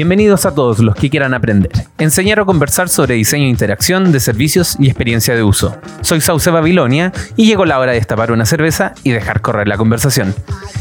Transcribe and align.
Bienvenidos 0.00 0.46
a 0.46 0.54
todos 0.54 0.78
los 0.78 0.94
que 0.94 1.10
quieran 1.10 1.34
aprender, 1.34 1.72
enseñar 1.98 2.40
o 2.40 2.46
conversar 2.46 2.88
sobre 2.88 3.16
diseño 3.16 3.44
e 3.44 3.48
interacción 3.48 4.12
de 4.12 4.20
servicios 4.20 4.76
y 4.80 4.86
experiencia 4.86 5.34
de 5.34 5.42
uso. 5.42 5.76
Soy 6.00 6.22
Sauce 6.22 6.50
Babilonia 6.50 7.12
y 7.36 7.44
llegó 7.44 7.66
la 7.66 7.78
hora 7.78 7.92
de 7.92 7.98
destapar 7.98 8.32
una 8.32 8.46
cerveza 8.46 8.94
y 9.04 9.10
dejar 9.10 9.42
correr 9.42 9.68
la 9.68 9.76
conversación. 9.76 10.34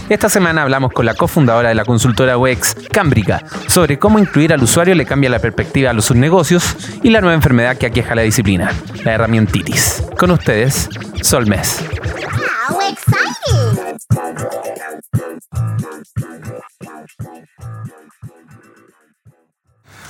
Esta 0.08 0.30
semana 0.30 0.62
hablamos 0.62 0.94
con 0.94 1.06
la 1.06 1.16
cofundadora 1.16 1.68
de 1.68 1.76
la 1.76 1.84
consultora 1.84 2.38
UX, 2.38 2.78
Cámbrica, 2.94 3.44
sobre 3.68 4.00
cómo 4.00 4.20
incluir 4.20 4.54
al 4.54 4.64
usuario 4.64 4.96
le 4.96 5.06
cambia 5.06 5.30
la 5.30 5.40
perspectiva 5.40 5.90
a 5.90 5.94
los 5.94 6.06
subnegocios 6.06 6.78
y 7.04 7.10
la 7.10 7.20
nueva 7.20 7.36
enfermedad 7.36 7.76
que 7.76 7.88
aqueja 7.88 8.16
la 8.16 8.22
disciplina, 8.22 8.72
la 9.04 9.16
herramientitis. 9.16 10.02
Con 10.18 10.32
ustedes, 10.32 10.88
Solmes. 11.22 11.84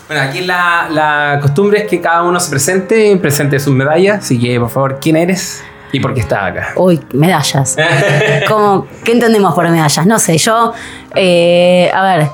Bueno, 0.09 0.23
aquí 0.23 0.41
la, 0.41 1.37
costumbre 1.39 1.83
es 1.83 1.87
que 1.87 2.01
cada 2.01 2.23
uno 2.23 2.39
se 2.39 2.49
presente, 2.49 3.15
presente 3.17 3.59
sus 3.59 3.75
medallas, 3.75 4.23
así 4.25 4.39
que 4.39 4.59
por 4.59 4.71
favor, 4.71 4.97
¿quién 4.99 5.15
eres 5.15 5.61
y 5.91 5.99
por 5.99 6.15
qué 6.15 6.21
estás 6.21 6.45
acá? 6.45 6.69
Uy, 6.77 6.99
medallas. 7.13 7.77
¿Cómo, 8.47 8.87
¿Qué 9.03 9.11
entendemos 9.11 9.53
por 9.53 9.69
medallas? 9.69 10.07
No 10.07 10.17
sé, 10.17 10.39
yo, 10.39 10.73
eh, 11.13 11.91
a 11.93 12.01
ver, 12.01 12.27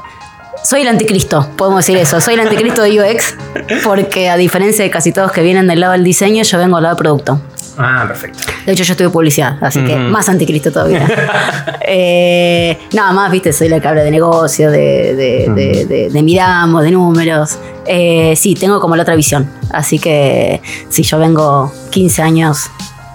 soy 0.63 0.83
el 0.83 0.87
anticristo, 0.87 1.49
podemos 1.57 1.85
decir 1.85 1.97
eso. 1.97 2.21
Soy 2.21 2.35
el 2.35 2.39
anticristo 2.39 2.81
de 2.81 2.97
UX, 2.97 3.35
porque 3.83 4.29
a 4.29 4.37
diferencia 4.37 4.85
de 4.85 4.89
casi 4.89 5.11
todos 5.11 5.33
que 5.33 5.41
vienen 5.41 5.67
del 5.67 5.81
lado 5.81 5.91
del 5.91 6.05
diseño, 6.05 6.43
yo 6.43 6.57
vengo 6.57 6.77
del 6.77 6.83
lado 6.83 6.95
del 6.95 7.03
producto. 7.03 7.41
Ah, 7.77 8.05
perfecto. 8.07 8.39
De 8.65 8.71
hecho, 8.71 8.83
yo 8.83 8.93
estudio 8.93 9.11
publicidad, 9.11 9.57
así 9.61 9.83
que 9.83 9.95
más 9.95 10.27
anticristo 10.29 10.71
todavía. 10.71 11.07
Eh, 11.87 12.79
nada 12.93 13.11
más, 13.13 13.31
viste, 13.31 13.53
soy 13.53 13.69
la 13.69 13.79
que 13.79 13.87
habla 13.87 14.01
de 14.03 14.09
negocio, 14.09 14.71
de, 14.71 15.13
de, 15.15 15.51
de, 15.53 15.85
de- 15.85 16.09
de 16.09 16.23
miramos, 16.23 16.81
de 16.83 16.89
números. 16.91 17.57
Eh, 17.85 18.33
sí, 18.35 18.55
tengo 18.55 18.79
como 18.79 18.95
la 18.95 19.03
otra 19.03 19.15
visión. 19.15 19.47
Así 19.71 19.99
que 19.99 20.61
sí, 20.89 21.03
yo 21.03 21.19
vengo 21.19 21.71
15 21.91 22.21
años 22.23 22.71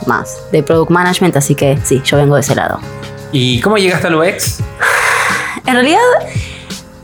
más 0.06 0.36
de 0.52 0.62
product 0.62 0.90
management, 0.92 1.36
así 1.36 1.56
que 1.56 1.78
sí, 1.82 2.00
yo 2.04 2.16
vengo 2.16 2.36
de 2.36 2.42
ese 2.42 2.54
lado. 2.54 2.78
¿Y 3.32 3.60
cómo 3.60 3.76
llegaste 3.76 4.06
al 4.06 4.14
UX? 4.14 4.60
En 5.66 5.74
realidad, 5.74 5.98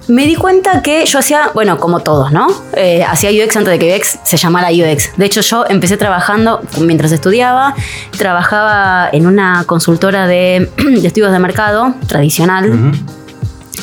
me 0.09 0.25
di 0.27 0.37
cuenta 0.37 0.83
que 0.83 1.05
yo 1.07 1.19
hacía, 1.19 1.51
bueno, 1.55 1.79
como 1.79 2.01
todos, 2.01 2.31
¿no? 2.33 2.47
Eh, 2.75 3.03
hacía 3.05 3.31
UX 3.31 3.57
antes 3.57 3.73
de 3.73 3.79
que 3.79 3.97
UX 3.97 4.19
se 4.25 4.37
llamara 4.37 4.69
UX. 4.71 5.17
De 5.17 5.27
hecho, 5.27 5.41
yo 5.41 5.65
empecé 5.69 5.97
trabajando 5.97 6.61
mientras 6.81 7.11
estudiaba, 7.12 7.75
trabajaba 8.17 9.09
en 9.12 9.27
una 9.27 9.65
consultora 9.67 10.27
de, 10.27 10.71
de 11.01 11.07
estudios 11.07 11.33
de 11.33 11.39
mercado 11.39 11.95
tradicional. 12.07 12.93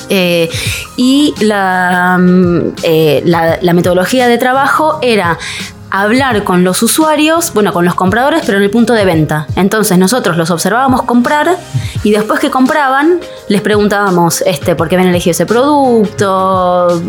Eh, 0.10 0.50
y 0.98 1.34
la, 1.42 2.18
mm, 2.20 2.60
eh, 2.84 3.22
la- 3.26 3.58
la 3.62 3.74
metodología 3.74 4.28
de 4.28 4.38
trabajo 4.38 5.00
era 5.02 5.38
hablar 5.96 6.44
con 6.44 6.64
los 6.64 6.82
usuarios, 6.82 7.54
bueno, 7.54 7.72
con 7.72 7.86
los 7.86 7.94
compradores, 7.94 8.42
pero 8.48 8.58
en 8.58 8.64
el 8.64 8.72
punto 8.72 8.94
de 8.94 9.06
venta. 9.06 9.46
Entonces 9.56 9.96
nosotros 10.00 10.36
los 10.38 10.50
observábamos 10.50 11.04
comprar 11.04 11.56
y 12.04 12.12
después 12.12 12.40
que 12.40 12.50
compraban, 12.50 13.20
les 13.48 13.62
preguntábamos 13.62 14.42
este, 14.42 14.76
por 14.76 14.90
qué 14.90 14.96
habían 14.96 15.10
elegido 15.12 15.32
ese 15.34 15.46
producto. 15.46 17.02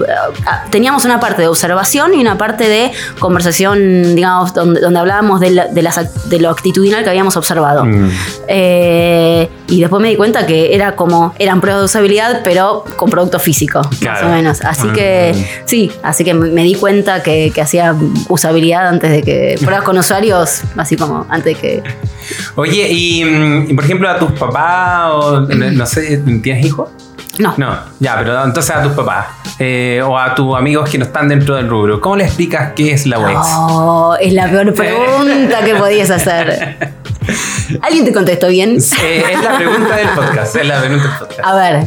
Ah, 0.47 0.65
Teníamos 0.71 1.07
una 1.07 1.19
parte 1.19 1.41
de 1.41 1.49
observación 1.49 2.13
y 2.13 2.21
una 2.21 2.37
parte 2.37 2.69
de 2.69 2.93
conversación, 3.19 4.15
digamos, 4.15 4.53
donde, 4.53 4.81
donde 4.83 5.01
hablábamos 5.01 5.41
de, 5.41 5.51
la- 5.51 5.67
de 5.69 5.81
las 5.81 5.97
act- 5.97 6.25
de 6.25 6.41
lo 6.41 6.51
actitudinal 6.51 7.03
que 7.05 7.09
habíamos 7.09 7.39
observado. 7.39 7.87
Mm. 7.87 8.11
Eh, 8.49 9.49
y 9.67 9.81
después 9.81 10.03
me 10.03 10.09
di 10.11 10.17
cuenta 10.17 10.47
que 10.47 10.75
era 10.75 10.95
como, 10.95 11.35
eran 11.39 11.61
pruebas 11.61 11.81
de 11.83 11.85
usabilidad, 11.87 12.41
pero 12.45 12.85
con 12.97 13.09
producto 13.11 13.39
físico, 13.41 13.81
más 14.05 14.23
o 14.23 14.29
menos. 14.29 14.61
Así 14.63 14.89
Ah. 14.91 14.93
que, 14.95 15.63
sí, 15.65 15.91
así 16.03 16.23
que 16.25 16.35
me 16.35 16.63
di 16.63 16.75
cuenta 16.75 17.23
que, 17.23 17.51
que 17.55 17.63
hacía 17.63 17.95
usabilidad 18.29 18.87
antes 18.89 19.11
de 19.11 19.23
que, 19.23 19.57
pruebas 19.65 19.85
con 19.85 19.97
usuarios, 19.99 20.63
así 20.77 20.97
como 20.97 21.27
antes 21.31 21.55
de 21.55 21.61
que... 21.61 21.83
Oye, 22.57 22.89
y, 22.91 23.25
mm, 23.25 23.75
por 23.75 23.85
ejemplo 23.85 24.09
a 24.09 24.19
tus 24.19 24.33
papás 24.33 25.11
o 25.13 25.41
no, 25.41 25.71
no 25.71 25.87
sé, 25.87 26.19
¿tienes 26.43 26.65
hijos? 26.67 26.91
No, 27.39 27.53
No, 27.57 27.77
ya, 27.99 28.17
pero 28.19 28.45
entonces 28.45 28.75
a 28.77 28.83
tus 28.83 28.93
papás 28.93 29.27
eh, 29.59 30.01
o 30.07 30.17
a 30.17 30.35
tus 30.37 30.57
amigos 30.57 30.89
que 30.89 30.99
no 30.99 31.05
están 31.05 31.27
dentro 31.29 31.57
del 31.57 31.69
rubro, 31.69 32.01
¿cómo 32.01 32.17
le 32.17 32.25
explicas 32.25 32.73
qué 32.77 32.93
es 32.93 33.07
la 33.07 33.19
UX? 33.19 33.41
Oh, 33.59 34.15
es 34.21 34.33
la 34.35 34.49
peor 34.49 34.73
pregunta 34.75 35.65
que 35.65 35.75
podías 35.75 36.11
hacer. 36.11 36.93
¿Alguien 37.83 38.05
te 38.05 38.13
contestó 38.13 38.49
bien? 38.49 38.79
Eh, 39.03 39.25
es 39.33 39.43
la 39.43 39.57
pregunta 39.57 39.97
del 39.97 40.09
podcast, 40.11 40.57
es 40.57 40.67
la 40.67 40.81
pregunta 40.81 41.09
del 41.09 41.19
podcast. 41.19 41.41
A 41.43 41.55
ver, 41.57 41.87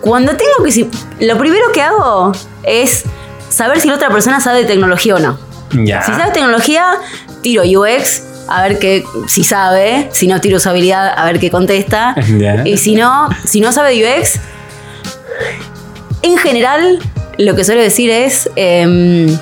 cuando 0.00 0.32
tengo 0.36 0.64
que... 0.64 1.24
Lo 1.24 1.38
primero 1.38 1.72
que 1.72 1.82
hago 1.82 2.32
es 2.62 3.04
saber 3.48 3.80
si 3.80 3.88
la 3.88 3.94
otra 3.94 4.10
persona 4.10 4.40
sabe 4.40 4.60
de 4.60 4.64
tecnología 4.66 5.16
o 5.16 5.18
no. 5.18 5.38
Ya. 5.72 6.02
Si 6.02 6.12
sabe 6.12 6.32
tecnología, 6.32 6.94
tiro 7.42 7.62
UX, 7.64 8.22
a 8.48 8.62
ver 8.62 8.78
qué, 8.78 9.04
si 9.28 9.44
sabe. 9.44 10.08
Si 10.12 10.26
no, 10.26 10.40
tiro 10.40 10.56
usabilidad, 10.56 11.12
a 11.16 11.24
ver 11.24 11.38
qué 11.38 11.50
contesta. 11.50 12.14
Y 12.64 12.76
si 12.76 12.94
no, 12.96 13.28
si 13.44 13.60
no 13.60 13.72
sabe 13.72 13.94
de 13.94 14.20
UX, 14.20 14.40
en 16.22 16.36
general, 16.38 16.98
lo 17.38 17.54
que 17.54 17.64
suelo 17.64 17.80
decir 17.80 18.10
es. 18.10 18.50
em, 18.56 19.38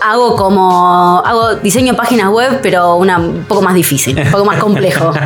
hago 0.00 0.36
como. 0.36 1.22
Hago 1.24 1.54
diseño 1.56 1.92
de 1.92 1.96
páginas 1.96 2.30
web, 2.30 2.60
pero 2.62 2.96
una, 2.96 3.18
un 3.18 3.44
poco 3.44 3.62
más 3.62 3.74
difícil, 3.74 4.18
un 4.18 4.30
poco 4.30 4.44
más 4.44 4.58
complejo. 4.58 5.12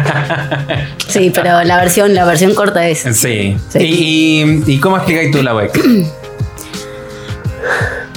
Sí, 1.06 1.30
pero 1.32 1.62
la 1.62 1.76
versión, 1.76 2.12
la 2.12 2.24
versión 2.24 2.54
corta 2.54 2.88
es. 2.88 2.98
Sí. 2.98 3.56
Sí. 3.68 3.78
¿Y, 3.78 4.72
y, 4.72 4.80
cómo 4.80 4.96
explicáis 4.96 5.30
tú 5.30 5.44
la 5.44 5.54
UX? 5.54 5.78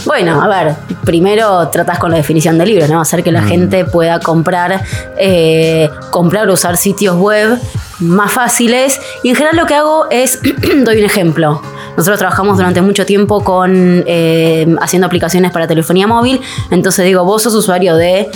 Bueno, 0.07 0.41
a 0.41 0.47
ver, 0.47 0.73
primero 1.03 1.67
tratás 1.67 1.99
con 1.99 2.11
la 2.11 2.17
definición 2.17 2.57
del 2.57 2.69
libro, 2.69 2.87
¿no? 2.87 3.01
Hacer 3.01 3.23
que 3.23 3.31
la 3.31 3.43
gente 3.43 3.85
pueda 3.85 4.19
comprar, 4.19 4.81
eh, 5.17 5.89
comprar 6.11 6.49
o 6.49 6.53
usar 6.53 6.77
sitios 6.77 7.17
web 7.17 7.59
más 7.99 8.31
fáciles. 8.31 8.99
Y 9.21 9.29
en 9.29 9.35
general 9.35 9.57
lo 9.57 9.65
que 9.65 9.75
hago 9.75 10.07
es, 10.09 10.39
doy 10.85 10.99
un 10.99 11.05
ejemplo. 11.05 11.61
Nosotros 11.97 12.19
trabajamos 12.19 12.57
durante 12.57 12.81
mucho 12.81 13.05
tiempo 13.05 13.43
con 13.43 14.03
eh, 14.05 14.75
haciendo 14.79 15.07
aplicaciones 15.07 15.51
para 15.51 15.67
telefonía 15.67 16.07
móvil. 16.07 16.39
Entonces 16.69 17.03
digo, 17.05 17.25
vos 17.25 17.41
sos 17.41 17.55
usuario 17.55 17.95
de 17.95 18.29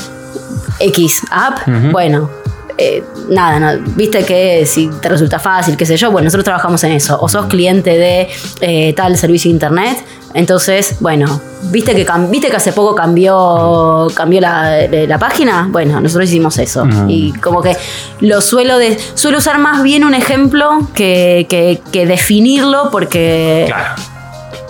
X 0.80 1.22
app. 1.30 1.60
Bueno, 1.92 2.30
eh, 2.78 3.04
nada, 3.30 3.60
no, 3.60 3.84
viste 3.96 4.24
que 4.24 4.66
si 4.66 4.90
te 5.02 5.10
resulta 5.10 5.38
fácil, 5.38 5.78
qué 5.78 5.86
sé 5.86 5.96
yo, 5.98 6.10
bueno, 6.10 6.26
nosotros 6.26 6.46
trabajamos 6.46 6.84
en 6.84 6.94
eso. 6.94 7.20
O 7.22 7.30
sos 7.30 7.46
cliente 7.46 7.92
de 7.92 8.28
eh, 8.62 8.94
tal 8.94 9.16
servicio 9.18 9.50
de 9.50 9.54
internet, 9.54 10.04
entonces, 10.34 10.96
bueno, 11.00 11.40
viste 11.64 11.94
que, 11.96 12.06
viste 12.30 12.50
que 12.50 12.56
hace 12.56 12.74
poco 12.74 12.96
cambió, 12.96 14.08
cambió 14.14 14.42
la, 14.42 14.88
la 14.88 15.18
página, 15.20 15.68
bueno, 15.72 16.00
nosotros 16.02 16.30
hicimos 16.30 16.58
eso. 16.58 16.88
Y 17.08 17.34
como 17.34 17.62
que 17.62 17.76
lo 18.22 18.42
suelo, 18.42 18.78
de, 18.78 18.98
suelo 19.14 19.38
usar 19.38 19.58
más 19.60 19.84
bien 19.84 20.04
un 20.04 20.14
ejemplo 20.16 20.88
que, 20.94 21.46
que- 21.50 21.82
que 21.92 22.06
definirlo 22.06 22.90
porque... 22.92 23.66
Claro. 23.68 24.02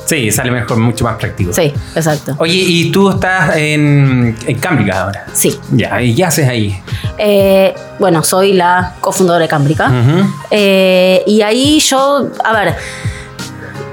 Sí, 0.05 0.29
sale 0.29 0.51
mejor, 0.51 0.75
mucho 0.77 1.05
más 1.05 1.15
práctico. 1.15 1.53
Sí, 1.53 1.71
exacto. 1.95 2.35
Oye, 2.39 2.53
y 2.53 2.91
tú 2.91 3.11
estás 3.11 3.55
en, 3.55 4.35
en 4.45 4.57
Cámbrica 4.59 5.03
ahora. 5.03 5.25
Sí. 5.31 5.57
Ya, 5.71 6.01
¿y 6.01 6.13
qué 6.13 6.25
haces 6.25 6.49
ahí? 6.49 6.77
Eh, 7.17 7.73
bueno, 7.97 8.21
soy 8.21 8.51
la 8.51 8.95
cofundadora 8.99 9.43
de 9.43 9.47
Cámbrica. 9.47 9.89
Eh, 10.49 11.23
y 11.27 11.41
ahí 11.41 11.79
yo, 11.79 12.27
a 12.43 12.51
ver, 12.51 12.75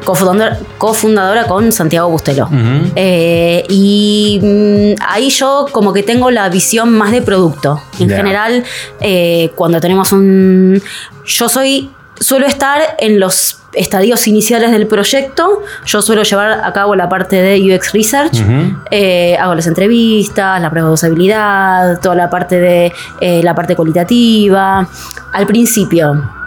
cofundadora, 0.09 0.59
cofundadora 0.79 1.45
con 1.45 1.71
Santiago 1.71 2.09
Bustelo. 2.09 2.49
Eh, 2.97 3.63
y 3.69 4.41
mm, 4.43 5.03
ahí 5.07 5.29
yo 5.29 5.67
como 5.71 5.93
que 5.93 6.03
tengo 6.03 6.31
la 6.31 6.49
visión 6.49 6.91
más 6.91 7.13
de 7.13 7.21
producto. 7.21 7.83
En 7.99 8.09
general, 8.09 8.65
eh, 9.01 9.53
cuando 9.55 9.81
tenemos 9.81 10.13
un... 10.13 10.81
Yo 11.27 11.49
soy... 11.49 11.91
Suelo 12.21 12.47
estar 12.47 12.81
en 12.99 13.21
los 13.21 13.61
estadios 13.75 14.27
iniciales 14.27 14.73
del 14.73 14.89
proyecto. 14.89 15.63
Yo 15.85 16.03
suelo 16.03 16.25
llevar 16.25 16.65
a 16.65 16.73
cabo 16.73 16.97
la 16.97 17.09
parte 17.09 17.37
de 17.37 17.77
UX 17.77 17.93
Research. 17.93 18.43
Eh, 18.91 19.37
hago 19.39 19.55
las 19.55 19.69
entrevistas, 19.69 20.61
la 20.61 20.69
prueba 20.71 20.89
de 20.89 20.95
usabilidad, 20.95 22.01
toda 22.01 22.17
la 22.17 22.29
parte 22.29 22.59
de 22.59 22.93
eh, 23.21 23.41
la 23.45 23.55
parte 23.55 23.77
cualitativa. 23.77 24.89
Al 25.33 25.47
principio. 25.47 26.38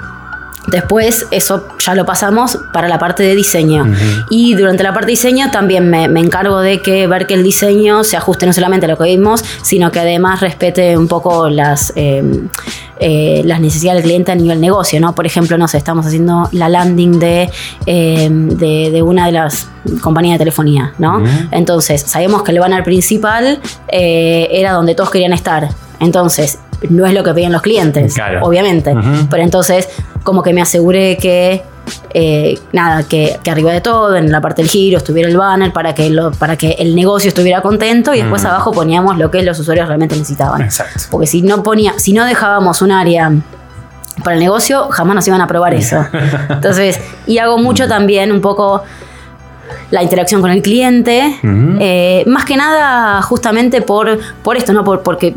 Después 0.67 1.25
eso 1.31 1.67
ya 1.79 1.95
lo 1.95 2.05
pasamos 2.05 2.57
para 2.71 2.87
la 2.87 2.99
parte 2.99 3.23
de 3.23 3.35
diseño. 3.35 3.85
Y 4.29 4.53
durante 4.53 4.83
la 4.83 4.93
parte 4.93 5.07
de 5.07 5.11
diseño 5.13 5.49
también 5.51 5.89
me, 5.89 6.07
me 6.07 6.19
encargo 6.19 6.59
de 6.59 6.81
que 6.81 7.07
ver 7.07 7.25
que 7.25 7.33
el 7.33 7.43
diseño 7.43 8.03
se 8.03 8.15
ajuste 8.15 8.45
no 8.45 8.53
solamente 8.53 8.85
a 8.85 8.89
lo 8.89 8.97
que 8.97 9.05
vimos, 9.05 9.43
sino 9.63 9.91
que 9.91 9.99
además 9.99 10.39
respete 10.39 10.95
un 10.97 11.07
poco 11.07 11.49
las, 11.49 11.93
eh, 11.95 12.23
eh, 12.99 13.41
las 13.43 13.59
necesidades 13.59 14.03
del 14.03 14.11
cliente 14.11 14.31
a 14.31 14.35
nivel 14.35 14.61
negocio. 14.61 14.99
¿no? 15.01 15.15
Por 15.15 15.25
ejemplo, 15.25 15.57
no 15.57 15.67
sé, 15.67 15.77
estamos 15.77 16.05
haciendo 16.05 16.47
la 16.51 16.69
landing 16.69 17.17
de, 17.19 17.49
eh, 17.87 18.29
de, 18.31 18.91
de 18.91 19.01
una 19.01 19.25
de 19.25 19.31
las 19.31 19.67
compañías 20.01 20.35
de 20.35 20.39
telefonía. 20.45 20.93
¿no? 20.99 21.23
Entonces, 21.49 22.01
sabemos 22.01 22.43
que 22.43 22.51
el 22.51 22.59
banner 22.59 22.83
principal 22.83 23.59
eh, 23.87 24.47
era 24.51 24.73
donde 24.73 24.93
todos 24.93 25.09
querían 25.09 25.33
estar. 25.33 25.69
Entonces, 25.99 26.59
no 26.89 27.05
es 27.05 27.13
lo 27.13 27.23
que 27.23 27.31
pedían 27.33 27.51
los 27.51 27.61
clientes, 27.61 28.13
Claro. 28.15 28.39
obviamente. 28.43 28.95
Pero 29.29 29.43
entonces, 29.43 29.87
como 30.23 30.43
que 30.43 30.53
me 30.53 30.61
aseguré 30.61 31.17
que 31.17 31.63
eh, 32.13 32.57
nada, 32.73 33.03
que, 33.03 33.39
que 33.43 33.51
arriba 33.51 33.71
de 33.71 33.81
todo, 33.81 34.15
en 34.15 34.31
la 34.31 34.39
parte 34.39 34.61
del 34.61 34.69
giro, 34.69 34.97
estuviera 34.97 35.27
el 35.29 35.37
banner 35.37 35.73
para 35.73 35.95
que, 35.95 36.09
lo, 36.09 36.31
para 36.31 36.55
que 36.55 36.71
el 36.79 36.95
negocio 36.95 37.29
estuviera 37.29 37.61
contento 37.61 38.13
y 38.13 38.21
después 38.21 38.43
Mm. 38.43 38.47
abajo 38.47 38.71
poníamos 38.71 39.17
lo 39.17 39.31
que 39.31 39.41
los 39.43 39.59
usuarios 39.59 39.87
realmente 39.87 40.15
necesitaban. 40.15 40.61
Exacto. 40.61 41.03
Porque 41.09 41.27
si 41.27 41.41
no 41.41 41.63
ponía, 41.63 41.93
si 41.97 42.13
no 42.13 42.25
dejábamos 42.25 42.81
un 42.81 42.91
área 42.91 43.31
para 44.23 44.35
el 44.35 44.39
negocio, 44.41 44.89
jamás 44.89 45.15
nos 45.15 45.27
iban 45.27 45.41
a 45.41 45.47
probar 45.47 45.73
eso. 45.73 46.05
Entonces, 46.49 46.99
y 47.25 47.39
hago 47.39 47.57
mucho 47.57 47.87
también 47.87 48.31
un 48.31 48.41
poco 48.41 48.83
la 49.91 50.03
interacción 50.03 50.41
con 50.41 50.51
el 50.51 50.61
cliente, 50.61 51.35
eh, 51.43 52.23
más 52.27 52.45
que 52.45 52.55
nada 52.57 53.21
justamente 53.21 53.81
por, 53.81 54.19
por 54.43 54.57
esto, 54.57 54.73
no 54.73 54.83
por, 54.83 55.01
porque 55.01 55.35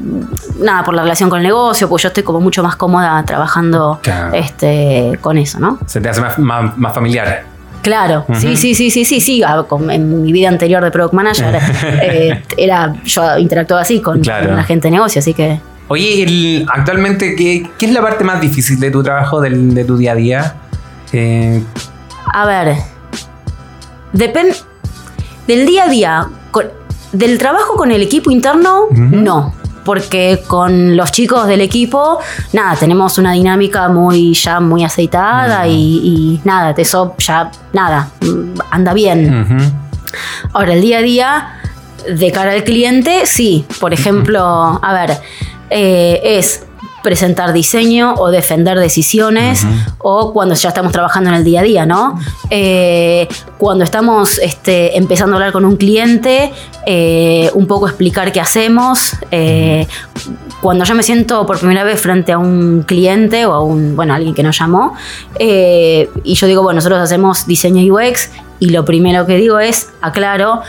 nada, 0.60 0.84
por 0.84 0.94
la 0.94 1.02
relación 1.02 1.31
con 1.31 1.38
el 1.40 1.44
negocio, 1.46 1.88
pues 1.88 2.02
yo 2.02 2.08
estoy 2.08 2.22
como 2.22 2.40
mucho 2.40 2.62
más 2.62 2.76
cómoda 2.76 3.22
trabajando 3.25 3.98
Claro. 4.02 4.34
este, 4.34 5.19
con 5.20 5.38
eso, 5.38 5.58
¿no? 5.60 5.78
Se 5.86 6.00
te 6.00 6.08
hace 6.08 6.20
más, 6.20 6.38
más- 6.38 6.76
más 6.78 6.94
familiar. 6.94 7.44
Claro, 7.82 8.25
sí, 8.34 8.56
sí, 8.56 8.75
sí, 8.75 8.90
sí, 8.90 9.04
sí, 9.04 9.20
sí. 9.20 9.42
ah, 9.42 9.62
En 9.90 10.22
mi 10.22 10.32
vida 10.32 10.48
anterior 10.48 10.82
de 10.82 10.90
Product 10.90 11.12
Manager 11.12 11.58
eh, 12.02 12.42
era, 12.56 12.94
yo 13.04 13.36
interactuaba 13.38 13.82
así 13.82 14.00
con, 14.00 14.20
Claro. 14.22 14.46
con 14.46 14.56
la 14.56 14.64
gente 14.64 14.88
de 14.88 14.92
negocio, 14.92 15.19
así 15.19 15.34
que 15.34 15.60
Oye, 15.88 16.22
el- 16.22 16.66
actualmente, 16.72 17.36
¿qué, 17.36 17.69
qué 17.78 17.84
es 17.86 17.92
la 17.92 18.00
parte 18.00 18.25
más 18.25 18.40
difícil 18.40 18.81
de 18.81 18.90
tu 18.90 19.02
trabajo, 19.02 19.38
del- 19.42 19.75
de 19.75 19.84
tu 19.84 19.98
día 19.98 20.12
a 20.12 20.14
día? 20.14 20.54
Eh, 21.12 21.62
A 22.32 22.46
ver. 22.46 22.75
Depende. 24.14 24.56
Del 25.46 25.66
día 25.66 25.84
a 25.84 25.88
día. 25.88 26.26
con- 26.50 26.70
del 27.12 27.37
trabajo 27.38 27.76
con 27.76 27.93
el 27.93 28.00
equipo 28.02 28.31
interno, 28.31 28.87
no. 28.90 29.52
Porque 29.84 30.43
con 30.46 30.96
los 30.96 31.12
chicos 31.12 31.46
del 31.46 31.61
equipo, 31.61 32.19
nada, 32.55 32.75
tenemos 32.76 33.19
una 33.19 33.32
dinámica 33.32 33.88
muy 33.90 34.32
ya 34.32 34.58
muy 34.58 34.82
aceitada 34.82 35.66
y, 35.66 36.00
y 36.02 36.40
nada, 36.44 36.75
eso 36.78 37.14
ya, 37.19 37.50
nada, 37.75 38.08
anda 38.70 38.94
bien. 38.94 39.46
Ahora, 40.55 40.72
el 40.72 40.81
día 40.81 40.99
a 40.99 41.02
día, 41.02 41.49
de 42.08 42.32
cara 42.32 42.52
al 42.52 42.64
cliente, 42.64 43.26
sí. 43.26 43.67
Por 43.78 43.93
ejemplo, 43.93 44.43
a 44.82 44.93
ver, 44.94 45.19
eh, 45.70 46.20
es 46.25 46.64
presentar 47.05 47.53
diseño 47.53 48.15
o 48.15 48.31
defender 48.31 48.79
decisiones 48.79 49.65
o 49.99 50.33
cuando 50.33 50.55
ya 50.55 50.71
estamos 50.71 50.91
trabajando 50.91 51.31
en 51.31 51.37
el 51.37 51.45
día 51.45 51.61
a 51.61 51.62
día, 51.62 51.87
¿no? 51.87 52.19
Eh, 52.51 53.29
cuando 53.59 53.85
estamos 53.85 54.39
este, 54.39 54.97
empezando 54.99 55.35
a 55.35 55.37
hablar 55.37 55.53
con 55.53 55.65
un 55.65 55.77
cliente, 55.77 56.53
eh, 56.87 57.51
un 57.55 57.67
poco 57.67 57.87
explicar 57.87 58.33
qué 58.33 58.41
hacemos. 58.41 59.12
eh, 59.31 59.87
cuando 60.61 60.87
yo 60.87 60.95
me 60.95 61.03
siento 61.03 61.45
por 61.45 61.59
primera 61.59 61.85
vez 61.85 62.01
frente 62.01 62.33
a 62.33 62.39
un 62.39 62.85
cliente 62.87 63.45
o 63.45 63.53
a 63.53 63.62
un, 63.62 63.95
bueno, 63.97 64.15
alguien 64.15 64.33
que 64.33 64.43
nos 64.43 64.59
llamó, 64.59 64.95
y 65.39 66.35
yo 66.35 66.47
digo, 66.47 66.62
bueno, 66.62 66.77
nosotros 66.77 67.01
hacemos 67.01 67.47
diseño 67.47 67.83
UX, 67.95 68.31
y 68.61 68.71
lo 68.71 68.87
primero 68.87 69.27
que 69.27 69.37
digo 69.37 69.59
es, 69.59 69.91
aclaro, 70.01 70.62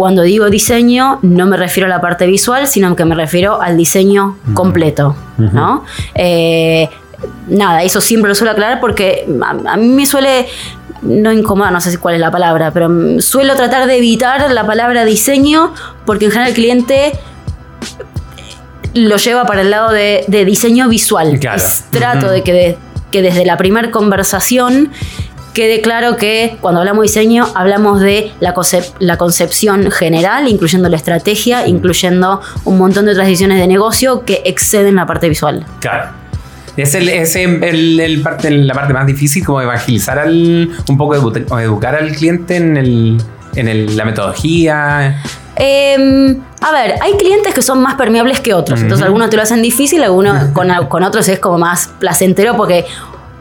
cuando 0.00 0.22
digo 0.22 0.48
diseño, 0.48 1.18
no 1.20 1.44
me 1.44 1.58
refiero 1.58 1.86
a 1.86 1.90
la 1.90 2.00
parte 2.00 2.24
visual, 2.26 2.66
sino 2.66 2.96
que 2.96 3.04
me 3.04 3.14
refiero 3.14 3.60
al 3.60 3.76
diseño 3.76 4.38
completo, 4.54 5.14
¿no? 5.36 5.84
Eh, 6.14 6.88
nada, 7.48 7.82
eso 7.82 8.00
siempre 8.00 8.30
lo 8.30 8.34
suelo 8.34 8.52
aclarar 8.52 8.80
porque 8.80 9.26
a, 9.42 9.72
a 9.72 9.76
mí 9.76 9.88
me 9.88 10.06
suele 10.06 10.46
no 11.02 11.30
incomodar, 11.32 11.70
no 11.70 11.82
sé 11.82 11.98
cuál 11.98 12.14
es 12.14 12.20
la 12.22 12.30
palabra, 12.30 12.70
pero 12.70 12.88
mm, 12.88 13.20
suelo 13.20 13.54
tratar 13.56 13.86
de 13.86 13.98
evitar 13.98 14.50
la 14.50 14.66
palabra 14.66 15.04
diseño 15.04 15.74
porque 16.06 16.24
en 16.24 16.30
general 16.30 16.48
el 16.48 16.54
cliente 16.54 17.12
lo 18.94 19.16
lleva 19.18 19.44
para 19.44 19.60
el 19.60 19.70
lado 19.70 19.90
de, 19.92 20.24
de 20.28 20.44
diseño 20.46 20.88
visual. 20.88 21.38
Claro. 21.38 21.62
Trato 21.90 22.26
Ujú. 22.26 22.34
de 22.36 22.42
que, 22.42 22.52
de- 22.54 22.78
que 23.10 23.22
desde 23.22 23.44
la 23.44 23.56
primera 23.56 23.90
conversación 23.90 24.90
quede 25.54 25.80
claro 25.80 26.16
que 26.16 26.56
cuando 26.60 26.80
hablamos 26.80 27.02
de 27.02 27.08
diseño 27.08 27.46
hablamos 27.54 28.00
de 28.00 28.32
la, 28.40 28.54
concep- 28.54 28.92
la 29.00 29.16
concepción 29.16 29.90
general, 29.90 30.48
incluyendo 30.48 30.88
la 30.88 30.96
estrategia, 30.96 31.66
incluyendo 31.66 32.40
un 32.64 32.78
montón 32.78 33.04
de 33.06 33.12
otras 33.12 33.26
decisiones 33.26 33.58
de 33.58 33.66
negocio 33.66 34.24
que 34.24 34.42
exceden 34.44 34.94
la 34.96 35.06
parte 35.06 35.28
visual. 35.28 35.64
Claro. 35.80 36.10
Es, 36.76 36.94
el, 36.94 37.08
es 37.08 37.34
el- 37.36 37.62
el- 37.64 38.00
el 38.00 38.22
parte, 38.22 38.50
la 38.50 38.74
parte 38.74 38.92
más 38.94 39.06
difícil, 39.06 39.44
como 39.44 39.60
evangelizar 39.60 40.18
al, 40.18 40.70
un 40.88 40.96
poco 40.96 41.16
edu- 41.16 41.60
educar 41.62 41.94
al 41.96 42.12
cliente 42.12 42.56
en, 42.56 42.76
el, 42.76 43.18
en 43.56 43.68
el- 43.68 43.96
la 43.96 44.04
metodología. 44.04 45.20
Eh, 45.56 46.36
a 46.60 46.72
ver, 46.72 46.94
hay 47.02 47.14
clientes 47.14 47.52
que 47.52 47.60
son 47.62 47.82
más 47.82 47.96
permeables 47.96 48.40
que 48.40 48.54
otros. 48.54 48.80
Entonces, 48.80 49.04
algunos 49.04 49.28
te 49.30 49.36
lo 49.36 49.42
hacen 49.42 49.60
difícil, 49.62 50.02
algunos 50.02 50.44
con, 50.52 50.68
con 50.86 51.02
otros 51.02 51.28
es 51.28 51.38
como 51.38 51.58
más 51.58 51.88
placentero 51.98 52.56
porque 52.56 52.86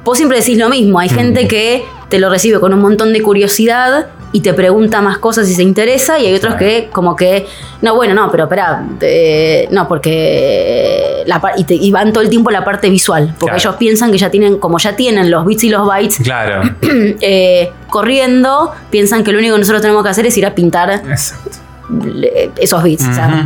vos 0.03 0.17
siempre 0.17 0.39
decís 0.39 0.57
lo 0.57 0.67
mismo. 0.69 0.99
Hay 0.99 1.09
gente 1.09 1.47
que 1.47 1.85
te 2.09 2.19
lo 2.19 2.29
recibe 2.29 2.59
con 2.59 2.73
un 2.73 2.79
montón 2.81 3.13
de 3.13 3.21
curiosidad 3.21 4.07
y 4.31 4.41
te 4.41 4.53
pregunta 4.53 5.01
más 5.01 5.17
cosas 5.17 5.47
si 5.47 5.55
se 5.55 5.63
interesa, 5.63 6.19
y 6.19 6.27
hay 6.27 6.35
otros 6.35 6.53
que, 6.55 6.89
como 6.91 7.15
que, 7.15 7.47
no, 7.81 7.95
bueno, 7.95 8.13
no, 8.13 8.29
pero 8.29 8.43
espera, 8.43 8.83
eh, 9.01 9.67
no, 9.71 9.87
porque. 9.87 11.23
La, 11.25 11.41
y, 11.57 11.63
te- 11.63 11.75
y 11.75 11.91
van 11.91 12.11
todo 12.13 12.23
el 12.23 12.29
tiempo 12.29 12.49
a 12.49 12.53
la 12.53 12.63
parte 12.63 12.89
visual, 12.89 13.27
porque 13.39 13.55
Claro. 13.55 13.57
ellos 13.57 13.75
piensan 13.75 14.11
que 14.11 14.17
ya 14.17 14.29
tienen, 14.29 14.57
como 14.57 14.77
ya 14.79 14.95
tienen 14.95 15.29
los 15.31 15.45
bits 15.45 15.63
y 15.65 15.69
los 15.69 15.85
bytes 15.85 16.19
Claro. 16.23 16.61
eh, 17.21 17.71
corriendo, 17.89 18.71
piensan 18.89 19.23
que 19.23 19.31
lo 19.31 19.39
único 19.39 19.55
que 19.55 19.59
nosotros 19.59 19.81
tenemos 19.81 20.03
que 20.03 20.09
hacer 20.09 20.25
es 20.25 20.37
ir 20.37 20.45
a 20.45 20.55
pintar 20.55 20.89
Exacto. 20.91 21.57
Le- 21.89 22.51
esos 22.57 22.81
bits. 22.83 23.07
O 23.07 23.13
sea, 23.13 23.45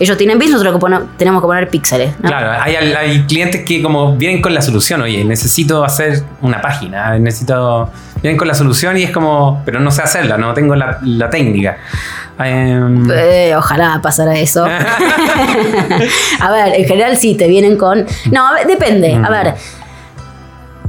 ellos 0.00 0.16
tienen 0.16 0.38
bits, 0.38 0.52
nosotros 0.52 0.80
tenemos 1.16 1.42
que 1.42 1.46
poner 1.46 1.68
píxeles. 1.68 2.14
¿no? 2.20 2.28
Claro, 2.28 2.62
hay, 2.62 2.74
hay 2.76 3.22
clientes 3.26 3.64
que 3.64 3.82
como 3.82 4.16
vienen 4.16 4.40
con 4.42 4.54
la 4.54 4.62
solución, 4.62 5.02
oye, 5.02 5.24
necesito 5.24 5.84
hacer 5.84 6.22
una 6.42 6.60
página, 6.60 7.18
necesito... 7.18 7.90
Vienen 8.22 8.38
con 8.38 8.48
la 8.48 8.54
solución 8.54 8.96
y 8.96 9.02
es 9.02 9.10
como, 9.10 9.62
pero 9.66 9.78
no 9.78 9.90
sé 9.90 10.00
hacerla, 10.02 10.38
no 10.38 10.54
tengo 10.54 10.74
la, 10.74 10.98
la 11.02 11.28
técnica. 11.28 11.76
Em, 12.38 13.06
Eh, 13.10 13.54
ojalá 13.56 14.00
pasara 14.02 14.38
eso. 14.38 14.64
a 16.40 16.50
ver, 16.50 16.74
en 16.74 16.84
general 16.86 17.16
sí, 17.16 17.34
te 17.36 17.46
vienen 17.46 17.76
con... 17.76 18.06
No, 18.32 18.46
a 18.48 18.54
ver, 18.54 18.66
depende. 18.66 19.14
A 19.22 19.28
ver, 19.30 19.54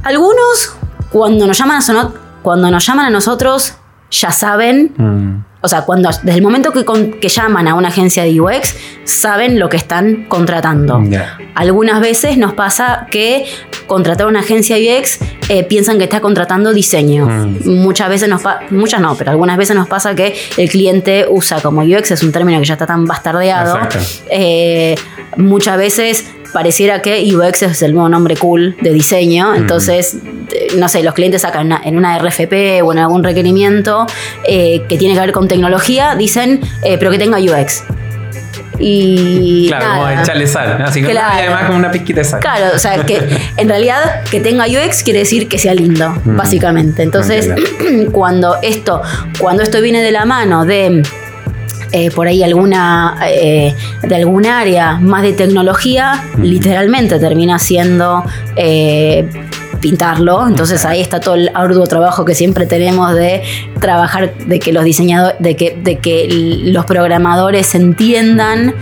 algunos 0.02 0.74
cuando 1.10 1.46
nos 1.46 1.58
llaman 1.58 1.76
a, 1.78 1.80
sono- 1.80 2.14
cuando 2.42 2.70
nos 2.70 2.86
llaman 2.86 3.06
a 3.06 3.10
nosotros 3.10 3.74
ya 4.10 4.30
saben 4.30 4.92
mm, 4.96 5.44
O 5.60 5.66
sea, 5.68 5.82
cuando 5.82 6.08
desde 6.22 6.38
el 6.38 6.42
momento 6.42 6.72
que, 6.72 6.84
con- 6.84 7.12
que 7.14 7.28
llaman 7.28 7.66
a 7.66 7.74
una 7.74 7.88
agencia 7.88 8.22
de 8.22 8.40
UX, 8.40 8.76
saben 9.04 9.58
lo 9.58 9.68
que 9.68 9.76
están 9.76 10.24
contratando. 10.28 11.02
Algunas 11.54 12.00
veces 12.00 12.36
nos 12.38 12.52
pasa 12.54 13.06
que 13.10 13.44
contratar 13.88 14.26
una 14.26 14.40
agencia 14.40 14.76
UX 14.76 15.18
eh, 15.48 15.64
piensan 15.64 15.98
que 15.98 16.04
está 16.04 16.20
contratando 16.20 16.72
diseño. 16.72 17.26
Mm. 17.26 17.68
Muchas 17.80 18.08
veces 18.08 18.28
nos 18.28 18.42
pasa, 18.42 18.60
muchas 18.70 19.00
no, 19.00 19.16
pero 19.16 19.30
algunas 19.32 19.56
veces 19.56 19.74
nos 19.74 19.88
pasa 19.88 20.14
que 20.14 20.36
el 20.56 20.68
cliente 20.68 21.26
usa 21.28 21.60
como 21.60 21.82
UX, 21.82 22.10
es 22.12 22.22
un 22.22 22.30
término 22.30 22.60
que 22.60 22.64
ya 22.66 22.74
está 22.74 22.86
tan 22.86 23.04
bastardeado. 23.06 23.78
Eh, 24.30 24.94
muchas 25.36 25.76
veces 25.76 26.24
pareciera 26.52 27.02
que 27.02 27.22
UX 27.34 27.62
es 27.62 27.82
el 27.82 27.92
nuevo 27.94 28.08
nombre 28.08 28.36
cool 28.36 28.76
de 28.80 28.92
diseño. 28.92 29.54
Entonces, 29.54 30.16
eh, 30.52 30.68
no 30.78 30.88
sé, 30.88 31.02
los 31.02 31.14
clientes 31.14 31.42
sacan 31.42 31.72
en 31.84 31.96
una 31.96 32.18
RFP 32.18 32.82
o 32.82 32.92
en 32.92 32.98
algún 32.98 33.22
requerimiento 33.24 34.06
eh, 34.46 34.82
que 34.88 34.96
tiene 34.98 35.14
que 35.14 35.20
ver 35.20 35.32
con 35.32 35.48
tecnología, 35.48 36.14
dicen, 36.16 36.60
eh, 36.82 36.96
pero 36.98 37.10
que 37.10 37.18
tenga 37.18 37.38
UX. 37.38 37.84
Y 38.80 39.66
Claro, 39.68 39.86
como 39.86 40.04
nada. 40.06 40.22
echarle 40.22 40.46
sal. 40.46 40.82
Así 40.82 41.02
que 41.02 41.10
Claro. 41.10 41.34
además 41.36 41.64
como 41.66 41.78
una 41.78 41.90
pizquita 41.90 42.20
de 42.20 42.24
sal. 42.24 42.40
Claro, 42.40 42.66
o 42.74 42.78
sea, 42.78 43.04
que 43.04 43.18
en 43.56 43.68
realidad 43.68 44.22
que 44.30 44.40
tenga 44.40 44.66
UX 44.66 45.02
quiere 45.02 45.20
decir 45.20 45.48
que 45.48 45.58
sea 45.58 45.74
lindo, 45.74 46.16
básicamente. 46.24 47.02
Entonces, 47.02 47.50
cuando 48.12 48.56
esto, 48.62 49.02
cuando 49.38 49.62
esto 49.64 49.80
viene 49.80 50.00
de 50.02 50.12
la 50.12 50.24
mano 50.26 50.64
de 50.64 51.02
eh, 51.92 52.10
por 52.10 52.26
ahí 52.26 52.42
alguna 52.42 53.16
eh, 53.28 53.74
de 54.02 54.14
algún 54.14 54.46
área 54.46 54.98
más 54.98 55.22
de 55.22 55.32
tecnología, 55.32 56.24
literalmente 56.42 57.18
termina 57.18 57.58
siendo 57.58 58.24
eh, 58.56 59.28
pintarlo. 59.80 60.46
Entonces 60.46 60.84
ahí 60.84 61.00
está 61.00 61.20
todo 61.20 61.34
el 61.34 61.50
arduo 61.54 61.86
trabajo 61.86 62.24
que 62.24 62.34
siempre 62.34 62.66
tenemos 62.66 63.14
de 63.14 63.42
trabajar, 63.80 64.34
de 64.34 64.58
que 64.58 64.72
los 64.72 64.84
diseñadores, 64.84 65.40
de 65.40 65.56
que, 65.56 65.78
de 65.82 65.98
que 65.98 66.28
los 66.64 66.84
programadores 66.84 67.74
entiendan 67.74 68.74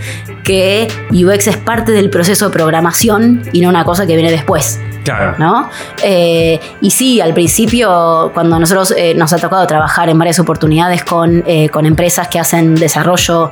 que 0.43 0.87
UX 1.11 1.47
es 1.47 1.57
parte 1.57 1.91
del 1.91 2.09
proceso 2.09 2.45
de 2.49 2.53
programación 2.53 3.43
y 3.53 3.61
no 3.61 3.69
una 3.69 3.83
cosa 3.83 4.05
que 4.05 4.15
viene 4.15 4.31
después. 4.31 4.79
Claro. 5.15 5.35
¿no? 5.37 5.69
Eh, 6.03 6.59
y 6.81 6.89
sí, 6.91 7.21
al 7.21 7.33
principio, 7.33 8.31
cuando 8.33 8.59
nosotros 8.59 8.93
eh, 8.97 9.13
nos 9.15 9.31
ha 9.33 9.37
tocado 9.37 9.65
trabajar 9.67 10.09
en 10.09 10.17
varias 10.17 10.39
oportunidades 10.39 11.03
con, 11.03 11.43
eh, 11.47 11.69
con 11.69 11.85
empresas 11.85 12.27
que 12.27 12.39
hacen 12.39 12.75
desarrollo 12.75 13.51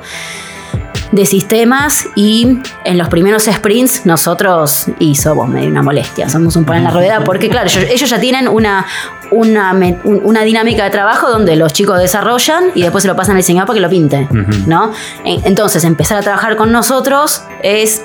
de 1.12 1.24
sistemas 1.24 2.04
y 2.16 2.58
en 2.84 2.98
los 2.98 3.08
primeros 3.08 3.44
sprints 3.44 4.04
nosotros, 4.06 4.86
y 4.98 5.14
somos 5.14 5.48
medio 5.48 5.68
una 5.70 5.82
molestia, 5.82 6.28
somos 6.28 6.56
un 6.56 6.64
pan 6.64 6.78
en 6.78 6.84
la 6.84 6.90
rueda, 6.90 7.20
porque 7.24 7.48
claro, 7.48 7.68
ellos, 7.68 7.84
ellos 7.88 8.10
ya 8.10 8.18
tienen 8.18 8.48
una, 8.48 8.84
una, 9.30 9.72
una 10.04 10.42
dinámica 10.42 10.84
de 10.84 10.90
trabajo 10.90 11.30
donde 11.30 11.54
los 11.56 11.72
chicos 11.72 11.98
desarrollan 12.00 12.64
y 12.74 12.82
después 12.82 13.02
se 13.02 13.08
lo 13.08 13.14
pasan 13.16 13.32
al 13.36 13.38
diseñador 13.38 13.68
para 13.68 13.76
que 13.76 13.80
lo 13.80 13.88
pinte. 13.88 14.28
¿no? 14.66 14.92
En- 15.24 15.40
Entonces, 15.44 15.84
empezar 15.84 16.18
a 16.18 16.22
trabajar 16.22 16.56
con 16.56 16.72
nosotros 16.72 17.44
es 17.62 18.02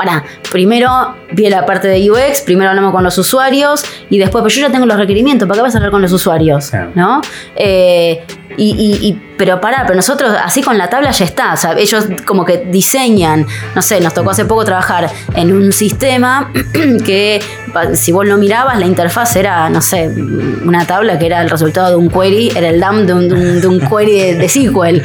para, 0.00 0.24
primero 0.50 1.14
vi 1.32 1.50
la 1.50 1.66
parte 1.66 1.88
de 1.88 2.10
UX, 2.10 2.40
primero 2.40 2.70
hablamos 2.70 2.92
con 2.92 3.04
los 3.04 3.18
usuarios 3.18 3.84
y 4.08 4.18
después, 4.18 4.40
pues 4.40 4.54
yo 4.54 4.62
ya 4.62 4.72
tengo 4.72 4.86
los 4.86 4.96
requerimientos, 4.96 5.46
¿para 5.46 5.58
qué 5.58 5.62
vas 5.62 5.74
a 5.74 5.78
hablar 5.78 5.90
con 5.90 6.00
los 6.00 6.10
usuarios? 6.12 6.72
¿No? 6.94 7.20
Eh, 7.54 8.24
y, 8.56 8.70
y- 8.70 9.06
y- 9.08 9.22
pero 9.36 9.58
pará, 9.60 9.84
pero 9.86 9.94
nosotros 9.96 10.34
así 10.44 10.62
con 10.62 10.76
la 10.76 10.90
tabla 10.90 11.10
ya 11.12 11.24
está. 11.24 11.54
O 11.54 11.56
sea, 11.56 11.72
ellos 11.78 12.06
como 12.26 12.44
que 12.44 12.58
diseñan, 12.70 13.46
no 13.74 13.80
sé, 13.80 13.98
nos 14.00 14.12
tocó 14.12 14.30
hace 14.30 14.44
poco 14.44 14.64
trabajar 14.66 15.08
en 15.34 15.52
un 15.52 15.72
sistema 15.72 16.50
que 17.06 17.40
si 17.94 18.12
vos 18.12 18.26
lo 18.26 18.36
mirabas, 18.36 18.78
la 18.78 18.84
interfaz 18.86 19.36
era, 19.36 19.70
no 19.70 19.80
sé, 19.80 20.08
una 20.64 20.84
tabla 20.86 21.18
que 21.18 21.26
era 21.26 21.40
el 21.42 21.48
resultado 21.48 21.90
de 21.90 21.96
un 21.96 22.10
query, 22.10 22.52
era 22.56 22.68
el 22.68 22.80
dump 22.80 23.06
de 23.06 23.14
un, 23.14 23.28
de 23.28 23.34
un- 23.34 23.60
de 23.62 23.66
un 23.66 23.80
query 23.80 24.20
de, 24.20 24.34
de 24.34 24.48
SQL. 24.48 25.02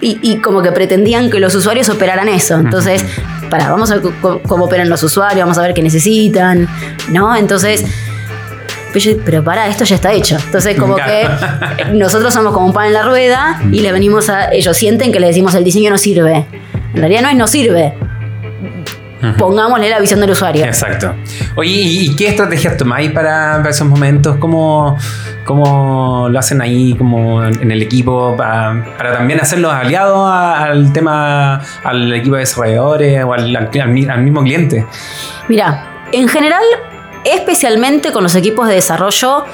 Y 0.00 0.36
como 0.38 0.60
que 0.62 0.72
pretendían 0.72 1.30
que 1.30 1.38
los 1.38 1.54
usuarios 1.54 1.88
operaran 1.88 2.28
eso. 2.28 2.56
Entonces, 2.56 3.04
pará, 3.52 3.70
vamos 3.70 3.90
a 3.90 3.96
ver 3.98 4.12
cómo, 4.48 4.64
operan 4.64 4.88
los 4.88 5.02
usuarios, 5.02 5.40
vamos 5.40 5.58
a 5.58 5.62
ver 5.62 5.74
qué 5.74 5.82
necesitan, 5.82 6.66
¿no? 7.10 7.36
Entonces... 7.36 7.84
Pero, 8.92 9.04
yo- 9.04 9.16
pero 9.24 9.42
pará, 9.44 9.68
esto 9.68 9.84
ya 9.84 9.94
está 9.96 10.12
hecho. 10.12 10.36
Entonces, 10.44 10.76
como 10.78 10.96
que 10.96 11.26
nosotros 11.94 12.32
somos 12.34 12.52
como 12.52 12.66
un 12.66 12.72
pan 12.74 12.86
en 12.88 12.92
la 12.92 13.02
rueda 13.02 13.58
y 13.72 13.80
le 13.80 13.90
venimos 13.90 14.28
a. 14.28 14.52
Ellos 14.52 14.76
sienten 14.76 15.10
que 15.12 15.18
le 15.20 15.28
decimos 15.28 15.54
el 15.54 15.64
diseño 15.64 15.88
no 15.90 15.96
sirve. 15.96 16.44
En 16.94 17.00
realidad 17.00 17.22
no 17.22 17.28
es 17.30 17.36
no 17.36 17.46
sirve. 17.46 17.94
Pongámosle 19.38 19.88
la 19.88 20.00
visión 20.00 20.20
del 20.20 20.30
usuario. 20.30 20.64
Exacto. 20.64 21.14
Oye, 21.54 21.70
¿y, 21.70 22.16
qué 22.16 22.28
estrategias 22.28 22.76
tomáis 22.76 23.12
para, 23.12 23.56
para 23.58 23.70
esos 23.70 23.86
momentos? 23.86 24.36
¿Cómo, 24.38 24.96
¿Cómo 25.44 26.28
lo 26.28 26.38
hacen 26.38 26.60
ahí 26.60 26.94
como 26.94 27.44
en 27.44 27.70
el 27.70 27.82
equipo 27.82 28.34
para, 28.36 28.84
para 28.96 29.12
también 29.12 29.40
hacerlos 29.40 29.72
aliados 29.72 30.28
al 30.30 30.92
tema, 30.92 31.60
al 31.84 32.12
equipo 32.12 32.34
de 32.34 32.40
desarrolladores 32.40 33.24
o 33.24 33.32
al, 33.32 33.56
al 33.56 34.22
mismo 34.22 34.42
cliente? 34.42 34.86
Mira, 35.48 35.86
en 36.12 36.28
general, 36.28 36.62
especialmente 37.24 38.12
con 38.12 38.22
los 38.22 38.34
equipos 38.34 38.68
de 38.68 38.74
desarrollo, 38.74 39.44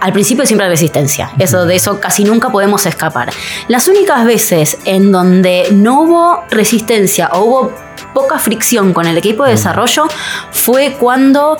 al 0.00 0.12
principio 0.12 0.46
siempre 0.46 0.66
hay 0.66 0.70
resistencia. 0.70 1.30
Eso, 1.38 1.66
de 1.66 1.74
eso 1.74 2.00
casi 2.00 2.24
nunca 2.24 2.50
podemos 2.50 2.86
escapar. 2.86 3.30
Las 3.68 3.88
únicas 3.88 4.24
veces 4.24 4.78
en 4.84 5.10
donde 5.10 5.68
no 5.72 6.02
hubo 6.02 6.44
resistencia 6.50 7.28
o 7.32 7.40
hubo 7.40 7.85
poca 8.16 8.38
fricción 8.38 8.94
con 8.94 9.06
el 9.06 9.18
equipo 9.18 9.44
de 9.44 9.50
desarrollo 9.50 10.04
fue 10.50 10.96
cuando 10.98 11.58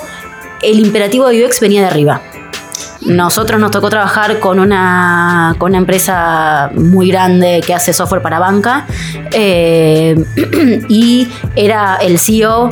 el 0.63 0.79
imperativo 0.79 1.27
de 1.27 1.45
UX 1.45 1.59
venía 1.59 1.81
de 1.81 1.87
arriba. 1.87 2.19
Nosotros 3.01 3.61
nos 3.61 3.69
tocó 3.69 3.91
trabajar 3.91 4.39
con 4.39 4.59
una, 4.59 5.53
con 5.59 5.69
una 5.73 5.77
empresa 5.77 6.71
muy 6.73 7.09
grande 7.09 7.61
que 7.63 7.75
hace 7.75 7.93
software 7.93 8.23
para 8.23 8.39
banca 8.39 8.87
eh, 9.33 10.15
y 10.89 11.27
era 11.55 11.97
el 11.97 12.17
CEO 12.17 12.69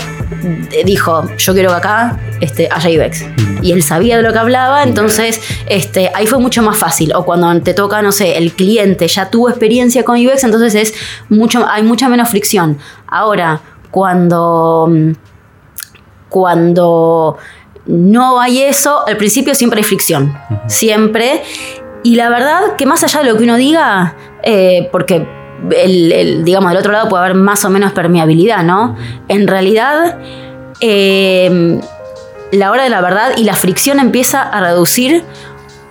eh, 0.71 0.83
dijo 0.83 1.29
yo 1.37 1.53
quiero 1.53 1.69
que 1.69 1.75
acá 1.75 2.19
este, 2.41 2.67
haya 2.71 3.05
UX 3.05 3.23
y 3.61 3.71
él 3.71 3.83
sabía 3.83 4.17
de 4.17 4.23
lo 4.23 4.33
que 4.33 4.39
hablaba 4.39 4.81
entonces 4.81 5.39
este, 5.67 6.11
ahí 6.15 6.25
fue 6.25 6.39
mucho 6.39 6.63
más 6.63 6.77
fácil. 6.77 7.13
O 7.13 7.23
cuando 7.23 7.61
te 7.61 7.75
toca 7.75 8.01
no 8.01 8.11
sé 8.11 8.37
el 8.37 8.53
cliente 8.53 9.07
ya 9.07 9.29
tuvo 9.29 9.49
experiencia 9.49 10.03
con 10.03 10.17
UX 10.25 10.43
entonces 10.43 10.73
es 10.73 10.93
mucho 11.29 11.67
hay 11.69 11.83
mucha 11.83 12.09
menos 12.09 12.29
fricción. 12.29 12.79
Ahora 13.07 13.61
cuando 13.95 14.89
mm, 14.91 15.11
cuando 16.27 17.37
no 17.85 18.41
hay 18.41 18.63
eso, 18.63 19.07
al 19.07 19.15
principio 19.15 19.55
siempre 19.55 19.79
hay 19.79 19.85
fricción. 19.85 20.37
Siempre. 20.67 21.43
Y 22.03 22.15
la 22.15 22.27
verdad 22.27 22.75
que 22.77 22.85
más 22.85 23.05
allá 23.05 23.21
de 23.21 23.31
lo 23.31 23.37
que 23.37 23.45
uno 23.45 23.55
diga, 23.55 24.15
eh, 24.43 24.89
porque 24.91 25.25
el, 25.71 26.11
el, 26.11 26.43
digamos, 26.43 26.71
del 26.71 26.79
otro 26.79 26.91
lado 26.91 27.07
puede 27.07 27.23
haber 27.23 27.37
más 27.37 27.63
o 27.63 27.69
menos 27.69 27.93
permeabilidad, 27.93 28.65
¿no? 28.65 28.97
En 29.29 29.47
realidad, 29.47 30.17
eh, 30.81 31.79
la 32.51 32.71
hora 32.71 32.83
de 32.83 32.89
la 32.89 32.99
verdad 32.99 33.31
y 33.37 33.45
la 33.45 33.53
fricción 33.53 34.01
empieza 34.01 34.41
a 34.41 34.59
reducir 34.59 35.23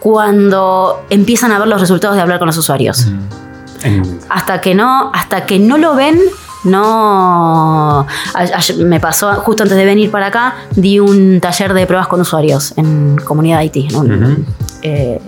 cuando 0.00 1.06
empiezan 1.08 1.52
a 1.52 1.58
ver 1.58 1.68
los 1.68 1.80
resultados 1.80 2.16
de 2.16 2.22
hablar 2.22 2.38
con 2.38 2.48
los 2.48 2.58
usuarios 2.58 3.08
hasta 4.28 4.60
que 4.60 4.74
no, 4.74 5.10
hasta 5.12 5.46
que 5.46 5.58
no 5.58 5.78
lo 5.78 5.94
ven, 5.94 6.18
no. 6.64 8.06
me 8.78 9.00
pasó 9.00 9.32
justo 9.34 9.62
antes 9.62 9.76
de 9.78 9.84
venir 9.84 10.10
para 10.10 10.26
acá, 10.26 10.54
di 10.74 10.98
un 11.00 11.40
taller 11.40 11.74
de 11.74 11.86
pruebas 11.86 12.08
con 12.08 12.20
usuarios 12.20 12.72
en 12.76 13.16
comunidad 13.24 13.62
en 13.62 13.96
un- 13.96 14.22
Ujú. 14.32 14.44
eh, 14.82 15.20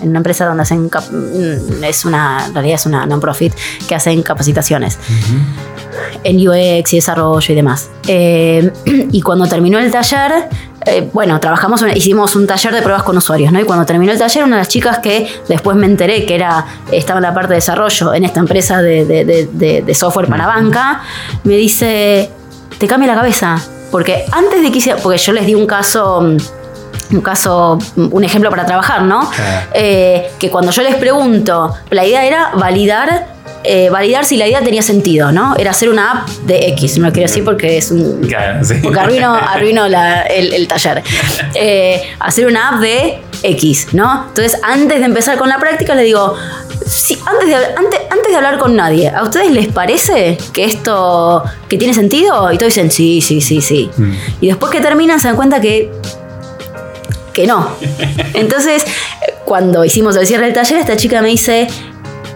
en 0.00 0.08
una 0.08 0.18
empresa 0.18 0.46
donde 0.46 0.62
hacen 0.62 0.88
cap- 0.88 1.10
mm, 1.10 1.84
es 1.84 2.04
una 2.04 2.46
en 2.46 2.54
realidad 2.54 2.74
es 2.76 2.86
una 2.86 3.04
non-profit 3.06 3.52
que 3.86 3.94
hacen 3.94 4.22
capacitaciones 4.22 4.98
en 6.24 6.48
UX 6.48 6.92
y 6.92 6.96
desarrollo 6.96 7.52
y 7.52 7.54
demás. 7.56 7.90
Eh, 8.06 8.72
y 9.12 9.20
cuando 9.20 9.46
terminó 9.46 9.78
el 9.78 9.90
taller, 9.90 10.48
eh, 10.86 11.08
bueno, 11.12 11.38
trabajamos, 11.40 11.82
una- 11.82 11.96
hicimos 11.96 12.34
un 12.36 12.46
taller 12.46 12.72
de 12.74 12.82
pruebas 12.82 13.02
con 13.02 13.16
usuarios, 13.16 13.52
¿no? 13.52 13.60
Y 13.60 13.64
cuando 13.64 13.84
terminó 13.86 14.12
el 14.12 14.18
taller, 14.18 14.44
una 14.44 14.56
de 14.56 14.60
las 14.62 14.68
chicas 14.68 14.98
que 14.98 15.26
después 15.48 15.76
me 15.76 15.86
enteré 15.86 16.24
que 16.26 16.34
era, 16.34 16.64
estaba 16.90 17.18
en 17.18 17.22
la 17.24 17.34
parte 17.34 17.50
de 17.50 17.54
desarrollo 17.56 18.14
en 18.14 18.24
esta 18.24 18.40
empresa 18.40 18.80
de, 18.82 19.04
de- 19.04 19.24
de- 19.24 19.48
de- 19.52 19.82
de 19.82 19.94
software 19.94 20.26
para 20.28 20.46
banca, 20.46 21.02
me 21.44 21.54
dice, 21.56 22.30
te 22.78 22.86
cambia 22.86 23.08
la 23.08 23.14
cabeza. 23.16 23.58
Porque 23.90 24.24
antes 24.32 24.62
de 24.62 24.70
que 24.70 24.78
hiciera, 24.78 24.98
porque 25.02 25.18
yo 25.18 25.32
les 25.32 25.46
di 25.46 25.54
un 25.54 25.66
caso... 25.66 26.20
mm, 26.22 26.36
Un 27.12 27.22
caso, 27.22 27.76
un 27.96 28.22
ejemplo 28.22 28.50
para 28.50 28.64
trabajar, 28.64 29.02
¿no? 29.02 29.28
Claro. 29.30 29.66
Eh, 29.74 30.30
que 30.38 30.48
cuando 30.48 30.70
yo 30.70 30.82
les 30.82 30.94
pregunto, 30.94 31.74
la 31.90 32.04
idea 32.06 32.24
era 32.24 32.52
validar, 32.54 33.26
eh, 33.64 33.90
validar 33.90 34.24
si 34.24 34.36
la 34.36 34.46
idea 34.46 34.60
tenía 34.62 34.82
sentido, 34.82 35.32
¿no? 35.32 35.54
Era 35.56 35.70
hacer 35.72 35.88
una 35.90 36.10
app 36.12 36.28
de 36.46 36.68
X, 36.70 36.98
no 36.98 37.06
lo 37.08 37.12
quiero 37.12 37.28
decir 37.28 37.44
porque 37.44 37.76
es 37.78 37.90
un. 37.90 38.20
Claro, 38.26 38.64
sí. 38.64 38.74
Porque 38.82 38.98
arruino, 39.00 39.34
arruino 39.48 39.88
la- 39.88 40.22
el, 40.22 40.52
el 40.52 40.66
taller. 40.66 41.02
Eh, 41.54 42.00
hacer 42.20 42.46
una 42.46 42.70
app 42.70 42.80
de 42.80 43.18
X, 43.42 43.88
¿no? 43.92 44.26
Entonces, 44.28 44.58
antes 44.62 44.98
de 45.00 45.04
empezar 45.04 45.36
con 45.36 45.48
la 45.48 45.58
práctica, 45.58 45.94
les 45.94 46.04
digo. 46.06 46.34
sí, 46.86 47.18
antes, 47.26 47.48
de, 47.48 47.54
antes, 47.54 48.00
antes 48.10 48.28
de 48.30 48.36
hablar 48.36 48.58
con 48.58 48.74
nadie, 48.76 49.08
¿a 49.10 49.22
ustedes 49.22 49.50
les 49.50 49.68
parece 49.68 50.38
que 50.54 50.64
esto 50.64 51.42
que 51.68 51.76
tiene 51.76 51.92
sentido? 51.94 52.50
Y 52.52 52.56
todos 52.58 52.74
dicen, 52.74 52.90
sí, 52.90 53.20
sí, 53.20 53.40
sí, 53.42 53.60
sí. 53.60 53.90
Mm. 53.96 54.12
Y 54.40 54.46
después 54.48 54.72
que 54.72 54.80
terminan 54.80 55.20
se 55.20 55.28
dan 55.28 55.36
cuenta 55.36 55.60
que 55.60 55.90
que 57.34 57.46
no. 57.46 57.68
Entonces, 58.34 58.84
cuando 59.44 59.84
hicimos 59.84 60.16
el 60.16 60.26
cierre 60.26 60.46
del 60.46 60.54
taller, 60.54 60.78
esta 60.78 60.96
chica 60.96 61.22
me 61.22 61.28
dice, 61.28 61.68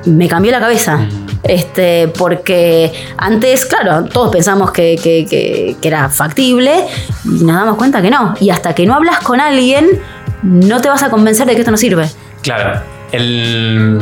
me 0.06 0.28
cambió 0.28 0.50
la 0.52 0.61
cabeza. 0.61 1.06
Este, 1.42 2.08
porque 2.08 2.92
antes, 3.18 3.66
claro, 3.66 4.04
todos 4.04 4.30
pensamos 4.30 4.70
que, 4.73 4.96
que- 5.02 5.26
que- 5.28 5.76
que 5.80 5.88
era 5.88 6.08
factible 6.08 6.87
y 7.25 7.44
nos 7.44 7.56
damos 7.56 7.76
cuenta 7.76 8.00
que 8.00 8.11
no. 8.11 8.34
Y 8.40 8.50
hasta 8.50 8.75
que 8.75 8.87
no 8.87 8.94
hablas 8.94 9.18
con 9.20 9.40
alguien, 9.40 9.87
no 10.42 10.80
te 10.80 10.88
vas 10.88 11.02
a 11.02 11.11
convencer 11.11 11.46
de 11.46 11.54
que 11.54 11.61
esto 11.61 11.70
no 11.70 11.76
sirve. 11.76 12.08
Claro. 12.42 12.80
El, 13.12 13.99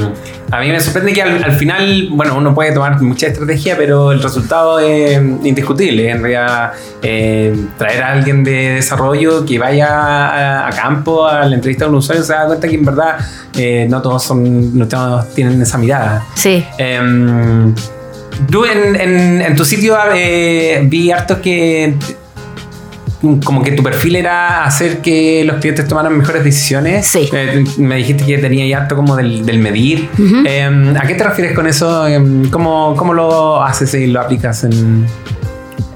a 0.52 0.61
mí 0.61 0.68
me 0.68 0.78
sorprende 0.78 1.12
que 1.14 1.23
al, 1.23 1.42
al 1.42 1.52
final, 1.52 2.09
bueno, 2.11 2.37
uno 2.37 2.54
puede 2.54 2.73
tomar 2.73 3.00
mucha 3.00 3.26
estrategia, 3.26 3.76
pero 3.76 4.12
el 4.12 4.23
resultado 4.23 4.78
es 4.78 5.16
indiscutible. 5.16 6.11
En 6.11 6.21
realidad, 6.21 6.73
eh, 7.02 7.56
traer 7.78 8.02
a 8.02 8.12
alguien 8.12 8.44
de 8.44 8.75
desarrollo 8.75 9.44
que 9.47 9.59
vaya 9.59 9.88
a, 9.88 10.68
a 10.68 10.71
campo 10.71 11.26
a 11.26 11.47
la 11.47 11.54
entrevista 11.54 11.87
con 11.87 11.94
un 11.94 11.99
usuario 12.00 12.23
se 12.23 12.32
da 12.35 12.47
cuenta 12.47 12.68
que 12.68 12.75
en 12.75 12.85
verdad 12.85 13.16
eh, 13.56 13.87
no 13.88 14.02
todos 14.02 14.23
son, 14.23 14.76
no 14.78 14.87
todos 14.87 15.32
tienen 15.35 15.61
esa 15.62 15.78
mirada. 15.78 16.25
Sí. 16.35 16.64
Em, 16.78 17.75
tú 18.50 18.64
en, 18.66 18.94
en- 19.00 19.40
en 19.42 19.56
tu 19.56 19.64
sitio 19.64 19.97
eh, 20.14 20.80
vi 20.85 21.11
hartos 21.11 21.38
que 21.38 21.94
como 23.45 23.62
que 23.62 23.73
tu 23.73 23.83
perfil 23.83 24.17
era 24.17 24.64
hacer 24.64 24.99
que 25.00 25.45
los 25.45 25.57
clientes 25.57 25.87
tomaran 25.87 26.17
mejores 26.19 26.43
decisiones. 26.45 27.07
Sí. 27.07 27.29
Eh, 27.33 27.64
me 27.79 27.97
dijiste 27.97 28.25
que 28.25 28.38
tenía 28.38 28.67
ya 28.67 28.79
harto 28.83 28.97
como 28.97 29.14
del, 29.17 29.47
del 29.47 29.59
medir. 29.59 30.09
Em, 30.45 30.97
¿A 30.97 31.02
qué 31.02 31.14
te 31.14 31.25
refieres 31.25 31.55
con 31.55 31.67
eso? 31.67 32.07
Em, 32.07 32.50
¿Cómo, 32.50 32.95
cómo 32.97 33.14
lo 33.14 33.62
haces 33.62 33.95
y 33.95 34.09
lo 34.09 34.21
aplicas 34.21 34.64
en, 34.64 35.07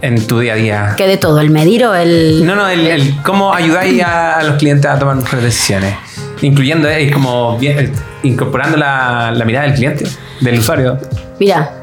en 0.03 0.27
tu 0.27 0.39
día 0.39 0.53
a 0.53 0.57
día? 0.57 0.95
Que 0.97 1.07
de 1.09 1.17
todo, 1.17 1.41
el 1.41 1.51
medir 1.51 1.85
o 1.85 1.95
el... 1.95 2.47
No, 2.47 2.55
no, 2.55 2.69
el, 2.69 2.87
el 2.87 3.23
cómo 3.23 3.53
ayudáis 3.53 4.03
a, 4.03 4.39
a 4.39 4.45
los 4.45 4.57
clientes 4.57 4.87
a 4.89 4.99
tomar 4.99 5.17
mejores 5.17 5.45
decisiones. 5.45 5.95
Incluyendo, 6.43 6.89
eh, 6.89 7.11
como 7.11 7.59
bien- 7.59 7.79
eh, 7.79 7.93
incorporando 8.23 8.77
la, 8.77 9.33
la 9.35 9.45
mirada 9.45 9.67
del 9.67 9.75
cliente, 9.75 10.05
del 10.41 10.59
usuario. 10.59 10.99
Mira, 11.41 11.76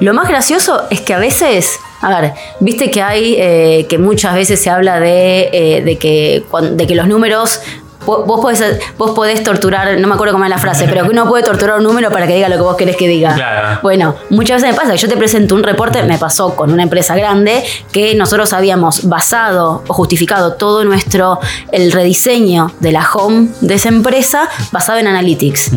lo 0.00 0.14
más 0.14 0.28
gracioso 0.28 0.84
es 0.90 1.00
que 1.00 1.14
a 1.14 1.18
veces, 1.18 1.78
a 2.00 2.20
ver, 2.20 2.32
viste 2.60 2.90
que 2.90 3.02
hay, 3.02 3.34
eh, 3.38 3.86
que 3.88 3.98
muchas 3.98 4.34
veces 4.34 4.60
se 4.60 4.70
habla 4.70 5.00
de, 5.00 5.50
eh, 5.52 5.82
de, 5.82 5.98
que, 5.98 6.44
de 6.72 6.86
que 6.86 6.94
los 6.94 7.08
números, 7.08 7.60
vos, 8.06 8.40
podés, 8.40 8.78
vos 8.96 9.10
podés 9.10 9.42
torturar, 9.42 9.98
no 9.98 10.08
me 10.08 10.14
acuerdo 10.14 10.32
cómo 10.32 10.44
es 10.44 10.50
la 10.50 10.58
frase, 10.58 10.86
pero 10.88 11.04
que 11.04 11.10
uno 11.10 11.28
puede 11.28 11.42
torturar 11.42 11.78
un 11.78 11.84
número 11.84 12.10
para 12.10 12.26
que 12.26 12.34
diga 12.34 12.48
lo 12.48 12.56
que 12.56 12.62
vos 12.62 12.76
querés 12.76 12.96
que 12.96 13.08
diga. 13.08 13.34
Claro. 13.34 13.80
Bueno, 13.82 14.14
muchas 14.30 14.62
veces 14.62 14.74
me 14.74 14.80
pasa 14.80 14.92
que 14.92 14.98
yo 14.98 15.08
te 15.08 15.16
presento 15.16 15.54
un 15.54 15.62
reporte, 15.62 16.02
me 16.04 16.18
pasó 16.18 16.54
con 16.54 16.72
una 16.72 16.84
empresa 16.84 17.16
grande, 17.16 17.64
que 17.92 18.14
nosotros 18.14 18.52
habíamos 18.52 19.08
basado 19.08 19.82
o 19.86 19.94
justificado 19.94 20.54
todo 20.54 20.84
nuestro, 20.84 21.40
el 21.72 21.92
rediseño 21.92 22.72
de 22.80 22.92
la 22.92 23.06
home 23.12 23.48
de 23.60 23.74
esa 23.74 23.88
empresa 23.88 24.48
basado 24.72 24.98
en 24.98 25.08
Analytics. 25.08 25.72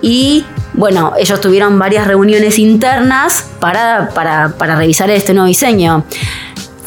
Y 0.00 0.44
bueno, 0.74 1.12
ellos 1.18 1.40
tuvieron 1.40 1.78
varias 1.78 2.06
reuniones 2.06 2.58
internas 2.58 3.44
para, 3.60 4.10
para, 4.14 4.54
para 4.56 4.76
revisar 4.76 5.10
este 5.10 5.34
nuevo 5.34 5.48
diseño. 5.48 6.04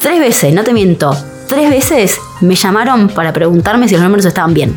tres 0.00 0.18
veces, 0.18 0.54
no 0.54 0.64
te 0.64 0.72
miento, 0.72 1.16
tres 1.48 1.68
veces 1.70 2.18
me 2.40 2.54
llamaron 2.54 3.08
para 3.08 3.32
preguntarme 3.32 3.88
si 3.88 3.94
los 3.94 4.02
números 4.02 4.24
estaban 4.24 4.54
bien. 4.54 4.74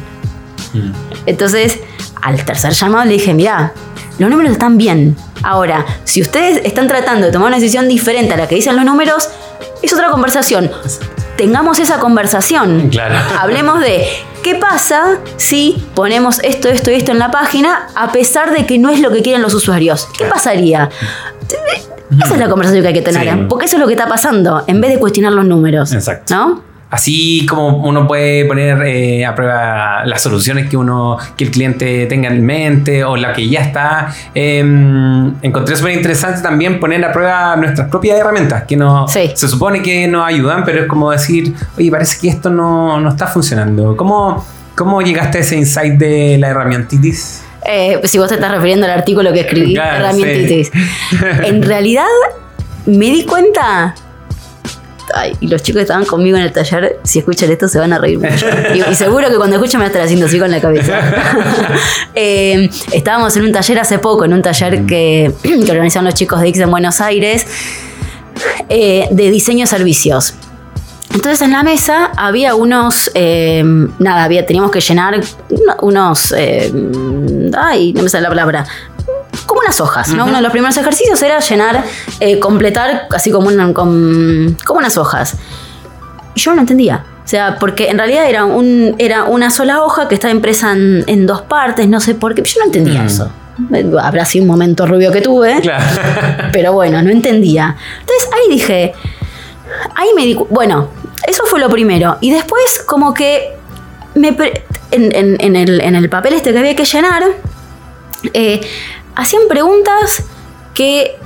Mm. 0.73 0.91
Entonces, 1.25 1.79
al 2.21 2.43
tercer 2.43 2.73
llamado 2.73 3.05
le 3.05 3.13
dije, 3.13 3.33
mira, 3.33 3.73
los 4.17 4.29
números 4.29 4.51
están 4.51 4.77
bien. 4.77 5.15
Ahora, 5.43 5.85
si 6.03 6.21
ustedes 6.21 6.61
están 6.65 6.87
tratando 6.87 7.27
de 7.27 7.31
tomar 7.31 7.47
una 7.47 7.57
decisión 7.57 7.87
diferente 7.87 8.33
a 8.33 8.37
la 8.37 8.47
que 8.47 8.55
dicen 8.55 8.75
los 8.75 8.85
números, 8.85 9.29
es 9.81 9.93
otra 9.93 10.09
conversación. 10.09 10.71
Tengamos 11.37 11.79
esa 11.79 11.99
conversación. 11.99 12.89
Claro. 12.89 13.15
Hablemos 13.39 13.79
de 13.81 14.07
qué 14.45 14.53
pasa 14.53 15.17
si 15.37 15.75
ponemos 15.95 16.39
esto, 16.43 16.69
esto 16.69 16.91
y 16.91 16.93
esto 16.93 17.11
en 17.11 17.17
la 17.17 17.31
página 17.31 17.87
a 17.95 18.11
pesar 18.11 18.53
de 18.55 18.67
que 18.67 18.77
no 18.77 18.91
es 18.91 18.99
lo 18.99 19.09
que 19.11 19.23
quieren 19.23 19.41
los 19.41 19.55
usuarios. 19.55 20.07
¿Qué 20.15 20.25
pasaría? 20.25 20.87
Esa 22.23 22.33
es 22.35 22.39
la 22.39 22.47
conversación 22.47 22.83
que 22.83 22.89
hay 22.89 22.93
que 22.93 23.01
tener, 23.01 23.23
Sí. 23.33 23.45
porque 23.49 23.65
eso 23.65 23.77
es 23.77 23.79
lo 23.81 23.87
que 23.87 23.93
está 23.93 24.07
pasando, 24.07 24.63
en 24.67 24.79
vez 24.81 24.91
de 24.91 24.99
cuestionar 24.99 25.33
los 25.33 25.45
números. 25.45 25.91
Exacto. 25.93 26.35
¿No? 26.35 26.61
Así 26.89 27.45
como 27.49 27.77
uno 27.77 28.07
puede 28.07 28.45
poner 28.45 28.81
eh, 28.85 29.25
a 29.25 29.33
prueba 29.35 30.05
las 30.05 30.21
soluciones 30.21 30.69
que 30.69 30.77
uno 30.77 31.17
que 31.35 31.43
el 31.45 31.51
cliente 31.51 32.05
tenga 32.05 32.29
en 32.29 32.45
mente 32.45 33.03
o 33.03 33.17
la 33.17 33.33
que 33.33 33.49
ya 33.49 33.61
está. 33.61 34.13
eh, 34.33 34.59
encontré 35.41 35.75
súper 35.75 35.93
interesante 35.93 36.41
también 36.41 36.79
poner 36.79 37.03
a 37.03 37.11
prueba 37.11 37.55
nuestras 37.55 37.89
propias 37.89 38.19
herramientas 38.19 38.63
que 38.63 38.77
no, 38.77 39.07
Sí. 39.07 39.31
se 39.33 39.47
supone 39.47 39.81
que 39.81 40.07
nos 40.07 40.25
ayudan, 40.25 40.63
pero 40.63 40.81
es 40.83 40.87
como 40.87 41.11
decir, 41.11 41.53
oye, 41.77 41.89
parece 41.91 42.19
que 42.21 42.29
esto 42.29 42.49
no, 42.49 42.99
no 42.99 43.09
está 43.09 43.27
funcionando. 43.27 43.97
¿Cómo, 43.97 44.45
¿Cómo 44.75 45.01
llegaste 45.01 45.39
a 45.39 45.41
ese 45.41 45.55
insight 45.57 45.93
de 45.95 46.37
la 46.39 46.49
herramientitis? 46.49 47.41
Eh, 47.67 47.99
si 48.03 48.19
vos 48.19 48.27
te 48.29 48.35
estás 48.35 48.51
refiriendo 48.51 48.85
al 48.85 48.91
artículo 48.91 49.33
que 49.33 49.41
escribí, 49.41 49.73
Claro, 49.73 50.05
herramientitis. 50.05 50.71
En 51.43 51.63
realidad, 51.63 52.05
me 52.85 53.05
di 53.07 53.25
cuenta. 53.25 53.95
Ay, 55.13 55.35
y 55.39 55.47
los 55.47 55.61
chicos 55.61 55.79
que 55.79 55.83
estaban 55.83 56.05
conmigo 56.05 56.35
en 56.37 56.43
el 56.43 56.51
taller, 56.51 56.99
si 57.03 57.19
escuchan 57.19 57.51
esto, 57.51 57.67
se 57.67 57.77
van 57.79 57.93
a 57.93 57.99
reír 57.99 58.17
mucho. 58.19 58.47
Y, 58.73 58.81
y 58.91 58.95
seguro 58.95 59.29
que 59.29 59.35
cuando 59.35 59.55
escuchan 59.57 59.79
me 59.79 59.85
van 59.85 59.89
a 59.89 59.93
estar 59.93 60.01
haciendo 60.03 60.25
así 60.25 60.39
con 60.39 60.49
la 60.51 60.59
cabeza. 60.61 60.99
Eh, 62.17 62.69
estábamos 62.93 63.35
en 63.37 63.43
un 63.43 63.51
taller 63.51 63.77
hace 63.79 63.99
poco, 63.99 64.23
en 64.25 64.33
un 64.33 64.41
taller 64.41 64.85
que, 64.85 65.31
que 65.43 65.71
organizaron 65.71 66.05
los 66.05 66.13
chicos 66.13 66.39
de 66.41 66.47
X 66.47 66.61
en 66.61 66.71
Buenos 66.71 67.01
Aires, 67.01 67.45
eh, 68.69 69.07
de 69.11 69.31
diseño 69.31 69.61
de 69.61 69.67
servicios. 69.67 70.33
Entonces 71.13 71.41
en 71.41 71.51
la 71.51 71.63
mesa 71.63 72.11
había 72.17 72.55
unos, 72.55 73.11
eh, 73.13 73.63
nada, 73.99 74.23
había, 74.23 74.45
teníamos 74.45 74.71
que 74.71 74.81
llenar 74.81 75.19
uno- 75.49 75.75
unos, 75.81 76.33
eh, 76.37 76.71
ay, 77.57 77.93
no 77.93 78.03
me 78.03 78.09
sale 78.09 78.23
la 78.23 78.29
palabra, 78.29 78.65
como 79.45 79.61
unas 79.61 79.79
hojas, 79.81 80.09
¿no? 80.09 80.25
Uno 80.25 80.37
de 80.37 80.41
los 80.41 80.51
primeros 80.51 80.77
ejercicios 80.77 81.21
era 81.21 81.39
llenar, 81.39 81.83
eh, 82.19 82.39
completar 82.39 83.07
así 83.15 83.31
como, 83.31 83.47
una- 83.47 83.73
com- 83.73 84.55
como 84.65 84.79
unas 84.79 84.97
hojas. 84.97 85.35
Y 86.35 86.39
yo 86.39 86.53
no 86.53 86.61
entendía. 86.61 87.05
O 87.23 87.27
sea, 87.27 87.57
porque 87.59 87.89
en 87.89 87.97
realidad 87.97 88.29
era, 88.29 88.45
un, 88.45 88.95
era 88.99 89.23
una 89.23 89.49
sola 89.49 89.81
hoja 89.81 90.07
que 90.07 90.13
estaba 90.15 90.31
impresa 90.31 90.73
en, 90.73 91.03
en 91.07 91.25
dos 91.25 91.41
partes, 91.41 91.87
no 91.87 91.99
sé 91.99 92.13
por 92.15 92.35
qué. 92.35 92.43
Yo 92.43 92.59
no 92.59 92.65
entendía 92.65 93.01
Mm. 93.01 93.05
eso. 93.07 93.31
Habrá 94.01 94.25
sido 94.25 94.43
un 94.43 94.49
momento 94.51 94.85
rubio 94.85 95.11
que 95.11 95.21
tuve. 95.21 95.59
Claro. 95.61 95.83
Pero 96.51 96.73
bueno, 96.73 97.01
no 97.01 97.09
entendía. 97.09 97.75
Entonces 98.01 98.29
ahí 98.33 98.53
dije, 98.53 98.93
ahí 99.95 100.09
me 100.15 100.23
di 100.25 100.37
bueno, 100.49 100.89
eso 101.25 101.43
fue 101.45 101.59
lo 101.59 101.69
primero. 101.69 102.17
Y 102.21 102.31
después 102.31 102.83
como 102.85 103.13
que 103.13 103.55
me 104.13 104.35
en, 104.91 105.15
en- 105.15 105.37
en 105.39 105.55
el, 105.55 105.81
en 105.81 105.95
el 105.95 106.09
papel 106.09 106.33
este 106.33 106.51
que 106.53 106.59
había 106.59 106.75
que 106.75 106.85
llenar, 106.85 107.23
eh, 108.33 108.61
hacían 109.15 109.43
preguntas 109.49 110.23
que... 110.73 111.17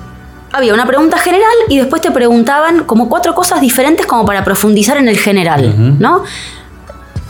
Había 0.51 0.73
una 0.73 0.87
pregunta 0.87 1.19
general 1.19 1.53
y 1.67 1.77
después 1.77 2.01
te 2.01 2.09
preguntaban 2.09 2.83
como 2.85 3.07
cuatro 3.07 3.35
cosas 3.35 3.61
diferentes 3.61 4.07
como 4.07 4.25
para 4.25 4.43
profundizar 4.43 4.97
en 4.97 5.07
el 5.07 5.15
general. 5.15 5.99
¿no? 5.99 6.23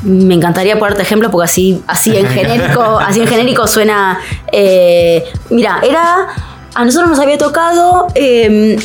Me 0.03 0.35
encantaría 0.35 0.79
ponerte 0.79 1.01
ejemplo 1.01 1.29
porque 1.29 1.43
así, 1.43 1.83
así 1.85 2.15
en 2.15 2.25
genérico, 2.29 2.81
así 3.05 3.19
en 3.19 3.27
genérico 3.27 3.67
suena. 3.67 4.19
eh, 4.53 5.25
mira, 5.49 5.81
era. 5.83 6.27
A 6.73 6.85
nosotros 6.85 7.09
nos 7.09 7.19
había 7.19 7.37
tocado 7.37 8.07
eh, 8.15 8.79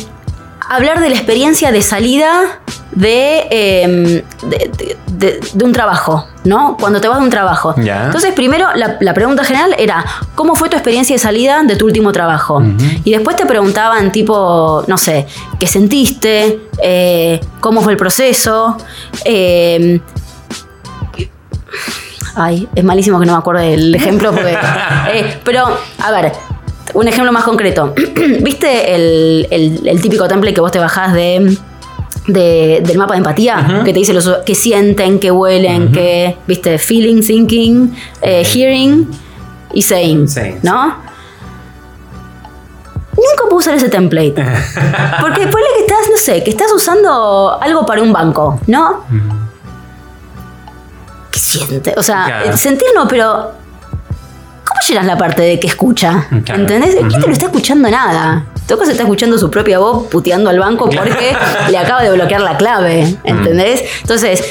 hablar 0.67 0.99
de 0.99 1.07
la 1.11 1.15
experiencia 1.15 1.71
de 1.71 1.81
salida 1.81 2.59
de, 2.91 3.47
eh, 3.49 4.23
de- 5.07 5.39
de 5.53 5.63
un 5.63 5.71
trabajo, 5.71 6.27
¿no? 6.45 6.77
Cuando 6.79 7.01
te 7.01 7.07
vas 7.09 7.17
de 7.19 7.25
un 7.25 7.29
trabajo. 7.29 7.75
Ya. 7.77 8.05
Entonces, 8.05 8.33
primero, 8.33 8.67
la, 8.75 8.97
la 9.01 9.13
pregunta 9.13 9.43
general 9.43 9.75
era: 9.77 10.05
¿cómo 10.35 10.55
fue 10.55 10.69
tu 10.69 10.77
experiencia 10.77 11.15
de 11.15 11.19
salida 11.19 11.61
de 11.63 11.75
tu 11.75 11.85
último 11.85 12.11
trabajo? 12.13 12.63
Y 13.03 13.11
después 13.11 13.35
te 13.35 13.45
preguntaban, 13.45 14.11
tipo, 14.11 14.83
no 14.87 14.97
sé, 14.97 15.27
¿qué 15.59 15.67
sentiste? 15.67 16.61
Eh, 16.81 17.41
¿Cómo 17.59 17.81
fue 17.81 17.91
el 17.91 17.97
proceso? 17.97 18.77
Eh, 19.25 19.99
Ay, 22.37 22.67
es 22.75 22.83
malísimo 22.83 23.19
que 23.19 23.25
no 23.25 23.31
me 23.33 23.37
acuerdo 23.39 23.61
del 23.61 23.95
ejemplo 23.95 24.31
porque. 24.31 24.57
eh, 25.13 25.37
pero, 25.43 25.65
a 26.03 26.11
ver, 26.11 26.33
un 26.93 27.07
ejemplo 27.07 27.31
más 27.31 27.43
concreto. 27.43 27.93
¿Viste 28.41 28.93
el, 28.95 29.47
el- 29.51 29.87
el 29.87 30.01
típico 30.01 30.27
template 30.27 30.53
que 30.53 30.61
vos 30.61 30.71
te 30.71 30.79
bajás 30.79 31.13
de, 31.13 31.57
de- 32.27 32.81
del 32.85 32.97
mapa 32.97 33.13
de 33.13 33.19
empatía? 33.19 33.81
Que 33.85 33.93
te 33.93 33.99
dice 33.99 34.13
los 34.13 34.27
que 34.45 34.55
sienten, 34.55 35.19
que 35.19 35.31
huelen, 35.31 35.91
que. 35.91 36.37
¿Viste? 36.47 36.77
Feeling, 36.77 37.21
thinking, 37.21 37.95
eh, 38.21 38.43
hearing 38.45 39.07
y 39.73 39.81
saying. 39.81 40.27
¿No? 40.63 41.03
Nunca 43.15 43.43
puedo 43.45 43.57
usar 43.57 43.73
ese 43.75 43.89
template. 43.89 44.33
Porque 45.21 45.47
ponle 45.47 45.67
que 45.77 45.81
estás, 45.81 46.09
no 46.11 46.17
sé, 46.17 46.43
que 46.43 46.49
estás 46.49 46.71
usando 46.73 47.57
algo 47.61 47.85
para 47.85 48.01
un 48.01 48.11
banco, 48.11 48.59
¿no? 48.67 49.03
¿Qué 51.31 51.39
siente? 51.39 51.93
O 51.97 52.03
sea, 52.03 52.25
Claro. 52.25 52.57
sentir 52.57 52.87
no, 52.95 53.07
pero. 53.07 53.51
¿Cómo 54.67 54.79
llenas 54.87 55.05
la 55.05 55.17
parte 55.17 55.43
de 55.43 55.59
que 55.59 55.67
escucha? 55.67 56.27
Claro. 56.43 56.61
¿Entendés? 56.61 56.95
¿Quién 57.07 57.21
te 57.21 57.27
lo 57.27 57.33
está 57.33 57.45
escuchando 57.45 57.89
nada? 57.89 58.45
Toco 58.67 58.85
se 58.85 58.91
está 58.91 59.03
escuchando 59.03 59.37
su 59.37 59.49
propia 59.51 59.79
voz 59.79 60.07
puteando 60.07 60.49
al 60.49 60.59
banco 60.59 60.85
porque 60.89 61.35
le 61.69 61.77
acaba 61.77 62.01
de 62.01 62.11
bloquear 62.11 62.41
la 62.41 62.57
clave. 62.57 63.15
¿Entendés? 63.23 63.83
Entonces, 64.01 64.43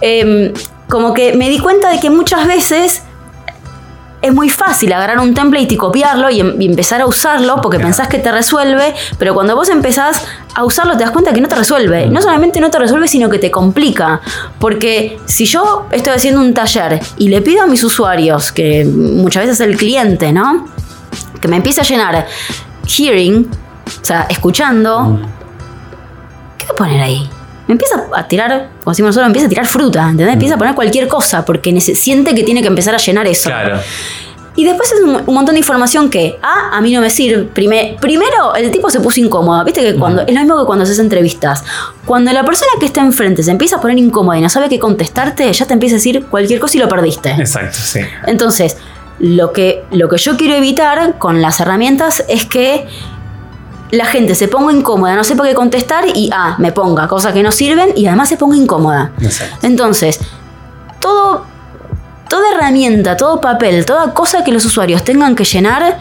em, 0.00 0.52
como 0.88 1.12
que 1.14 1.34
me 1.34 1.48
di 1.48 1.58
cuenta 1.58 1.90
de 1.90 2.00
que 2.00 2.08
muchas 2.10 2.46
veces 2.46 3.02
es 4.22 4.32
muy 4.32 4.48
fácil 4.48 4.90
agarrar 4.94 5.18
un 5.20 5.34
template 5.34 5.74
y 5.74 5.76
copiarlo 5.76 6.30
y, 6.30 6.40
em- 6.40 6.58
y 6.58 6.64
empezar 6.64 7.02
a 7.02 7.06
usarlo 7.06 7.56
porque 7.60 7.76
Claro. 7.76 7.88
pensás 7.90 8.08
que 8.08 8.18
te 8.18 8.32
resuelve, 8.32 8.94
pero 9.18 9.34
cuando 9.34 9.54
vos 9.54 9.68
empezás 9.68 10.24
a 10.54 10.64
usarlo 10.64 10.96
te 10.96 11.00
das 11.04 11.10
cuenta 11.10 11.34
que 11.34 11.42
no 11.42 11.48
te 11.48 11.54
resuelve. 11.56 12.06
No 12.06 12.22
solamente 12.22 12.58
no 12.60 12.70
te 12.70 12.78
resuelve, 12.78 13.06
sino 13.06 13.28
que 13.28 13.38
te 13.38 13.50
complica. 13.50 14.22
Porque 14.58 15.18
si 15.26 15.44
yo 15.44 15.86
estoy 15.90 16.14
haciendo 16.14 16.40
un 16.40 16.54
taller 16.54 17.00
y 17.18 17.28
le 17.28 17.42
pido 17.42 17.64
a 17.64 17.66
mis 17.66 17.84
usuarios, 17.84 18.50
que 18.50 18.86
muchas 18.86 19.42
veces 19.42 19.60
es 19.60 19.66
el 19.68 19.76
cliente, 19.76 20.32
¿no? 20.32 20.68
Que 21.42 21.48
me 21.48 21.56
empiece 21.56 21.82
a 21.82 21.84
llenar 21.84 22.26
hearing, 22.86 23.48
o 24.02 24.04
sea, 24.04 24.26
escuchando, 24.30 25.20
¿qué 26.58 26.66
voy 26.66 26.72
a 26.72 26.76
poner 26.76 27.00
ahí? 27.02 27.28
Me 27.66 27.72
empieza 27.72 27.96
a 28.14 28.28
tirar, 28.28 28.70
como 28.82 28.92
decimos 28.92 29.08
nosotros, 29.08 29.26
empieza 29.28 29.46
a 29.46 29.48
tirar 29.48 29.66
fruta, 29.66 30.02
¿entendés? 30.10 30.34
Empieza 30.34 30.54
a 30.56 30.58
poner 30.58 30.74
cualquier 30.74 31.08
cosa 31.08 31.44
porque 31.44 31.80
siente 31.80 32.34
que 32.34 32.42
tiene 32.42 32.60
que 32.60 32.68
empezar 32.68 32.94
a 32.94 32.98
llenar 32.98 33.26
eso. 33.26 33.48
Claro. 33.48 33.78
Y 34.56 34.64
después 34.64 34.92
es 34.92 35.00
un, 35.02 35.16
un 35.26 35.34
montón 35.34 35.54
de 35.54 35.58
información 35.58 36.08
que, 36.10 36.38
ah, 36.40 36.70
a 36.74 36.80
mí 36.80 36.92
no 36.92 37.00
me 37.00 37.10
sirve. 37.10 37.42
Prime- 37.42 37.96
primero, 38.00 38.54
el 38.54 38.70
tipo 38.70 38.88
se 38.88 39.00
puso 39.00 39.18
incómodo. 39.18 39.64
Viste 39.64 39.80
que 39.80 39.96
cuando, 39.96 40.22
es 40.22 40.32
lo 40.32 40.40
mismo 40.40 40.60
que 40.60 40.64
cuando 40.66 40.84
haces 40.84 41.00
entrevistas. 41.00 41.64
Cuando 42.04 42.30
la 42.32 42.44
persona 42.44 42.70
que 42.78 42.86
está 42.86 43.00
enfrente 43.00 43.42
se 43.42 43.50
empieza 43.50 43.76
a 43.76 43.80
poner 43.80 43.98
incómoda 43.98 44.38
y 44.38 44.42
no 44.42 44.48
sabe 44.48 44.68
qué 44.68 44.78
contestarte, 44.78 45.52
ya 45.52 45.66
te 45.66 45.72
empieza 45.72 45.96
a 45.96 45.98
decir 45.98 46.26
cualquier 46.26 46.60
cosa 46.60 46.76
y 46.76 46.80
lo 46.80 46.88
perdiste. 46.88 47.30
Exacto, 47.32 47.78
sí. 47.82 47.98
Entonces, 48.26 48.76
lo 49.24 49.54
que, 49.54 49.82
lo 49.90 50.10
que 50.10 50.18
yo 50.18 50.36
quiero 50.36 50.54
evitar 50.54 51.18
con 51.18 51.40
las 51.40 51.58
herramientas 51.58 52.22
es 52.28 52.44
que 52.44 52.86
la 53.90 54.04
gente 54.04 54.34
se 54.34 54.48
ponga 54.48 54.70
incómoda, 54.70 55.16
no 55.16 55.24
sepa 55.24 55.44
qué 55.44 55.54
contestar 55.54 56.04
y, 56.14 56.28
ah, 56.30 56.56
me 56.58 56.72
ponga 56.72 57.08
cosas 57.08 57.32
que 57.32 57.42
no 57.42 57.50
sirven 57.50 57.92
y 57.96 58.06
además 58.06 58.28
se 58.28 58.36
ponga 58.36 58.54
incómoda. 58.54 59.12
Exacto. 59.22 59.66
Entonces, 59.66 60.20
todo, 61.00 61.46
toda 62.28 62.52
herramienta, 62.52 63.16
todo 63.16 63.40
papel, 63.40 63.86
toda 63.86 64.12
cosa 64.12 64.44
que 64.44 64.52
los 64.52 64.62
usuarios 64.66 65.02
tengan 65.04 65.34
que 65.34 65.44
llenar, 65.44 65.98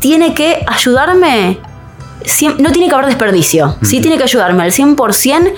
tiene 0.00 0.32
que 0.32 0.64
ayudarme. 0.66 1.60
No 2.58 2.72
tiene 2.72 2.88
que 2.88 2.94
haber 2.94 3.06
desperdicio. 3.06 3.76
Sí 3.82 4.00
tiene 4.00 4.16
que 4.16 4.24
ayudarme 4.24 4.62
al 4.62 4.72
100% 4.72 5.52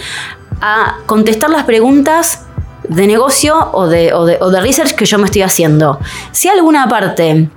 a 0.60 0.96
contestar 1.06 1.48
las 1.50 1.62
preguntas 1.62 2.47
de 2.88 3.06
negocio 3.06 3.70
o 3.72 3.86
de, 3.86 4.12
o, 4.12 4.24
de, 4.24 4.38
o 4.40 4.50
de 4.50 4.60
research 4.60 4.92
que 4.94 5.04
yo 5.04 5.18
me 5.18 5.26
estoy 5.26 5.42
haciendo. 5.42 5.98
Si 6.32 6.48
alguna 6.48 6.88
parte, 6.88 7.48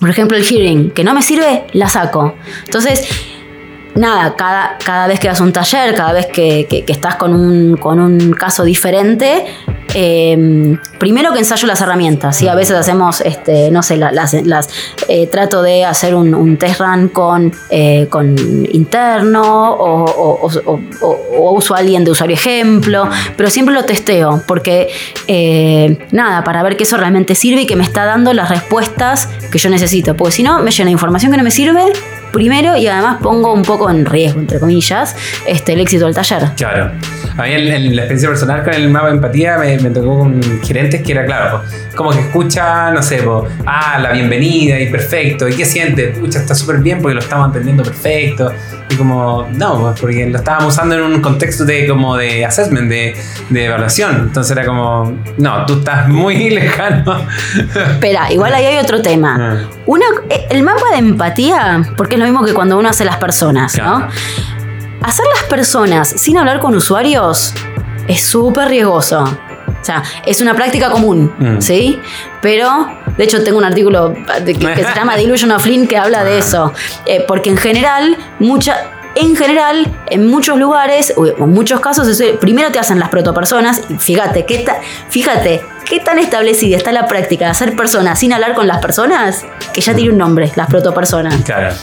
por 0.00 0.10
ejemplo 0.10 0.36
el 0.36 0.44
hearing, 0.44 0.90
que 0.90 1.04
no 1.04 1.14
me 1.14 1.22
sirve, 1.22 1.66
la 1.72 1.88
saco. 1.88 2.34
Entonces, 2.64 3.08
nada, 3.94 4.34
cada, 4.36 4.76
cada 4.84 5.06
vez 5.06 5.20
que 5.20 5.28
das 5.28 5.40
un 5.40 5.52
taller, 5.52 5.94
cada 5.94 6.12
vez 6.12 6.26
que, 6.26 6.66
que- 6.68 6.84
estás 6.92 7.16
con 7.16 7.32
un, 7.34 7.76
con 7.76 8.00
un 8.00 8.32
caso 8.32 8.64
diferente, 8.64 9.46
eh, 9.94 10.76
primero 10.98 11.32
que 11.32 11.38
ensayo 11.38 11.66
las 11.66 11.80
herramientas. 11.80 12.36
¿sí? 12.36 12.48
A 12.48 12.54
veces 12.54 12.76
hacemos, 12.76 13.20
este, 13.20 13.70
no 13.70 13.82
sé, 13.82 13.96
la- 13.96 14.12
las, 14.12 14.34
las, 14.44 14.68
eh, 15.08 15.26
trato 15.28 15.62
de 15.62 15.84
hacer 15.84 16.14
un, 16.14 16.34
un 16.34 16.56
test 16.56 16.80
run 16.80 17.08
con, 17.08 17.52
eh, 17.70 18.06
con 18.10 18.36
interno 18.72 19.42
o, 19.72 20.04
o- 20.04 20.50
o- 20.66 20.80
o- 21.00 21.16
o 21.38 21.52
uso 21.52 21.74
a 21.74 21.78
alguien 21.78 22.04
de 22.04 22.10
usuario 22.10 22.34
ejemplo, 22.34 23.08
pero 23.36 23.50
siempre 23.50 23.74
lo 23.74 23.84
testeo 23.84 24.42
porque, 24.46 24.88
eh, 25.28 25.98
nada, 26.12 26.44
para 26.44 26.62
ver 26.62 26.76
que 26.76 26.84
eso 26.84 26.96
realmente 26.96 27.34
sirve 27.34 27.62
y 27.62 27.66
que 27.66 27.76
me 27.76 27.84
está 27.84 28.04
dando 28.04 28.32
las 28.32 28.48
respuestas 28.48 29.28
que 29.50 29.58
yo 29.58 29.70
necesito. 29.70 30.16
Porque 30.16 30.32
si 30.32 30.42
no, 30.42 30.58
me 30.62 30.70
llena 30.70 30.86
de 30.86 30.92
información 30.92 31.30
que 31.30 31.38
no 31.38 31.44
me 31.44 31.50
sirve. 31.50 31.84
Primero, 32.32 32.76
y 32.76 32.88
además 32.88 33.18
pongo 33.22 33.52
un 33.52 33.62
poco 33.62 33.88
en 33.88 34.04
riesgo, 34.04 34.40
entre 34.40 34.58
comillas, 34.58 35.14
este, 35.46 35.74
el 35.74 35.80
éxito 35.80 36.06
del 36.06 36.14
taller. 36.16 36.50
Claro. 36.56 36.90
A 37.36 37.42
mí 37.42 37.52
en, 37.52 37.68
en 37.68 37.96
la 37.96 38.02
experiencia 38.02 38.28
personal 38.28 38.62
con 38.62 38.74
el 38.74 38.88
mapa 38.90 39.06
de 39.08 39.12
empatía 39.14 39.58
me, 39.58 39.76
me 39.78 39.90
tocó 39.90 40.18
con 40.20 40.40
gerentes 40.62 41.02
que 41.02 41.12
era 41.12 41.24
claro, 41.26 41.62
como 41.96 42.10
que 42.10 42.20
escucha, 42.20 42.90
no 42.92 43.02
sé, 43.02 43.24
ah, 43.66 43.98
la 44.00 44.12
bienvenida 44.12 44.78
y 44.80 44.88
perfecto. 44.90 45.48
¿Y 45.48 45.54
qué 45.54 45.64
siente? 45.64 46.08
Pucha, 46.08 46.38
está 46.38 46.54
súper 46.54 46.78
bien 46.78 47.00
porque 47.02 47.14
lo 47.14 47.20
estamos 47.20 47.48
entendiendo 47.48 47.82
perfecto. 47.82 48.52
Y 48.90 48.96
como, 48.96 49.48
no, 49.52 49.80
pues, 49.80 50.00
porque 50.00 50.26
lo 50.26 50.38
estábamos 50.38 50.74
usando 50.74 50.94
en 50.94 51.02
un 51.02 51.20
contexto 51.20 51.64
de 51.64 51.88
como 51.88 52.16
de 52.16 52.44
assessment, 52.44 52.88
de, 52.88 53.16
de 53.50 53.64
evaluación. 53.64 54.16
Entonces 54.28 54.56
era 54.56 54.64
como, 54.66 55.16
no, 55.38 55.66
tú 55.66 55.78
estás 55.78 56.08
muy 56.08 56.50
lejano. 56.50 57.26
Espera, 57.92 58.30
igual 58.32 58.54
ahí 58.54 58.66
hay 58.66 58.78
otro 58.78 59.02
tema. 59.02 59.36
Ah. 59.40 59.68
Una, 59.86 60.04
eh, 60.30 60.46
el 60.50 60.62
mapa 60.62 60.90
de 60.92 60.98
empatía, 60.98 61.82
porque 61.96 62.14
es 62.14 62.20
lo 62.20 62.26
mismo 62.26 62.44
que 62.44 62.54
cuando 62.54 62.78
uno 62.78 62.88
hace 62.88 63.04
las 63.04 63.16
personas, 63.16 63.72
Claro. 63.72 63.98
¿no? 64.00 64.08
Hacer 65.04 65.26
las 65.34 65.44
personas 65.44 66.08
sin 66.08 66.36
hablar 66.38 66.60
con 66.60 66.74
usuarios 66.74 67.52
es 68.08 68.22
súper 68.22 68.68
riesgoso. 68.68 69.22
O 69.22 69.84
sea, 69.84 70.02
es 70.24 70.40
una 70.40 70.54
práctica 70.54 70.90
común, 70.90 71.32
Mm. 71.38 71.60
¿sí? 71.60 72.00
Pero, 72.40 72.88
de 73.18 73.24
hecho, 73.24 73.42
tengo 73.44 73.58
un 73.58 73.64
artículo 73.64 74.14
que, 74.44 74.54
que 74.54 74.82
se 74.84 74.94
llama 74.94 75.14
Delusion 75.16 75.50
of 75.50 75.62
Flynn 75.62 75.86
que 75.86 75.98
habla 75.98 76.24
de 76.24 76.38
eso. 76.38 76.72
Eh, 77.04 77.22
porque 77.28 77.50
en 77.50 77.58
general, 77.58 78.16
mucha, 78.38 78.76
en 79.14 79.36
general, 79.36 79.86
en 80.06 80.26
muchos 80.26 80.58
lugares, 80.58 81.12
o 81.16 81.26
en 81.26 81.50
muchos 81.50 81.80
casos, 81.80 82.08
primero 82.40 82.72
te 82.72 82.78
hacen 82.78 82.98
las 82.98 83.10
protopersonas. 83.10 83.82
Y 83.90 83.94
fíjate, 83.98 84.46
¿qué 84.46 84.60
ta- 84.60 84.80
fíjate, 85.10 85.62
qué 85.84 86.00
tan 86.00 86.18
establecida 86.18 86.78
está 86.78 86.90
la 86.92 87.06
práctica 87.06 87.44
de 87.44 87.50
hacer 87.50 87.76
personas 87.76 88.18
sin 88.18 88.32
hablar 88.32 88.54
con 88.54 88.66
las 88.66 88.78
personas, 88.78 89.44
que 89.74 89.82
ya 89.82 89.94
tiene 89.94 90.12
un 90.12 90.18
nombre, 90.18 90.50
las 90.56 90.68
protopersonas. 90.68 91.42
Claro. 91.44 91.74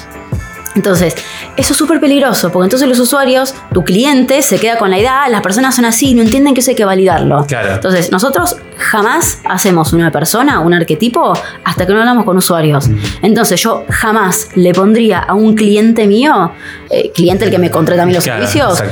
Entonces, 0.76 1.16
eso 1.58 1.74
es 1.74 1.78
súper 1.78 2.00
peligroso, 2.00 2.52
porque 2.52 2.66
entonces 2.66 2.88
los 2.88 3.00
usuarios, 3.00 3.54
tu 3.74 3.84
cliente, 3.84 4.42
se 4.42 4.60
queda 4.60 4.78
con 4.78 4.90
la 4.90 5.00
idea, 5.00 5.24
ah, 5.24 5.30
las 5.30 5.42
personas 5.42 5.76
son 5.76 5.86
así, 5.86 6.14
no 6.14 6.22
entienden 6.22 6.54
que 6.54 6.62
eso 6.62 6.72
hay 6.72 6.76
que 6.76 6.86
validarlo. 6.86 7.46
Claro. 7.46 7.74
Entonces, 7.74 8.12
nosotros 8.12 8.56
jamás 8.78 9.40
hacemos 9.48 9.94
una 9.94 10.12
persona, 10.12 10.60
un 10.60 10.74
arquetipo, 10.74 11.34
hasta 11.64 11.86
que 11.86 11.94
no 11.94 12.00
hablamos 12.00 12.26
con 12.26 12.38
usuarios. 12.38 12.90
Entonces, 13.22 13.62
yo 13.62 13.86
jamás 13.90 14.50
le 14.56 14.74
pondría 14.74 15.20
a 15.20 15.34
un 15.34 15.56
cliente 15.56 16.08
mío, 16.08 16.52
eh, 16.90 17.12
cliente 17.14 17.46
el 17.46 17.52
que 17.52 17.60
me 17.60 17.70
contrata 17.70 18.04
a 18.04 18.06
mí 18.06 18.14
los 18.14 18.24
Claro, 18.24 18.48
servicios, 18.48 18.84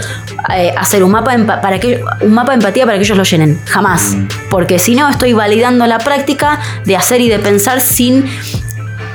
eh, 0.53 0.73
hacer 0.77 1.03
un 1.03 1.11
mapa, 1.11 1.61
para 1.61 1.79
que, 1.79 2.03
un 2.21 2.33
mapa 2.33 2.51
de 2.51 2.55
empatía 2.57 2.85
para 2.85 2.97
que 2.97 3.03
ellos 3.03 3.17
lo 3.17 3.23
llenen. 3.23 3.59
Jamás. 3.65 4.15
Porque 4.49 4.79
si 4.79 4.95
no, 4.95 5.09
estoy 5.09 5.33
validando 5.33 5.85
la 5.87 5.99
práctica 5.99 6.59
de 6.85 6.95
hacer 6.95 7.21
y 7.21 7.29
de 7.29 7.39
pensar 7.39 7.81
sin 7.81 8.25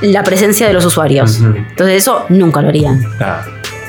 la 0.01 0.23
presencia 0.23 0.67
de 0.67 0.73
los 0.73 0.85
usuarios. 0.85 1.39
Entonces 1.41 1.97
eso 1.97 2.25
nunca 2.29 2.61
lo 2.61 2.69
haría. 2.69 2.91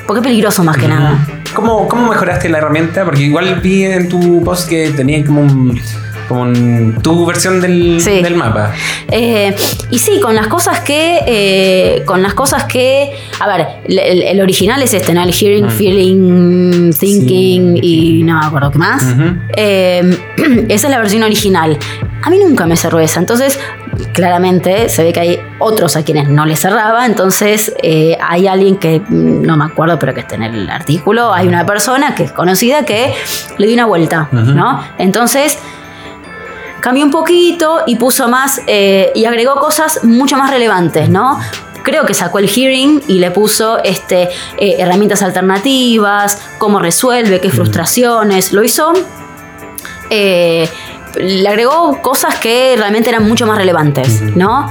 Porque 0.05 0.21
es 0.21 0.23
peligroso 0.27 0.63
más 0.63 0.77
que 0.77 0.87
nada. 0.87 1.25
¿Cómo, 1.53 1.87
¿Cómo 1.87 2.07
mejoraste 2.09 2.49
la 2.49 2.59
herramienta? 2.59 3.03
Porque 3.03 3.23
igual 3.23 3.59
vi 3.61 3.83
en 3.83 4.07
tu 4.09 4.43
post 4.43 4.69
que 4.69 4.91
tenía 4.91 5.23
como 5.25 5.41
un, 5.41 5.81
como 6.27 6.41
un- 6.43 6.99
tu 7.01 7.25
versión 7.25 7.59
del, 7.59 7.99
Sí. 7.99 8.21
del 8.21 8.35
mapa. 8.35 8.73
Eh, 9.09 9.55
y 9.89 9.97
sí, 9.99 10.19
con 10.21 10.35
las 10.35 10.47
cosas 10.47 10.79
que. 10.81 11.19
eh, 11.25 12.03
con 12.05 12.21
las 12.21 12.33
cosas 12.35 12.65
que. 12.65 13.11
A 13.39 13.47
ver, 13.47 13.67
el, 13.87 14.39
original 14.41 14.81
es 14.81 14.93
este, 14.93 15.13
¿no? 15.13 15.23
El 15.23 15.33
hearing, 15.33 15.65
Mm. 15.65 15.69
feeling, 15.71 16.91
thinking 16.93 17.75
Sí. 17.75 18.19
y 18.19 18.23
no 18.23 18.39
me 18.39 18.45
acuerdo 18.45 18.71
qué 18.71 18.77
más. 18.77 19.03
Eh, 19.55 20.17
esa 20.69 20.87
es 20.87 20.91
la 20.91 20.99
versión 20.99 21.23
original. 21.23 21.77
A 22.21 22.29
mí 22.29 22.37
nunca 22.39 22.65
me 22.65 22.75
cerró 22.77 22.99
esa. 22.99 23.19
Entonces, 23.19 23.59
claramente 24.13 24.89
se 24.89 25.03
ve 25.03 25.13
que 25.13 25.19
hay 25.19 25.39
otros 25.59 25.95
a 25.95 26.03
quienes 26.03 26.29
no 26.29 26.45
les 26.45 26.59
cerraba. 26.59 27.05
Entonces, 27.05 27.73
eh, 27.81 28.17
hay 28.21 28.47
alguien 28.47 28.77
que 28.77 28.99
mm, 28.99 29.41
no 29.41 29.57
me 29.57 29.65
acuerdo, 29.65 29.99
pero 29.99 30.13
que 30.13 30.21
está 30.21 30.35
en 30.35 30.43
el 30.43 30.69
artículo. 30.69 31.33
Hay 31.33 31.47
una 31.47 31.65
persona 31.65 32.15
que 32.15 32.23
es 32.23 32.31
conocida 32.31 32.83
que 32.83 33.13
le 33.57 33.67
dio 33.67 33.75
una 33.75 33.85
vuelta. 33.85 34.29
¿no? 34.31 34.83
Entonces. 34.97 35.57
Cambió 36.79 37.03
un 37.03 37.11
poquito 37.11 37.81
y 37.87 37.95
puso 37.95 38.29
más 38.29 38.61
eh, 38.67 39.11
y 39.15 39.25
agregó 39.25 39.55
cosas 39.55 40.03
mucho 40.03 40.37
más 40.37 40.51
relevantes, 40.51 41.09
¿no? 41.09 41.39
Creo 41.83 42.05
que 42.05 42.13
sacó 42.13 42.37
el 42.37 42.47
hearing 42.47 43.01
y 43.07 43.17
le 43.17 43.31
puso 43.31 43.83
este, 43.83 44.29
eh, 44.57 44.75
herramientas 44.77 45.23
alternativas, 45.23 46.39
cómo 46.59 46.79
resuelve, 46.79 47.41
qué 47.41 47.49
frustraciones. 47.49 48.53
Lo 48.53 48.63
hizo 48.63 48.93
eh, 50.09 50.69
le 51.15 51.47
agregó 51.47 52.01
cosas 52.01 52.35
que 52.35 52.75
realmente 52.77 53.09
eran 53.09 53.27
mucho 53.27 53.45
más 53.47 53.57
relevantes, 53.57 54.21
¿no? 54.35 54.69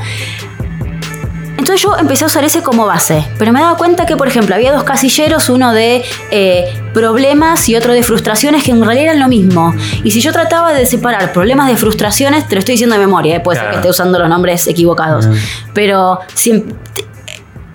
Entonces 1.58 1.82
yo 1.82 1.96
empecé 1.98 2.24
a 2.24 2.26
usar 2.28 2.44
ese 2.44 2.62
como 2.62 2.86
base, 2.86 3.26
pero 3.38 3.50
me 3.52 3.60
daba 3.60 3.76
cuenta 3.76 4.06
que, 4.06 4.16
por 4.16 4.28
ejemplo, 4.28 4.54
había 4.54 4.72
dos 4.72 4.84
casilleros, 4.84 5.48
uno 5.48 5.72
de 5.72 6.04
eh, 6.30 6.64
problemas 6.92 7.68
y 7.68 7.74
otro 7.74 7.92
de 7.92 8.02
frustraciones, 8.02 8.62
que 8.62 8.70
en 8.72 8.84
realidad 8.84 9.06
eran 9.06 9.20
lo 9.20 9.28
mismo. 9.28 9.74
Y 10.04 10.10
si 10.12 10.20
yo 10.20 10.32
trataba 10.32 10.72
de 10.72 10.86
separar 10.86 11.32
problemas 11.32 11.68
de 11.68 11.76
frustraciones, 11.76 12.46
te 12.46 12.54
lo 12.54 12.58
estoy 12.60 12.74
diciendo 12.74 12.94
de 12.94 13.00
memoria, 13.00 13.36
eh, 13.36 13.40
puede 13.40 13.58
ser 13.58 13.70
que 13.70 13.76
esté 13.76 13.88
usando 13.90 14.18
los 14.18 14.28
nombres 14.28 14.68
equivocados, 14.68 15.28
pero 15.72 16.20
si 16.34 16.50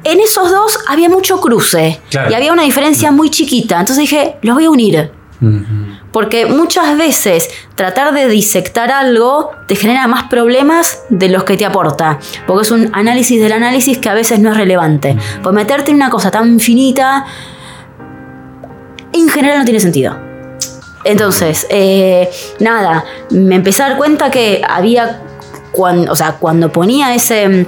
en 0.04 0.20
esos 0.20 0.50
dos 0.52 0.80
había 0.88 1.10
mucho 1.10 1.42
cruce 1.42 2.00
Claro. 2.12 2.32
y 2.32 2.34
había 2.36 2.54
una 2.54 2.64
diferencia 2.64 3.12
muy 3.12 3.30
chiquita, 3.30 3.80
entonces 3.80 3.98
dije, 4.04 4.36
los 4.42 4.56
voy 4.56 4.66
a 4.66 4.70
unir. 4.70 5.12
Porque 6.12 6.46
muchas 6.46 6.98
veces 6.98 7.50
tratar 7.76 8.14
de 8.14 8.28
disectar 8.28 8.92
algo 8.92 9.52
te 9.68 9.76
genera 9.76 10.08
más 10.08 10.24
problemas 10.24 11.04
de 11.10 11.30
los 11.30 11.44
que 11.44 11.58
te 11.58 11.66
aporta. 11.66 12.20
Porque 12.46 12.64
es 12.64 12.72
un 12.72 12.90
análisis 12.94 13.42
del 13.42 13.54
análisis 13.54 13.98
que 13.98 14.10
a 14.10 14.14
veces 14.14 14.40
no 14.40 14.52
es 14.52 14.58
relevante. 14.58 15.18
Pues 15.42 15.56
meterte 15.56 15.92
en 15.92 15.98
una 15.98 16.10
cosa 16.10 16.32
tan 16.32 16.60
finita, 16.60 17.26
en 19.14 19.30
general 19.30 19.60
no 19.60 19.66
tiene 19.66 19.80
sentido. 19.80 20.18
Entonces, 21.04 21.66
eh, 21.70 22.30
nada, 22.60 23.04
me 23.32 23.56
empecé 23.56 23.84
a 23.84 23.90
dar 23.90 23.98
cuenta 23.98 24.30
que 24.30 24.62
había, 24.68 25.22
cuando, 25.72 26.12
o 26.12 26.16
sea, 26.16 26.34
cuando 26.34 26.72
ponía 26.72 27.16
ese 27.16 27.66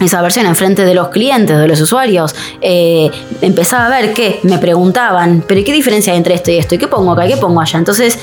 esa 0.00 0.22
versión 0.22 0.46
enfrente 0.46 0.84
de 0.84 0.94
los 0.94 1.08
clientes, 1.08 1.56
de 1.58 1.66
los 1.68 1.80
usuarios, 1.80 2.34
eh, 2.60 3.10
empezaba 3.40 3.86
a 3.86 4.00
ver 4.00 4.14
que 4.14 4.40
me 4.44 4.58
preguntaban, 4.58 5.42
pero 5.46 5.62
¿qué 5.64 5.72
diferencia 5.72 6.12
hay 6.12 6.18
entre 6.18 6.34
esto 6.34 6.50
y 6.50 6.58
esto? 6.58 6.74
¿Y 6.74 6.78
qué 6.78 6.86
pongo 6.88 7.12
acá? 7.12 7.26
¿Qué 7.26 7.36
pongo 7.36 7.60
allá? 7.60 7.78
Entonces, 7.78 8.18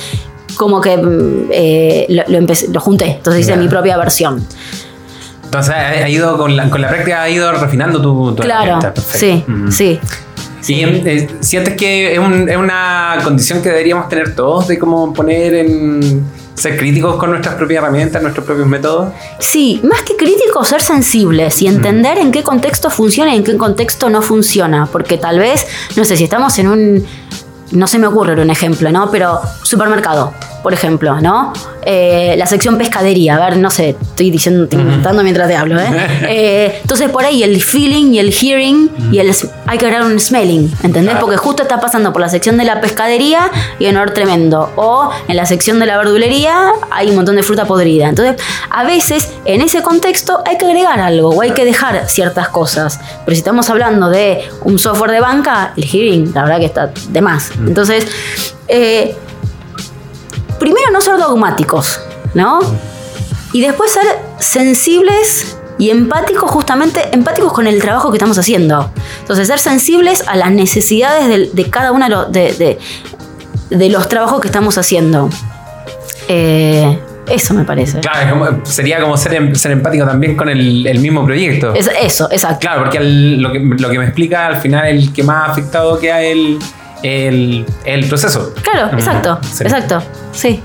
como 0.55 0.79
que 0.79 0.95
mm, 0.97 1.49
eh, 1.51 2.05
lo, 2.09 2.23
lo 2.27 2.37
empecé- 2.37 2.69
lo 2.73 2.79
junté, 2.79 3.11
entonces 3.17 3.41
hice 3.41 3.57
mi 3.57 3.67
propia 3.67 3.97
versión. 3.97 4.45
Entonces 5.43 5.73
ha 5.75 6.09
ido 6.09 6.37
con 6.37 6.55
la, 6.55 6.69
con 6.69 6.81
la 6.81 6.87
práctica 6.89 7.23
ha 7.23 7.29
ido 7.29 7.51
refinando 7.51 8.01
tu, 8.01 8.33
tu 8.35 8.43
Claro, 8.43 8.79
sí, 9.13 9.43
sí. 9.69 9.99
¿Y 10.67 10.81
eh, 10.83 11.29
sientes 11.41 11.75
que 11.75 12.13
es, 12.13 12.19
un- 12.19 12.49
es 12.49 12.57
una 12.57 13.17
condición 13.23 13.61
que 13.61 13.69
deberíamos 13.69 14.09
tener 14.09 14.33
todos 14.35 14.67
de 14.67 14.79
cómo 14.79 15.13
poner 15.13 15.53
en 15.53 16.25
ser 16.55 16.77
críticos 16.77 17.17
con 17.17 17.29
nuestras 17.29 17.55
propias 17.55 17.83
herramientas, 17.83 18.21
nuestros 18.21 18.45
propios 18.45 18.67
métodos? 18.67 19.13
Sí, 19.39 19.81
más 19.83 20.01
que 20.01 20.15
críticos, 20.15 20.67
ser 20.67 20.81
sensibles 20.81 21.61
y 21.61 21.67
entender 21.67 22.17
en 22.17 22.31
qué 22.31 22.43
contexto 22.43 22.89
funciona 22.89 23.33
y 23.33 23.37
en 23.37 23.43
qué 23.43 23.57
contexto 23.57 24.09
no 24.09 24.21
funciona. 24.21 24.87
Porque 24.91 25.17
tal 25.17 25.39
vez, 25.39 25.67
no 25.95 26.03
sé, 26.05 26.17
si 26.17 26.23
estamos 26.23 26.57
en 26.59 26.67
un. 26.67 27.05
No 27.71 27.87
se 27.87 27.97
me 27.99 28.07
ocurre 28.07 28.39
un 28.39 28.49
ejemplo, 28.49 28.91
¿no? 28.91 29.09
Pero 29.11 29.41
supermercado, 29.63 30.33
por 30.63 30.71
ejemplo, 30.71 31.19
¿no? 31.19 31.51
Eh, 31.83 32.35
la 32.37 32.45
sección 32.45 32.77
pescadería, 32.77 33.35
a 33.35 33.49
ver, 33.49 33.57
no 33.57 33.69
sé, 33.71 33.95
estoy 33.99 34.29
diciendo, 34.29 34.63
estoy 34.65 34.79
inventando 34.81 35.23
mientras 35.23 35.47
te 35.47 35.55
hablo, 35.55 35.79
¿eh? 35.79 35.87
Eh, 36.29 36.79
Entonces 36.81 37.09
por 37.09 37.25
ahí 37.25 37.43
el 37.43 37.61
feeling 37.61 38.13
y 38.13 38.19
el 38.19 38.31
hearing 38.31 38.89
y 39.11 39.17
el 39.17 39.33
hay 39.67 39.77
que 39.77 39.85
agregar 39.85 40.05
un 40.05 40.19
smelling, 40.19 40.71
¿entendés? 40.83 41.11
Claro. 41.11 41.19
Porque 41.21 41.37
justo 41.37 41.63
está 41.63 41.79
pasando 41.79 42.13
por 42.13 42.21
la 42.21 42.29
sección 42.29 42.57
de 42.57 42.65
la 42.65 42.81
pescadería 42.81 43.51
y 43.79 43.87
un 43.87 43.97
olor 43.97 44.11
tremendo. 44.11 44.71
O 44.75 45.09
en 45.27 45.35
la 45.35 45.45
sección 45.45 45.79
de 45.79 45.85
la 45.85 45.97
verdulería 45.97 46.71
hay 46.91 47.09
un 47.09 47.15
montón 47.15 47.35
de 47.35 47.43
fruta 47.43 47.65
podrida. 47.65 48.07
Entonces, 48.07 48.41
a 48.69 48.83
veces 48.83 49.31
en 49.45 49.61
ese 49.61 49.81
contexto 49.81 50.43
hay 50.45 50.57
que 50.57 50.65
agregar 50.65 50.99
algo 50.99 51.29
o 51.29 51.41
hay 51.41 51.51
que 51.51 51.65
dejar 51.65 52.07
ciertas 52.07 52.49
cosas. 52.49 52.99
Pero 53.25 53.35
si 53.35 53.39
estamos 53.39 53.69
hablando 53.69 54.09
de 54.09 54.47
un 54.61 54.77
software 54.77 55.11
de 55.11 55.19
banca, 55.19 55.73
el 55.75 55.85
hearing, 55.85 56.31
la 56.33 56.43
verdad 56.43 56.59
que 56.59 56.65
está 56.65 56.91
de 57.09 57.21
más. 57.21 57.51
Entonces, 57.57 58.05
eh, 58.67 59.15
primero 60.59 60.91
no 60.91 61.01
ser 61.01 61.17
dogmáticos, 61.17 61.99
¿no? 62.33 62.59
Y 63.53 63.61
después 63.61 63.91
ser 63.91 64.05
sensibles 64.39 65.54
y 65.85 65.89
empáticos, 65.91 66.49
justamente 66.49 66.99
empáticos 67.11 67.53
con 67.53 67.67
el 67.67 67.79
trabajo 67.81 68.09
que 68.11 68.17
estamos 68.17 68.37
haciendo. 68.37 68.91
Entonces, 69.21 69.47
ser 69.47 69.59
sensibles 69.59 70.23
a 70.27 70.35
las 70.35 70.51
necesidades 70.51 71.53
de, 71.53 71.69
cada 71.69 71.91
uno 71.91 72.25
de, 72.25 72.53
de- 72.53 72.79
de- 73.69 73.89
los 73.89 74.07
trabajos 74.09 74.39
que 74.41 74.47
estamos 74.47 74.77
haciendo. 74.77 75.29
Eh, 76.27 76.97
Eso 77.27 77.53
me 77.55 77.63
parece. 77.65 77.99
Claro, 78.01 78.59
sería 78.63 78.99
como 79.01 79.17
ser, 79.17 79.33
em- 79.33 79.55
ser 79.55 79.71
empático 79.71 80.05
también 80.05 80.35
con 80.37 80.47
el, 80.47 80.85
el 80.85 80.99
mismo 80.99 81.25
proyecto. 81.25 81.73
Es- 81.73 81.89
eso, 82.01 82.27
exacto. 82.31 82.59
Claro, 82.61 82.81
porque 82.83 82.99
lo, 82.99 83.51
que, 83.51 83.59
lo 83.59 83.89
que 83.89 83.97
me 83.99 84.05
explica 84.05 84.45
al 84.47 84.57
final 84.57 84.85
el 84.87 85.11
que 85.11 85.23
más 85.23 85.49
afectado 85.49 85.97
queda 85.99 86.21
el, 86.21 86.59
el, 87.03 87.65
el 87.83 88.05
proceso. 88.07 88.53
Claro, 88.61 88.93
exacto, 88.93 89.39
exacto. 89.59 90.01
Sí. 90.31 90.61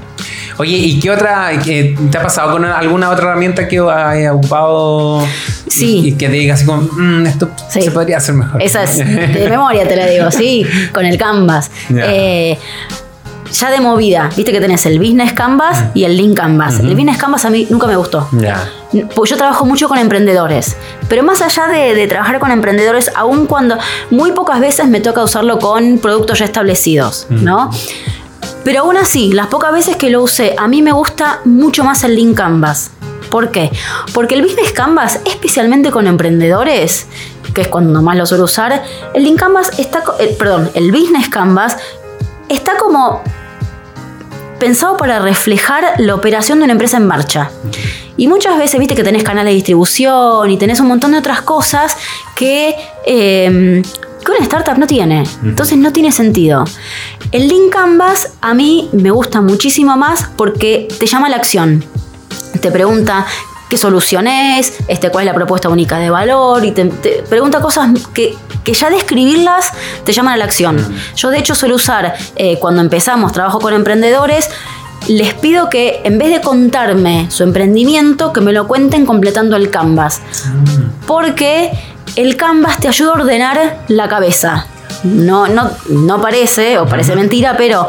Oye, 0.60 0.76
¿y 0.76 1.00
qué 1.00 1.10
otra, 1.10 1.50
qué- 1.64 1.96
te 2.10 2.18
ha 2.18 2.22
pasado 2.22 2.52
con 2.52 2.64
alguna 2.64 3.08
otra 3.10 3.28
herramienta 3.28 3.66
que 3.66 3.78
hayas 3.78 4.34
ocupado? 4.34 5.22
Sí. 5.68 6.00
Y, 6.04 6.08
y 6.08 6.12
que 6.12 6.26
te 6.28 6.32
diga 6.34 6.54
así 6.54 6.66
como, 6.66 6.82
"Mm, 6.82 7.26
esto 7.26 7.48
Sí. 7.70 7.80
se 7.82 7.90
podría 7.90 8.18
hacer 8.18 8.34
mejor. 8.34 8.62
Esa 8.62 8.82
es 8.82 8.98
de 8.98 9.46
memoria, 9.48 9.88
te 9.88 9.96
la 9.96 10.06
digo, 10.06 10.30
sí, 10.30 10.66
con 10.92 11.06
el 11.06 11.16
Canvas. 11.16 11.70
Ya. 11.88 12.02
Eh, 12.06 12.58
ya 13.52 13.70
de 13.70 13.80
movida, 13.80 14.30
viste 14.36 14.52
que 14.52 14.60
tenés 14.60 14.86
el 14.86 14.98
Business 15.00 15.32
Canvas 15.32 15.84
y 15.94 16.04
el 16.04 16.16
Link 16.16 16.36
Canvas. 16.36 16.78
El 16.78 16.94
Business 16.94 17.16
Canvas 17.18 17.44
a 17.44 17.50
mí 17.50 17.66
nunca 17.68 17.86
me 17.88 17.96
gustó. 17.96 18.28
Ya. 18.32 18.68
Pues 19.14 19.28
yo 19.30 19.36
trabajo 19.36 19.64
mucho 19.66 19.88
con 19.88 19.98
emprendedores, 19.98 20.76
pero 21.08 21.24
más 21.24 21.40
allá 21.42 21.66
de, 21.66 21.94
de 21.94 22.06
trabajar 22.06 22.38
con 22.38 22.50
emprendedores, 22.52 23.10
aun 23.16 23.46
cuando 23.46 23.76
muy 24.10 24.30
pocas 24.32 24.60
veces 24.60 24.86
me 24.86 25.00
toca 25.00 25.22
usarlo 25.24 25.58
con 25.58 25.98
productos 25.98 26.38
ya 26.38 26.44
establecidos, 26.44 27.26
¿no? 27.30 27.70
Pero 28.64 28.80
aún 28.80 28.96
así, 28.96 29.32
las 29.32 29.46
pocas 29.46 29.72
veces 29.72 29.96
que 29.96 30.10
lo 30.10 30.22
usé, 30.22 30.54
a 30.58 30.68
mí 30.68 30.82
me 30.82 30.92
gusta 30.92 31.40
mucho 31.44 31.84
más 31.84 32.04
el 32.04 32.14
Link 32.14 32.36
Canvas. 32.36 32.90
¿Por 33.30 33.50
qué? 33.50 33.70
Porque 34.12 34.34
el 34.34 34.42
Business 34.42 34.72
Canvas, 34.72 35.20
especialmente 35.24 35.90
con 35.90 36.06
emprendedores, 36.06 37.06
que 37.54 37.62
es 37.62 37.68
cuando 37.68 38.02
más 38.02 38.16
lo 38.16 38.26
suelo 38.26 38.44
usar, 38.44 38.82
el 39.14 39.24
Link 39.24 39.38
Canvas 39.38 39.70
está, 39.78 40.02
eh, 40.18 40.34
perdón, 40.38 40.70
el 40.74 40.90
Business 40.90 41.28
Canvas 41.28 41.78
está 42.48 42.76
como 42.76 43.22
pensado 44.58 44.96
para 44.96 45.20
reflejar 45.20 45.94
la 45.98 46.14
operación 46.14 46.58
de 46.58 46.64
una 46.64 46.72
empresa 46.72 46.98
en 46.98 47.06
marcha. 47.06 47.50
Y 48.16 48.28
muchas 48.28 48.58
veces 48.58 48.78
viste 48.78 48.94
que 48.94 49.02
tenés 49.02 49.22
canales 49.22 49.52
de 49.52 49.54
distribución 49.54 50.50
y 50.50 50.58
tenés 50.58 50.80
un 50.80 50.88
montón 50.88 51.12
de 51.12 51.18
otras 51.18 51.40
cosas 51.40 51.96
que, 52.36 52.76
eh, 53.06 53.82
que 54.24 54.30
una 54.30 54.40
startup 54.42 54.76
no 54.76 54.86
tiene. 54.86 55.24
Entonces 55.42 55.78
no 55.78 55.92
tiene 55.92 56.12
sentido. 56.12 56.64
El 57.32 57.46
Link 57.46 57.72
Canvas 57.72 58.32
a 58.40 58.54
mí 58.54 58.88
me 58.92 59.12
gusta 59.12 59.40
muchísimo 59.40 59.96
más 59.96 60.28
porque 60.36 60.88
te 60.98 61.06
llama 61.06 61.28
a 61.28 61.30
la 61.30 61.36
acción. 61.36 61.84
Te 62.60 62.72
pregunta 62.72 63.24
qué 63.68 63.76
solución 63.76 64.26
es, 64.26 64.74
este, 64.88 65.10
cuál 65.10 65.22
es 65.22 65.32
la 65.32 65.34
propuesta 65.34 65.68
única 65.68 65.98
de 65.98 66.10
valor 66.10 66.64
y 66.64 66.72
te, 66.72 66.86
te 66.86 67.22
pregunta 67.28 67.60
cosas 67.60 67.88
que, 68.12 68.36
que 68.64 68.74
ya 68.74 68.90
de 68.90 68.96
escribirlas 68.96 69.72
te 70.04 70.12
llaman 70.12 70.34
a 70.34 70.36
la 70.38 70.44
acción. 70.44 70.84
Yo 71.14 71.30
de 71.30 71.38
hecho 71.38 71.54
suelo 71.54 71.76
usar, 71.76 72.14
eh, 72.34 72.58
cuando 72.58 72.80
empezamos, 72.80 73.30
trabajo 73.30 73.60
con 73.60 73.74
emprendedores, 73.74 74.50
les 75.06 75.32
pido 75.34 75.70
que 75.70 76.00
en 76.02 76.18
vez 76.18 76.30
de 76.30 76.40
contarme 76.40 77.30
su 77.30 77.44
emprendimiento, 77.44 78.32
que 78.32 78.40
me 78.40 78.52
lo 78.52 78.66
cuenten 78.66 79.06
completando 79.06 79.54
el 79.54 79.70
canvas. 79.70 80.20
Porque 81.06 81.70
el 82.16 82.36
canvas 82.36 82.78
te 82.78 82.88
ayuda 82.88 83.10
a 83.10 83.14
ordenar 83.14 83.84
la 83.86 84.08
cabeza. 84.08 84.66
No, 85.04 85.46
no, 85.48 85.70
no 85.88 86.20
parece, 86.20 86.78
o 86.78 86.86
parece 86.86 87.14
mentira, 87.16 87.56
pero 87.56 87.88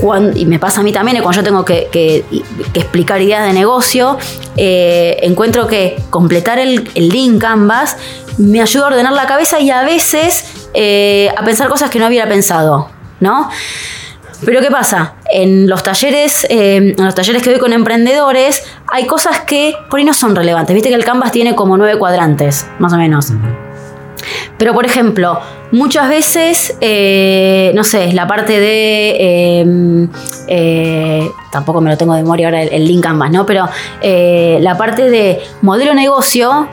cuando, 0.00 0.36
y 0.38 0.46
me 0.46 0.58
pasa 0.58 0.80
a 0.80 0.82
mí 0.84 0.92
también, 0.92 1.20
cuando 1.22 1.40
yo 1.40 1.44
tengo 1.44 1.64
que, 1.64 1.88
que- 1.90 2.24
que 2.72 2.80
explicar 2.80 3.20
ideas 3.20 3.46
de 3.46 3.52
negocio, 3.52 4.18
eh, 4.56 5.18
encuentro 5.22 5.66
que 5.66 5.96
completar 6.10 6.58
el, 6.58 6.88
el 6.94 7.08
link 7.08 7.40
Canvas 7.40 7.96
me 8.38 8.60
ayuda 8.60 8.84
a 8.84 8.88
ordenar 8.88 9.12
la 9.12 9.26
cabeza 9.26 9.60
y 9.60 9.70
a 9.70 9.82
veces 9.82 10.68
eh, 10.74 11.30
a 11.36 11.44
pensar 11.44 11.68
cosas 11.68 11.90
que 11.90 11.98
no 11.98 12.06
hubiera 12.06 12.28
pensado, 12.28 12.88
¿no? 13.20 13.48
Pero 14.44 14.60
¿qué 14.60 14.70
pasa? 14.70 15.14
En 15.32 15.68
los 15.68 15.82
talleres, 15.82 16.44
eh, 16.50 16.94
en 16.98 17.04
los 17.04 17.14
talleres 17.14 17.42
que 17.42 17.50
doy 17.50 17.58
con 17.60 17.72
emprendedores, 17.72 18.62
hay 18.92 19.06
cosas 19.06 19.40
que 19.40 19.74
por 19.88 19.98
ahí 20.00 20.04
no 20.04 20.12
son 20.12 20.36
relevantes. 20.36 20.74
Viste 20.74 20.90
que 20.90 20.96
el 20.96 21.04
Canvas 21.04 21.32
tiene 21.32 21.54
como 21.54 21.76
nueve 21.78 21.98
cuadrantes, 21.98 22.66
más 22.78 22.92
o 22.92 22.96
menos. 22.96 23.32
Pero, 24.58 24.72
por 24.72 24.86
ejemplo, 24.86 25.40
muchas 25.72 26.08
veces, 26.08 26.76
eh, 26.80 27.72
no 27.74 27.84
sé, 27.84 28.12
la 28.12 28.26
parte 28.26 28.58
de. 28.60 29.16
eh, 29.20 30.08
eh, 30.48 31.30
tampoco 31.50 31.80
me 31.80 31.90
lo 31.90 31.96
tengo 31.96 32.14
de 32.14 32.22
memoria 32.22 32.48
ahora 32.48 32.62
el, 32.62 32.68
el 32.72 32.86
link 32.86 33.02
Canvas, 33.02 33.30
¿no? 33.30 33.46
Pero 33.46 33.68
eh, 34.00 34.58
la 34.60 34.76
parte 34.76 35.10
de 35.10 35.40
modelo 35.62 35.90
de 35.90 35.96
negocio, 35.96 36.68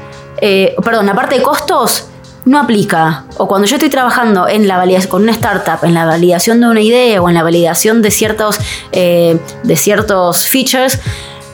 perdón, 0.83 1.05
la 1.05 1.13
parte 1.13 1.35
de 1.35 1.41
costos 1.43 2.07
no 2.45 2.59
aplica. 2.59 3.25
O 3.37 3.47
cuando 3.47 3.67
yo 3.67 3.75
estoy 3.75 3.89
trabajando 3.89 4.47
en 4.47 4.67
la 4.67 4.77
validación, 4.77 5.11
con 5.11 5.23
una 5.23 5.31
startup, 5.31 5.83
en 5.83 5.93
la 5.93 6.05
validación 6.05 6.59
de 6.59 6.67
una 6.67 6.81
idea 6.81 7.21
o 7.21 7.29
en 7.29 7.35
la 7.35 7.43
validación 7.43 8.01
de 8.01 8.09
ciertos, 8.11 8.57
de 8.91 9.75
ciertos 9.75 10.47
features, 10.47 10.99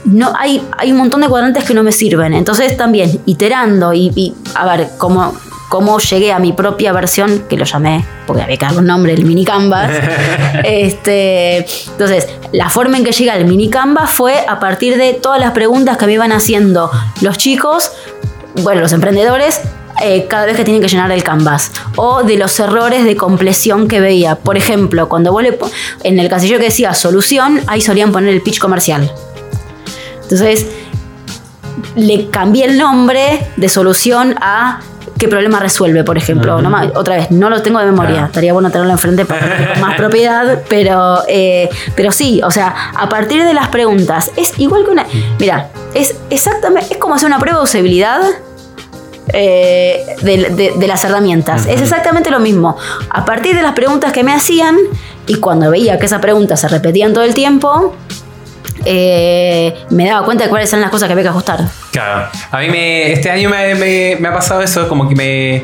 no 0.05 0.31
hay, 0.37 0.65
hay 0.77 0.91
un 0.91 0.97
montón 0.97 1.21
de 1.21 1.27
cuadrantes 1.27 1.65
que 1.65 1.73
no 1.73 1.83
me 1.83 1.91
sirven. 1.91 2.33
Entonces 2.33 2.77
también 2.77 3.19
iterando 3.25 3.93
y, 3.93 4.11
y, 4.15 4.33
a 4.55 4.65
ver 4.65 4.87
cómo, 4.97 5.33
cómo 5.69 5.99
llegué 5.99 6.31
a 6.31 6.39
mi 6.39 6.53
propia 6.53 6.91
versión, 6.93 7.45
que 7.49 7.57
lo 7.57 7.65
llamé, 7.65 8.05
porque 8.25 8.43
había 8.43 8.57
que 8.57 8.65
darle 8.65 8.79
un 8.79 8.87
nombre, 8.87 9.13
el 9.13 9.25
mini 9.25 9.45
canvas. 9.45 9.91
este, 10.63 11.65
entonces, 11.87 12.27
la 12.51 12.69
forma 12.69 12.97
en 12.97 13.03
que 13.03 13.11
llega 13.11 13.35
el 13.35 13.45
mini 13.45 13.69
canvas 13.69 14.11
fue 14.11 14.45
a 14.47 14.59
partir 14.59 14.97
de 14.97 15.13
todas 15.13 15.39
las 15.39 15.51
preguntas 15.51 15.97
que 15.97 16.05
me 16.05 16.13
iban 16.13 16.31
haciendo 16.31 16.91
los 17.21 17.37
chicos, 17.37 17.91
bueno, 18.63 18.81
los 18.81 18.93
emprendedores, 18.93 19.61
eh, 20.01 20.27
cada 20.29 20.45
vez 20.45 20.55
que 20.55 20.63
tienen 20.63 20.81
que 20.81 20.87
llenar 20.87 21.11
el 21.11 21.23
canvas. 21.23 21.71
O 21.95 22.23
de 22.23 22.37
los 22.37 22.59
errores 22.59 23.03
de 23.03 23.15
compleción 23.15 23.87
que 23.87 23.99
veía. 23.99 24.35
Por 24.35 24.57
ejemplo, 24.57 25.09
cuando 25.09 25.31
vos 25.31 25.43
le 25.43 25.57
en 26.03 26.19
el 26.19 26.29
casillero 26.29 26.59
que 26.59 26.65
decía 26.65 26.93
solución, 26.93 27.61
ahí 27.67 27.81
solían 27.81 28.11
poner 28.11 28.33
el 28.33 28.41
pitch 28.41 28.59
comercial. 28.59 29.11
Entonces, 30.23 30.67
le 31.95 32.29
cambié 32.29 32.65
el 32.65 32.77
nombre 32.77 33.47
de 33.55 33.69
solución 33.69 34.35
a 34.41 34.79
qué 35.17 35.27
problema 35.27 35.59
resuelve, 35.59 36.03
por 36.03 36.17
ejemplo. 36.17 36.61
No 36.61 36.69
otra 36.95 37.15
vez, 37.17 37.31
no 37.31 37.49
lo 37.49 37.61
tengo 37.63 37.79
de 37.79 37.85
memoria. 37.87 38.11
Claro. 38.13 38.25
Estaría 38.27 38.53
bueno 38.53 38.69
tenerlo 38.69 38.91
enfrente 38.93 39.25
para 39.25 39.75
más 39.81 39.95
propiedad, 39.97 40.61
pero, 40.69 41.23
eh, 41.27 41.69
pero 41.95 42.11
sí, 42.11 42.39
o 42.43 42.51
sea, 42.51 42.91
a 42.95 43.09
partir 43.09 43.43
de 43.43 43.53
las 43.53 43.69
preguntas, 43.69 44.31
es 44.35 44.53
igual 44.59 44.85
que 44.85 44.91
una. 44.91 45.05
Mira, 45.39 45.69
es 45.95 46.15
exactamente, 46.29 46.93
es 46.93 46.97
como 46.99 47.15
hacer 47.15 47.27
una 47.27 47.39
prueba 47.39 47.59
de 47.59 47.63
usabilidad. 47.63 48.21
eh, 49.33 50.05
de, 50.21 50.37
de- 50.51 50.73
de 50.77 50.87
las 50.87 51.03
herramientas. 51.03 51.65
Es 51.65 51.81
exactamente 51.81 52.29
lo 52.31 52.39
mismo. 52.39 52.77
A 53.09 53.25
partir 53.25 53.55
de 53.55 53.61
las 53.61 53.73
preguntas 53.73 54.13
que 54.13 54.23
me 54.23 54.33
hacían 54.33 54.77
y 55.27 55.35
cuando 55.35 55.69
veía 55.69 55.99
que 55.99 56.05
esas 56.05 56.21
preguntas 56.21 56.61
se 56.61 56.67
repetían 56.69 57.13
todo 57.13 57.23
el 57.25 57.33
tiempo, 57.33 57.93
eh, 58.87 59.75
me 59.89 60.07
daba 60.07 60.25
cuenta 60.25 60.45
de 60.45 60.49
cuáles 60.49 60.71
eran 60.71 60.81
las 60.81 60.91
cosas 60.91 61.07
que 61.07 61.13
había 61.13 61.23
que 61.23 61.29
ajustar. 61.29 61.59
Claro. 61.91 62.27
A 62.51 62.59
mí 62.59 62.69
me, 62.69 63.11
este 63.11 63.29
año 63.29 63.49
me, 63.49 63.75
me- 63.75 64.17
me 64.19 64.27
ha 64.27 64.33
pasado 64.33 64.61
eso, 64.61 64.87
como 64.87 65.07
que 65.09 65.15
me... 65.15 65.63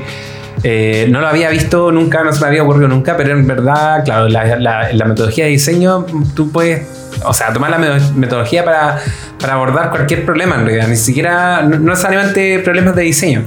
eh, 0.64 1.08
no 1.10 1.20
lo 1.22 1.28
había 1.28 1.50
visto 1.50 1.92
nunca, 1.92 2.24
no 2.24 2.32
se 2.34 2.42
me 2.42 2.48
había 2.48 2.64
ocurrido 2.64 2.88
nunca, 2.88 3.16
pero 3.18 3.32
en 3.38 3.46
verdad, 3.48 4.04
claro, 4.06 4.28
la, 4.30 4.58
la- 4.58 4.94
la 4.94 5.06
metodología 5.06 5.46
de 5.46 5.52
diseño, 5.52 6.06
tú 6.36 6.52
puedes, 6.52 6.88
o 7.26 7.34
sea, 7.34 7.52
tomar 7.54 7.70
la 7.72 7.78
me- 7.78 8.00
metodología 8.16 8.64
para, 8.66 9.00
para 9.40 9.54
abordar 9.54 9.90
cualquier 9.90 10.26
problema 10.26 10.56
en 10.56 10.66
realidad, 10.66 10.88
ni 10.88 10.96
siquiera, 10.96 11.62
no, 11.64 11.80
no 11.80 11.94
problemas 12.64 12.96
de 12.96 13.02
diseño. 13.04 13.44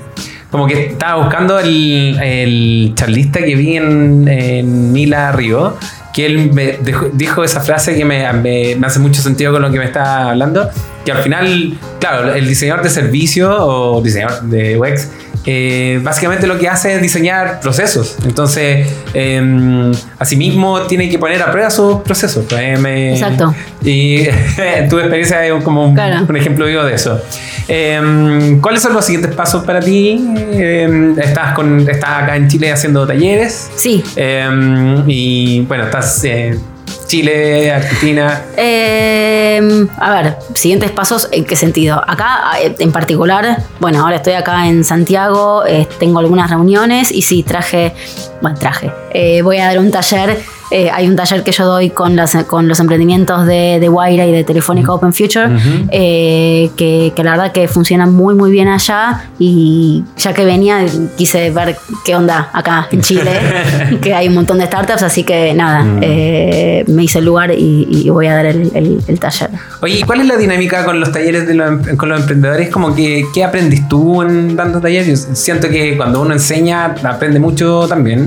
Como 0.51 0.67
que 0.69 0.87
estaba 0.87 1.23
buscando 1.23 1.59
el, 1.59 2.19
el 2.23 2.93
charlista 2.95 3.41
que 3.41 3.57
vi 3.57 3.77
en, 3.77 4.29
en 4.29 4.93
Mila 4.93 5.33
Río, 5.33 5.77
que 6.17 6.25
él 6.27 6.51
me 6.53 6.79
dijo 7.13 7.45
esa 7.45 7.61
frase 7.61 7.95
que 7.95 8.05
me, 8.07 8.33
me- 8.33 8.75
me 8.75 8.87
hace 8.87 8.99
mucho 8.99 9.21
sentido 9.21 9.53
con 9.53 9.61
lo 9.63 9.71
que 9.71 9.79
me 9.79 9.85
está 9.85 10.31
hablando, 10.31 10.69
que 11.05 11.13
al 11.13 11.19
final, 11.23 11.79
claro, 12.01 12.33
el 12.35 12.49
diseñador 12.49 12.83
de 12.83 12.89
servicio 12.91 13.55
o 13.55 14.01
diseñador 14.01 14.43
de 14.45 14.79
UX, 14.79 15.11
eh, 15.47 16.01
básicamente 16.03 16.47
lo 16.47 16.59
que 16.59 16.69
hace 16.69 16.95
es 16.97 17.03
diseñar 17.03 17.61
procesos. 17.61 18.17
Entonces, 18.25 18.89
eh, 19.15 19.93
asimismo, 20.19 20.83
tiene 20.83 21.09
que 21.09 21.19
poner 21.19 21.41
a 21.43 21.51
prueba 21.53 21.71
sus 21.71 22.01
procesos. 22.03 22.45
pues, 22.49 22.61
eh, 22.61 22.77
me- 22.79 23.13
Exacto. 23.15 23.55
Y 23.83 24.25
tu 24.91 24.99
experiencia 24.99 25.47
es 25.47 25.63
como 25.63 25.87
un, 25.89 25.95
Claro. 25.95 26.27
un 26.29 26.37
ejemplo 26.37 26.67
vivo 26.67 26.83
de 26.85 26.95
eso. 26.95 27.21
Eh, 27.69 28.59
¿Cuáles 28.61 28.83
son 28.83 28.93
los 28.93 29.05
siguientes 29.05 29.35
pasos 29.35 29.65
para 29.65 29.81
ti? 29.81 30.21
Eh, 30.53 31.15
estás, 31.23 31.55
con, 31.55 31.89
estás 31.89 32.23
acá 32.23 32.37
en 32.37 32.49
Chile 32.49 32.73
haciendo 32.73 33.07
talleres. 33.07 33.71
Sí. 33.77 34.03
Eh, 34.17 35.03
y 35.07 35.61
bueno, 35.63 35.85
estás 35.85 36.23
en 36.25 36.61
Chile, 37.07 37.71
Argentina. 37.71 38.43
Eh, 38.57 39.87
a 39.99 40.11
ver, 40.11 40.37
siguientes 40.55 40.91
pasos, 40.91 41.29
¿en 41.33 41.45
qué 41.45 41.57
sentido? 41.57 42.03
Acá, 42.07 42.59
eh, 42.61 42.75
en 42.79 42.93
particular, 42.93 43.63
bueno, 43.81 44.01
ahora 44.01 44.17
estoy 44.17 44.35
acá 44.35 44.67
en 44.67 44.85
Santiago, 44.85 45.65
eh, 45.67 45.87
tengo 45.99 46.19
algunas 46.19 46.51
reuniones 46.51 47.13
y 47.13 47.23
sí, 47.23 47.43
traje 47.43 47.95
bueno, 48.43 48.57
traje. 48.59 48.91
Eh, 49.13 49.43
voy 49.43 49.59
a 49.59 49.67
dar 49.67 49.79
un 49.79 49.91
taller. 49.91 50.39
eh, 50.73 50.91
hay 50.93 51.07
un 51.09 51.15
taller 51.15 51.45
que 51.45 51.53
yo 51.53 51.65
doy 51.65 51.91
con, 51.91 52.17
las, 52.17 52.35
con 52.45 52.67
los 52.67 52.81
emprendimientos 52.81 53.47
de, 53.47 53.79
de 53.81 53.89
Guaira 53.89 54.27
y 54.27 54.33
de 54.33 54.43
Telefónica 54.43 54.93
Open 54.93 55.13
Future, 55.13 55.49
eh, 55.93 56.71
que, 56.77 57.13
que 57.15 57.23
la 57.25 57.31
verdad 57.33 57.53
que 57.53 57.69
funcionan 57.69 58.13
muy, 58.13 58.35
muy 58.35 58.51
bien 58.51 58.69
allá. 58.69 59.25
Y 59.39 60.03
ya 60.17 60.35
que 60.35 60.45
venía, 60.45 60.85
quise 61.17 61.51
ver 61.51 61.77
qué 62.05 62.17
onda 62.17 62.51
acá 62.53 62.89
en 62.91 63.01
Chile, 63.01 63.31
que 64.03 64.13
hay 64.15 64.27
un 64.29 64.35
montón 64.35 64.59
de 64.59 64.67
startups, 64.67 65.03
así 65.05 65.23
que 65.25 65.55
nada, 65.55 65.87
eh, 66.03 66.85
me 66.89 67.05
hice 67.05 67.21
el 67.21 67.27
lugar 67.27 67.53
y, 67.53 67.87
y 67.89 68.11
voy 68.11 68.27
a 68.27 68.35
dar 68.35 68.47
el, 68.47 68.71
el- 68.75 69.01
el 69.07 69.21
taller. 69.21 69.51
Oye, 69.83 69.99
¿y 70.01 70.03
cuál 70.03 70.21
es 70.23 70.27
la 70.27 70.37
dinámica 70.37 70.85
con 70.85 70.99
los 70.99 71.13
talleres 71.13 71.47
de 71.47 71.55
los, 71.55 71.69
em- 71.89 71.97
con 71.97 72.09
los 72.09 72.21
emprendedores? 72.21 72.71
Como 72.71 72.95
que, 72.95 73.25
¿qué 73.33 73.45
aprendís 73.45 73.89
tú 73.89 74.23
en 74.23 74.57
dando 74.57 74.81
talleres? 74.81 75.29
Yo 75.29 75.35
siento 75.37 75.69
que 75.69 75.97
cuando 75.97 76.21
uno 76.23 76.33
enseña, 76.33 76.87
aprende 77.05 77.39
mucho 77.39 77.87
también. 77.89 78.26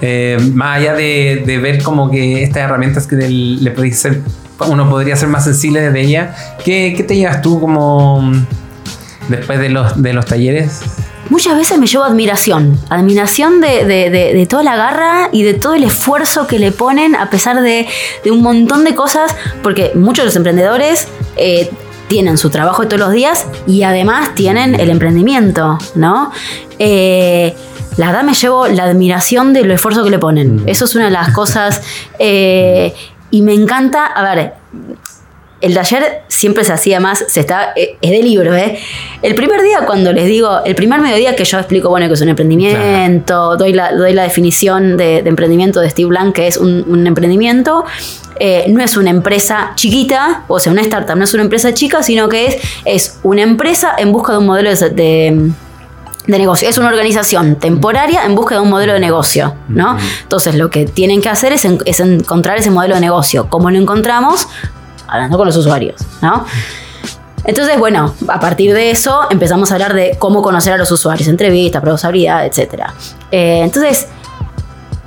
Eh, 0.00 0.36
más 0.54 0.78
allá 0.78 0.94
de, 0.94 1.42
de 1.46 1.58
ver 1.58 1.82
como 1.82 2.10
que 2.10 2.42
estas 2.42 2.64
herramientas 2.64 3.06
que 3.06 3.16
le 3.16 3.70
podéis 3.70 3.98
ser, 4.00 4.20
uno 4.68 4.88
podría 4.90 5.14
ser 5.16 5.28
más 5.28 5.44
sensible 5.44 5.80
desde 5.80 6.00
ella. 6.00 6.34
¿Qué, 6.64 6.94
qué 6.96 7.02
te 7.04 7.16
llevas 7.16 7.40
tú 7.42 7.60
como 7.60 8.20
mm, 8.22 8.46
después 9.28 9.58
de 9.60 9.68
los, 9.68 10.02
de 10.02 10.12
los 10.12 10.26
talleres? 10.26 10.80
Muchas 11.30 11.56
veces 11.56 11.78
me 11.78 11.86
llevo 11.86 12.04
admiración, 12.04 12.78
admiración 12.90 13.60
de, 13.60 13.84
de- 13.86 14.10
de- 14.10 14.34
de 14.34 14.46
toda 14.46 14.62
la 14.64 14.76
garra 14.76 15.28
y 15.32 15.44
de 15.44 15.54
todo 15.54 15.74
el 15.74 15.84
esfuerzo 15.84 16.46
que 16.46 16.58
le 16.58 16.72
ponen 16.72 17.14
a 17.14 17.30
pesar 17.30 17.62
de, 17.62 17.86
de 18.24 18.30
un 18.32 18.42
montón 18.42 18.84
de 18.84 18.94
cosas, 18.94 19.34
porque 19.62 19.92
muchos 19.94 20.24
de 20.24 20.26
los 20.26 20.36
emprendedores 20.36 21.06
eh, 21.36 21.70
tienen 22.08 22.36
su 22.36 22.50
trabajo 22.50 22.82
de 22.82 22.88
todos 22.88 23.00
los 23.00 23.12
días 23.12 23.46
y 23.66 23.84
además 23.84 24.34
tienen 24.34 24.78
el 24.78 24.90
emprendimiento, 24.90 25.78
¿no? 25.94 26.32
Eh, 26.78 27.54
la 27.96 28.06
verdad 28.06 28.22
me 28.22 28.34
llevo 28.34 28.66
la 28.68 28.84
admiración 28.84 29.52
del 29.52 29.70
esfuerzo 29.70 30.04
que 30.04 30.10
le 30.10 30.18
ponen. 30.18 30.62
Eso 30.66 30.84
es 30.86 30.94
una 30.94 31.06
de 31.06 31.10
las 31.10 31.30
cosas... 31.32 31.82
eh, 32.18 32.94
y 33.30 33.40
me 33.40 33.54
encanta, 33.54 34.04
a 34.04 34.34
ver, 34.34 34.52
el 35.62 35.72
taller 35.74 36.22
siempre 36.28 36.64
se 36.64 36.72
hacía 36.74 37.00
más, 37.00 37.24
se 37.28 37.40
está, 37.40 37.72
eh, 37.76 37.96
es 38.02 38.10
de 38.10 38.22
libro, 38.22 38.54
¿eh? 38.54 38.78
El 39.22 39.34
primer 39.34 39.62
día 39.62 39.86
cuando 39.86 40.12
les 40.12 40.26
digo, 40.26 40.62
el 40.66 40.74
primer 40.74 41.00
mediodía 41.00 41.34
que 41.34 41.44
yo 41.46 41.56
explico, 41.58 41.88
bueno, 41.88 42.08
que 42.08 42.12
es 42.12 42.20
un 42.20 42.28
emprendimiento, 42.28 43.56
doy, 43.56 43.72
la, 43.72 43.92
doy 43.94 44.12
la 44.12 44.24
definición 44.24 44.98
de, 44.98 45.22
de 45.22 45.28
emprendimiento 45.30 45.80
de 45.80 45.88
Steve 45.88 46.08
Blank, 46.08 46.34
que 46.34 46.46
es 46.46 46.58
un, 46.58 46.84
un 46.86 47.06
emprendimiento, 47.06 47.86
eh, 48.38 48.66
no 48.68 48.82
es 48.82 48.98
una 48.98 49.08
empresa 49.08 49.72
chiquita, 49.76 50.42
o 50.48 50.58
sea, 50.58 50.72
una 50.72 50.82
startup 50.82 51.16
no 51.16 51.24
es 51.24 51.32
una 51.32 51.44
empresa 51.44 51.72
chica, 51.72 52.02
sino 52.02 52.28
que 52.28 52.46
es, 52.48 52.56
es 52.84 53.18
una 53.22 53.40
empresa 53.40 53.94
en 53.96 54.12
busca 54.12 54.32
de 54.32 54.38
un 54.40 54.46
modelo 54.46 54.74
de, 54.74 54.90
de- 54.90 55.50
de 56.26 56.38
negocio. 56.38 56.68
Es 56.68 56.78
una 56.78 56.88
organización 56.88 57.56
temporaria 57.56 58.24
en 58.24 58.34
busca 58.34 58.54
de 58.54 58.60
un 58.60 58.70
modelo 58.70 58.92
de 58.92 59.00
negocio, 59.00 59.54
¿no? 59.68 59.96
Entonces 60.22 60.54
lo 60.54 60.70
que 60.70 60.84
tienen 60.86 61.20
que 61.20 61.28
hacer 61.28 61.52
es, 61.52 61.64
en- 61.64 61.80
es 61.84 61.98
encontrar 62.00 62.58
ese 62.58 62.70
modelo 62.70 62.94
de 62.94 63.00
negocio. 63.00 63.48
¿Cómo 63.48 63.70
lo 63.70 63.78
encontramos? 63.78 64.46
Hablando 65.08 65.36
con 65.36 65.46
los 65.46 65.56
usuarios, 65.56 66.00
¿no? 66.20 66.44
Entonces, 67.44 67.76
bueno, 67.76 68.14
a 68.28 68.38
partir 68.38 68.72
de 68.72 68.92
eso 68.92 69.22
empezamos 69.30 69.72
a 69.72 69.74
hablar 69.74 69.94
de 69.94 70.16
cómo 70.18 70.42
conocer 70.42 70.74
a 70.74 70.76
los 70.76 70.92
usuarios, 70.92 71.26
entrevistas, 71.28 71.80
pruebas 71.80 72.02
de 72.02 72.08
habilidad, 72.08 72.46
etc. 72.46 72.84
entonces, 73.32 74.06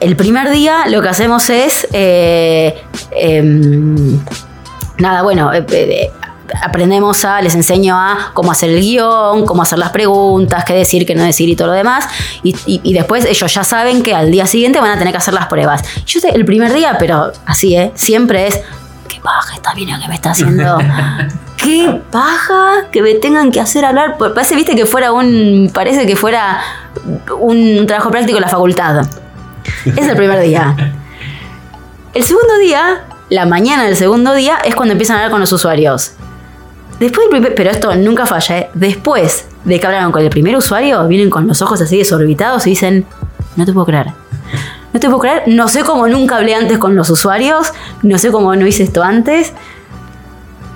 el 0.01 0.17
primer 0.17 0.49
día 0.51 0.87
lo 0.89 1.01
que 1.01 1.07
hacemos 1.07 1.49
es, 1.49 1.87
eh, 1.93 2.83
em, 3.11 4.19
nada, 4.97 5.21
bueno, 5.21 5.53
eh, 5.53 5.65
eh, 5.71 6.11
aprendemos 6.63 7.25
a, 7.25 7.41
les 7.41 7.55
enseño 7.55 7.97
a 7.99 8.31
cómo 8.33 8.51
hacer 8.51 8.69
el 8.69 8.79
guion, 8.81 9.45
cómo 9.45 9.61
hacer 9.63 9.79
las 9.79 9.89
preguntas, 9.89 10.63
qué 10.65 10.73
decir, 10.73 11.05
qué 11.05 11.15
no 11.15 11.23
decir 11.23 11.49
y 11.49 11.55
todo 11.55 11.67
lo 11.69 11.73
demás. 11.73 12.05
Y, 12.43 12.55
y- 12.65 12.81
y 12.83 12.93
después 12.93 13.25
ellos 13.25 13.53
ya 13.53 13.63
saben 13.63 14.03
que 14.03 14.13
al 14.13 14.31
día 14.31 14.45
siguiente 14.45 14.79
van 14.79 14.91
a 14.91 14.97
tener 14.97 15.11
que 15.13 15.17
hacer 15.17 15.33
las 15.33 15.47
pruebas. 15.47 15.83
Yo 16.05 16.19
sé, 16.19 16.29
el 16.29 16.45
primer 16.45 16.73
día, 16.73 16.97
pero 16.99 17.31
así, 17.45 17.75
¿eh? 17.75 17.91
Siempre 17.95 18.47
es, 18.47 18.59
qué 19.07 19.19
paja 19.21 19.55
esta 19.55 19.73
mina 19.73 19.99
que 19.99 20.07
me 20.07 20.15
está 20.15 20.31
haciendo. 20.31 20.77
Qué 21.57 21.99
paja 22.11 22.89
que 22.91 23.01
me 23.01 23.15
tengan 23.15 23.51
que 23.51 23.59
hacer 23.59 23.85
hablar. 23.85 24.17
Parece, 24.19 24.55
viste, 24.55 24.75
que 24.75 24.85
fuera 24.85 25.11
un. 25.13 25.71
Parece 25.73 26.05
que 26.05 26.15
fuera 26.15 26.59
un 27.39 27.85
trabajo 27.87 28.11
práctico 28.11 28.37
en 28.37 28.41
la 28.43 28.49
facultad. 28.49 29.07
Es 29.85 30.05
el 30.07 30.15
primer 30.15 30.39
día. 30.41 30.75
El 32.13 32.23
segundo 32.23 32.57
día, 32.59 33.05
la 33.29 33.45
mañana 33.47 33.83
del 33.85 33.95
segundo 33.95 34.33
día, 34.35 34.57
es 34.63 34.75
cuando 34.75 34.91
empiezan 34.91 35.15
a 35.15 35.19
hablar 35.21 35.31
con 35.31 35.39
los 35.39 35.51
usuarios. 35.53 36.11
Después 36.99 37.25
del 37.25 37.29
primer, 37.31 37.55
pero 37.55 37.69
esto 37.71 37.93
nunca 37.95 38.25
falla, 38.25 38.57
¿eh? 38.59 38.69
Después 38.73 39.45
de 39.65 39.79
que 39.79 39.85
hablaron 39.85 40.11
con 40.11 40.21
el 40.21 40.29
primer 40.29 40.55
usuario, 40.55 41.05
vienen 41.07 41.29
con 41.29 41.45
los 41.47 41.61
ojos 41.61 41.81
así 41.81 41.97
desorbitados 41.97 42.65
y 42.67 42.71
dicen, 42.71 43.05
no 43.55 43.65
te 43.65 43.73
puedo 43.73 43.85
creer. 43.85 44.07
No 44.93 44.99
te 44.99 45.07
puedo 45.07 45.19
creer, 45.19 45.43
no 45.47 45.67
sé 45.67 45.83
cómo 45.83 46.07
nunca 46.07 46.37
hablé 46.37 46.55
antes 46.55 46.77
con 46.77 46.95
los 46.95 47.09
usuarios, 47.09 47.73
no 48.01 48.17
sé 48.17 48.31
cómo 48.31 48.55
no 48.55 48.65
hice 48.65 48.83
esto 48.83 49.03
antes. 49.03 49.51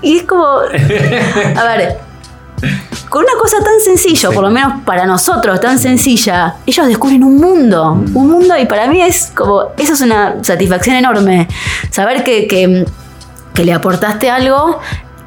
Y 0.02 0.18
es 0.18 0.24
como, 0.24 0.46
a 0.46 1.64
ver, 1.64 1.98
con 3.08 3.24
una 3.24 3.34
cosa 3.40 3.58
tan 3.64 3.80
sencilla, 3.80 4.30
Sí. 4.30 4.36
por 4.36 4.44
lo 4.44 4.50
menos 4.50 4.82
para 4.86 5.06
nosotros, 5.06 5.60
tan 5.62 5.80
sencilla, 5.80 6.56
ellos 6.66 6.88
descubren 6.88 7.24
un 7.24 7.38
mundo, 7.38 7.94
un 8.14 8.30
mundo 8.30 8.58
y 8.58 8.66
para 8.66 8.88
mí 8.88 9.02
es 9.02 9.32
como, 9.34 9.68
eso 9.78 9.94
es 9.94 10.02
una 10.02 10.36
satisfacción 10.44 10.98
enorme, 10.98 11.48
saber 11.90 12.24
que, 12.24 12.46
que, 12.48 12.86
que 13.54 13.64
le 13.64 13.72
aportaste 13.74 14.30
algo 14.30 14.80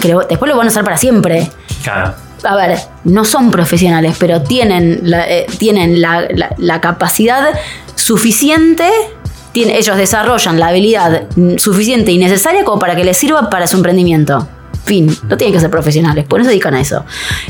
que 0.03 0.09
lo- 0.09 0.21
después 0.29 0.51
lo 0.51 0.57
van 0.59 0.67
a 0.67 0.71
usar 0.71 0.85
para 0.85 0.97
siempre. 0.97 1.49
Claro. 1.83 2.15
A 2.45 2.57
ver, 2.57 2.77
no 3.05 3.25
son 3.25 3.53
profesionales, 3.53 4.17
pero 4.19 4.43
tienen 4.43 4.99
la, 5.05 5.29
eh, 5.31 5.47
tienen 5.59 6.03
la, 6.03 6.23
la- 6.35 6.51
la 6.59 6.81
capacidad 6.81 7.51
suficiente, 7.95 8.88
tiene- 9.53 9.79
ellos 9.79 9.97
desarrollan 9.97 10.59
la 10.59 10.67
habilidad 10.69 11.23
suficiente 11.57 12.11
y 12.11 12.19
necesaria 12.19 12.65
como 12.65 12.81
para 12.81 12.97
que 12.97 13.05
les 13.05 13.17
sirva 13.17 13.49
para 13.49 13.67
su 13.69 13.77
emprendimiento. 13.77 14.49
Fin, 14.85 15.17
no 15.29 15.37
tienen 15.37 15.55
que 15.55 15.61
ser 15.61 15.71
profesionales, 15.71 16.25
por 16.25 16.41
eso 16.41 16.47
se 16.47 16.51
dedican 16.51 16.75
a 16.75 16.81
eso. 16.81 17.05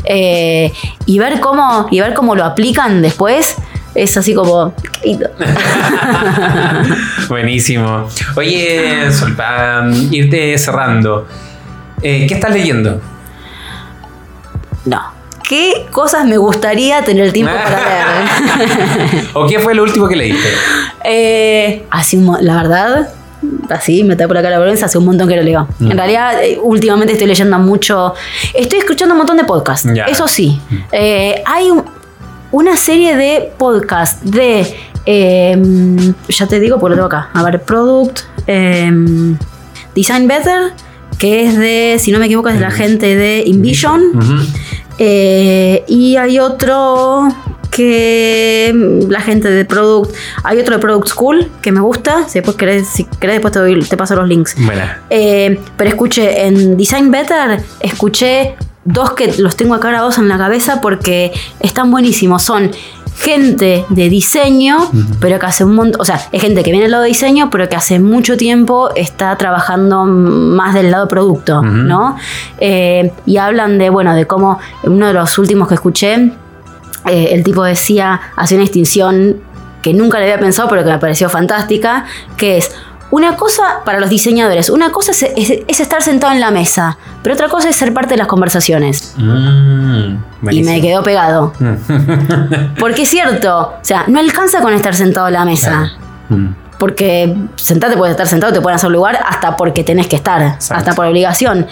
Eh, 0.05 0.71
y 1.07 1.19
ver 1.19 1.41
cómo, 1.41 1.87
y 1.91 2.01
ver 2.01 2.12
cómo 2.12 2.35
lo 2.35 2.45
aplican 2.45 3.01
después 3.01 3.57
es 3.95 4.17
así 4.19 4.35
como. 4.35 4.75
Buenísimo. 7.29 8.09
Oye, 8.37 9.11
Sol, 9.12 9.35
para 9.35 9.85
irte 10.11 10.57
cerrando, 10.59 11.27
eh, 12.03 12.27
¿qué 12.27 12.35
estás 12.35 12.53
leyendo? 12.53 13.01
No. 14.85 15.01
¿Qué 15.49 15.87
cosas 15.91 16.25
me 16.27 16.37
gustaría 16.38 17.03
tener 17.05 17.25
el 17.25 17.33
tiempo 17.33 17.53
para 17.53 17.77
leer? 19.07 19.27
¿O 19.35 19.47
qué 19.47 19.59
fue 19.59 19.75
lo 19.75 19.83
último 19.83 20.09
que 20.09 20.17
leíste? 20.17 20.49
Eh, 21.05 21.85
mo- 22.17 22.38
la 22.41 22.57
verdad, 22.57 23.09
así 23.69 24.03
me 24.05 24.17
por 24.29 24.38
acá 24.38 24.49
la 24.51 24.59
vergüenza, 24.59 24.87
hace 24.87 24.99
un 24.99 25.05
montón 25.05 25.29
que 25.29 25.37
lo 25.37 25.43
leo. 25.43 25.69
Mm. 25.79 25.91
En 25.91 25.99
realidad, 25.99 26.43
eh, 26.43 26.59
últimamente 26.62 27.12
estoy 27.12 27.27
leyendo 27.29 27.59
mucho. 27.59 28.15
Estoy 28.55 28.79
escuchando 28.79 29.15
un 29.15 29.19
montón 29.19 29.37
de 29.37 29.45
podcasts. 29.45 29.87
Eso 30.09 30.27
sí. 30.29 30.61
Eh, 30.91 31.43
hay 31.45 31.71
un- 31.71 31.85
una 32.53 32.77
serie 32.77 33.17
de 33.17 33.53
podcasts 33.59 34.19
de. 34.31 34.75
eh, 35.05 35.57
ya 36.29 36.47
te 36.47 36.61
digo, 36.61 36.79
porque 36.79 36.91
lo 36.91 36.97
tengo 36.97 37.07
acá. 37.07 37.29
A 37.35 37.43
ver, 37.43 37.61
Product. 37.62 38.21
eh, 38.47 38.91
Design 39.95 40.27
Better. 40.29 40.73
Que 41.18 41.44
es 41.46 41.57
de, 41.57 41.96
si 42.01 42.11
no 42.12 42.18
me 42.18 42.27
equivoco, 42.27 42.48
es 42.48 42.55
de 42.57 42.61
la 42.61 42.70
gente 42.70 43.14
de 43.16 43.44
Invision. 43.46 44.03
Eh, 44.98 45.85
y 45.88 46.16
hay 46.16 46.38
otro 46.38 47.29
que 47.70 48.70
mm, 48.75 49.11
la 49.11 49.20
gente 49.20 49.48
de 49.51 49.64
Product. 49.64 50.14
Hay 50.44 50.59
otro 50.59 50.77
de 50.77 50.81
Product 50.81 51.09
School 51.09 51.51
que 51.62 51.72
me 51.72 51.81
gusta. 51.81 52.29
Si 52.29 52.35
después 52.38 52.57
querés, 52.57 52.87
si 52.88 53.05
querés 53.05 53.37
después 53.37 53.53
te, 53.53 53.59
doy- 53.61 53.81
te 53.85 53.96
paso 53.96 54.14
los 54.16 54.29
links. 54.29 54.55
Buena. 54.64 55.01
Eh, 55.11 55.59
pero 55.77 55.90
escuché 55.90 56.46
en 56.46 56.77
Design 56.77 57.11
Better, 57.11 57.62
escuché 57.81 58.55
dos 58.85 59.12
que 59.12 59.33
los 59.38 59.57
tengo 59.57 59.75
acá 59.75 59.88
grabados 59.88 60.18
en 60.18 60.29
la 60.29 60.37
cabeza 60.38 60.81
porque 60.81 61.33
están 61.61 61.90
buenísimos. 61.90 62.42
Son 62.42 62.70
gente 63.16 63.85
de 63.88 64.09
diseño, 64.09 64.90
pero 65.20 65.38
que 65.38 65.46
hace 65.46 65.64
un 65.64 65.75
montón, 65.75 66.01
o 66.01 66.05
sea, 66.05 66.20
es 66.33 66.40
gente 66.40 66.62
que 66.62 66.70
viene 66.70 66.85
del 66.85 66.92
lado 66.92 67.03
de 67.05 67.09
diseño, 67.09 67.51
pero 67.51 67.68
que 67.68 67.77
hace 67.77 67.98
mucho 67.98 68.37
tiempo 68.37 68.90
está 68.96 69.37
trabajando 69.37 70.05
más 70.05 70.75
del 70.75 70.90
lado 70.90 71.09
producto. 71.09 71.62
¿no? 71.62 72.16
Eh, 72.59 73.12
y 73.27 73.37
hablan 73.37 73.79
de, 73.79 73.90
bueno, 73.90 74.14
de 74.14 74.27
cómo 74.27 74.59
uno 74.85 75.07
de 75.07 75.12
los 75.12 75.38
últimos 75.38 75.68
que 75.68 75.75
escuché, 75.75 76.33
eh, 77.07 77.29
el 77.33 77.42
tipo 77.44 77.62
decía, 77.62 78.20
hace 78.37 78.55
una 78.55 78.62
distinción 78.62 79.37
que 79.83 79.92
nunca 79.92 80.18
le 80.18 80.25
había 80.25 80.38
pensado, 80.38 80.68
pero 80.68 80.85
que 80.85 80.90
me 80.90 80.98
pareció 80.98 81.29
fantástica, 81.29 82.05
que 82.37 82.59
es 82.59 82.70
una 83.12 83.37
cosa 83.37 83.83
para 83.85 84.01
los 84.01 84.11
diseñadores, 84.11 84.68
una 84.70 84.90
cosa 84.90 85.12
es, 85.12 85.22
es- 85.37 85.61
es 85.68 85.81
estar 85.81 86.03
sentado 86.03 86.33
en 86.33 86.40
la 86.40 86.51
mesa, 86.51 86.98
pero 87.22 87.35
otra 87.35 87.48
cosa 87.48 87.68
es 87.68 87.77
ser 87.77 87.94
parte 87.94 88.14
de 88.14 88.16
las 88.18 88.27
conversaciones. 88.27 89.14
Mm, 89.16 90.16
Y 90.51 90.62
me 90.64 90.81
quedó 90.81 91.03
pegado. 91.05 91.52
Porque 92.81 93.02
es 93.02 93.08
cierto, 93.10 93.75
o 93.81 93.85
sea, 93.85 94.04
no 94.08 94.19
alcanza 94.19 94.60
con 94.60 94.73
estar 94.75 94.94
sentado 94.94 95.29
en 95.29 95.35
la 95.35 95.44
mesa. 95.44 95.92
Mm. 96.29 96.46
Porque 96.79 97.37
sentarte 97.54 97.96
puedes 97.96 98.13
estar 98.13 98.27
sentado, 98.27 98.52
te 98.52 98.60
pueden 98.60 98.75
hacer 98.75 98.90
lugar 98.90 99.21
hasta 99.25 99.56
porque 99.56 99.85
tenés 99.85 100.08
que 100.08 100.17
estar, 100.17 100.42
Exacto. 100.42 100.75
hasta 100.75 100.94
por 100.94 101.06
obligación. 101.06 101.69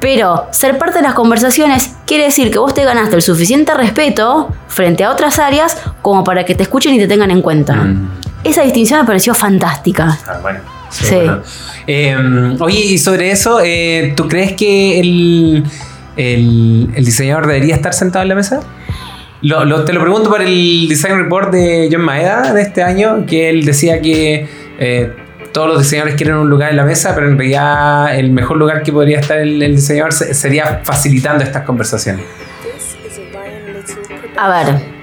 Pero 0.00 0.46
ser 0.50 0.76
parte 0.76 0.98
de 0.98 1.02
las 1.04 1.14
conversaciones 1.14 1.94
quiere 2.06 2.24
decir 2.24 2.50
que 2.50 2.58
vos 2.58 2.74
te 2.74 2.84
ganaste 2.84 3.16
el 3.16 3.22
suficiente 3.22 3.72
respeto 3.74 4.50
frente 4.68 5.04
a 5.04 5.10
otras 5.10 5.38
áreas 5.38 5.78
como 6.02 6.22
para 6.24 6.44
que 6.44 6.54
te 6.54 6.62
escuchen 6.64 6.94
y 6.94 6.98
te 6.98 7.06
tengan 7.08 7.30
en 7.30 7.40
cuenta. 7.40 7.74
Mm. 7.76 8.10
Esa 8.44 8.62
distinción 8.62 9.00
me 9.00 9.06
pareció 9.06 9.34
fantástica. 9.34 10.18
Ah, 10.26 10.38
bueno. 10.42 10.60
Sí. 10.90 11.14
bueno. 11.16 11.42
Eh, 11.86 12.56
oye, 12.60 12.78
y 12.80 12.98
sobre 12.98 13.30
eso, 13.30 13.60
eh, 13.62 14.12
¿tú 14.16 14.28
crees 14.28 14.52
que 14.54 15.00
el, 15.00 15.64
el, 16.16 16.88
el 16.94 17.04
diseñador 17.04 17.46
debería 17.46 17.74
estar 17.74 17.92
sentado 17.92 18.22
en 18.22 18.28
la 18.28 18.34
mesa? 18.34 18.60
Lo- 19.42 19.64
lo- 19.64 19.84
te 19.84 19.92
lo 19.92 20.00
pregunto 20.00 20.30
por 20.30 20.40
el 20.42 20.86
design 20.88 21.16
report 21.18 21.52
de 21.52 21.88
John 21.92 22.02
Maeda 22.02 22.52
de 22.54 22.62
este 22.62 22.82
año, 22.82 23.26
que 23.26 23.50
él 23.50 23.64
decía 23.64 24.00
que 24.00 24.48
eh, 24.78 25.12
todos 25.52 25.68
los 25.68 25.78
diseñadores 25.82 26.16
quieren 26.16 26.36
un 26.36 26.48
lugar 26.48 26.70
en 26.70 26.76
la 26.76 26.84
mesa, 26.84 27.14
pero 27.14 27.28
en 27.28 27.36
realidad 27.38 28.16
el 28.18 28.30
mejor 28.30 28.56
lugar 28.56 28.82
que 28.82 28.92
podría 28.92 29.20
estar 29.20 29.38
el, 29.38 29.62
el 29.62 29.76
diseñador 29.76 30.12
se- 30.12 30.32
sería 30.34 30.80
facilitando 30.84 31.44
estas 31.44 31.64
conversaciones. 31.64 32.24
A 34.36 34.48
ver. 34.64 34.95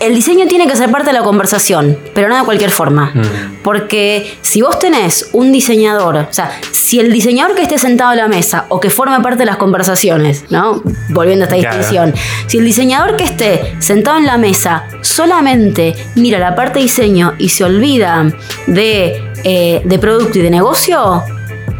El 0.00 0.14
diseño 0.14 0.46
tiene 0.48 0.66
que 0.66 0.74
ser 0.76 0.90
parte 0.90 1.08
de 1.08 1.12
la 1.12 1.22
conversación, 1.22 1.98
pero 2.14 2.28
no 2.28 2.36
de 2.38 2.44
cualquier 2.44 2.70
forma. 2.70 3.10
Mm. 3.14 3.58
Porque 3.62 4.38
si 4.40 4.62
vos 4.62 4.78
tenés 4.78 5.28
un 5.32 5.52
diseñador, 5.52 6.16
o 6.16 6.26
sea, 6.32 6.50
si 6.72 6.98
el 6.98 7.12
diseñador 7.12 7.54
que 7.54 7.62
esté 7.62 7.78
sentado 7.78 8.10
a 8.10 8.14
la 8.16 8.26
mesa 8.26 8.64
o 8.70 8.80
que 8.80 8.88
forme 8.88 9.20
parte 9.20 9.40
de 9.40 9.44
las 9.44 9.58
conversaciones, 9.58 10.44
¿no? 10.48 10.82
Volviendo 11.10 11.44
a 11.44 11.48
esta 11.48 11.60
Claro. 11.60 11.76
distinción, 11.76 12.14
si 12.46 12.58
el 12.58 12.64
diseñador 12.64 13.16
que 13.16 13.24
esté 13.24 13.74
sentado 13.78 14.16
en 14.18 14.26
la 14.26 14.38
mesa 14.38 14.84
solamente 15.02 15.94
mira 16.16 16.38
la 16.38 16.54
parte 16.54 16.78
de 16.78 16.84
diseño 16.86 17.34
y 17.38 17.50
se 17.50 17.64
olvida 17.64 18.24
de, 18.66 19.22
eh, 19.44 19.82
de 19.84 19.98
producto 19.98 20.38
y 20.38 20.42
de 20.42 20.50
negocio, 20.50 21.22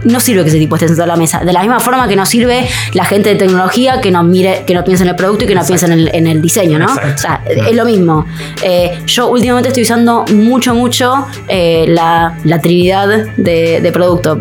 no 0.05 0.21
sirve 0.21 0.43
que 0.43 0.49
ese 0.49 0.59
tipo 0.59 0.77
esté 0.77 0.89
sentado 0.89 1.11
a 1.11 1.15
la 1.15 1.17
mesa. 1.17 1.41
De 1.41 1.53
la 1.53 1.61
misma 1.61 1.81
forma 1.81 2.09
que 2.09 2.17
no 2.17 2.27
sirve 2.27 2.69
la 2.95 3.05
gente 3.05 3.31
de 3.31 3.37
tecnología 3.37 4.01
que 4.01 4.11
no 4.11 4.23
mire, 4.23 4.65
que 4.67 4.75
no 4.75 4.85
piensa 4.85 5.05
en 5.05 5.11
el 5.11 5.17
producto 5.17 5.45
y 5.45 5.47
que 5.47 5.55
no 5.55 5.65
piensa 5.65 5.87
en 5.87 5.93
el, 5.93 6.11
en 6.13 6.27
el 6.27 6.41
diseño, 6.41 6.79
¿no? 6.79 6.87
Exacto. 6.87 7.15
O 7.15 7.19
sea, 7.19 7.43
es 7.47 7.77
lo 7.77 7.85
mismo. 7.85 8.27
Eh, 8.63 8.99
yo 9.07 9.29
últimamente 9.29 9.69
estoy 9.69 9.83
usando 9.83 10.25
mucho, 10.33 10.75
mucho 10.75 11.27
eh, 11.49 11.85
la, 11.89 12.37
la 12.45 12.61
trinidad 12.61 13.09
de, 13.37 13.81
de 13.81 13.93
producto. 13.93 14.39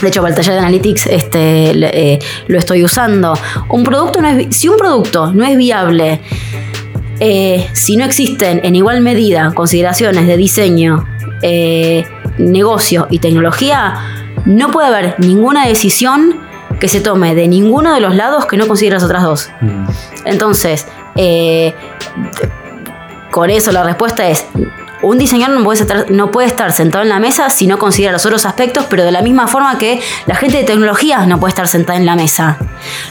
De 0.00 0.08
hecho, 0.08 0.22
para 0.22 0.30
el 0.30 0.36
taller 0.36 0.54
de 0.54 0.60
Analytics 0.60 1.06
este, 1.06 1.70
eh, 1.72 2.18
lo 2.46 2.58
estoy 2.58 2.82
usando. 2.84 3.38
Un 3.68 3.84
producto 3.84 4.20
no 4.20 4.28
es, 4.28 4.56
si 4.56 4.68
un 4.68 4.78
producto 4.78 5.32
no 5.32 5.44
es 5.44 5.56
viable, 5.56 6.20
eh, 7.18 7.68
si 7.72 7.96
no 7.96 8.04
existen 8.04 8.60
en 8.64 8.76
igual 8.76 9.02
medida 9.02 9.52
consideraciones 9.54 10.26
de 10.26 10.36
diseño, 10.38 11.06
eh, 11.42 12.04
negocio 12.38 13.08
y 13.10 13.18
tecnología, 13.18 14.19
no 14.44 14.70
puede 14.70 14.88
haber 14.88 15.14
ninguna 15.18 15.66
decisión 15.66 16.40
que 16.78 16.88
se 16.88 17.00
tome 17.00 17.34
de 17.34 17.46
ninguno 17.48 17.92
de 17.94 18.00
los 18.00 18.14
lados 18.14 18.46
que 18.46 18.56
no 18.56 18.66
considere 18.66 18.94
las 18.94 19.02
otras 19.04 19.22
dos. 19.22 19.50
Mm. 19.60 19.84
Entonces, 20.24 20.86
eh, 21.16 21.74
con 23.30 23.50
eso 23.50 23.70
la 23.72 23.82
respuesta 23.82 24.28
es, 24.28 24.46
un 25.02 25.16
diseñador 25.18 25.56
no 25.58 25.64
puede, 25.64 25.80
estar, 25.80 26.10
no 26.10 26.30
puede 26.30 26.48
estar 26.48 26.72
sentado 26.72 27.02
en 27.02 27.08
la 27.08 27.18
mesa 27.20 27.48
si 27.48 27.66
no 27.66 27.78
considera 27.78 28.12
los 28.12 28.26
otros 28.26 28.44
aspectos, 28.44 28.84
pero 28.90 29.02
de 29.04 29.12
la 29.12 29.22
misma 29.22 29.46
forma 29.48 29.78
que 29.78 30.00
la 30.26 30.34
gente 30.34 30.58
de 30.58 30.64
tecnologías 30.64 31.26
no 31.26 31.40
puede 31.40 31.50
estar 31.50 31.66
sentada 31.68 31.98
en 31.98 32.04
la 32.06 32.16
mesa. 32.16 32.58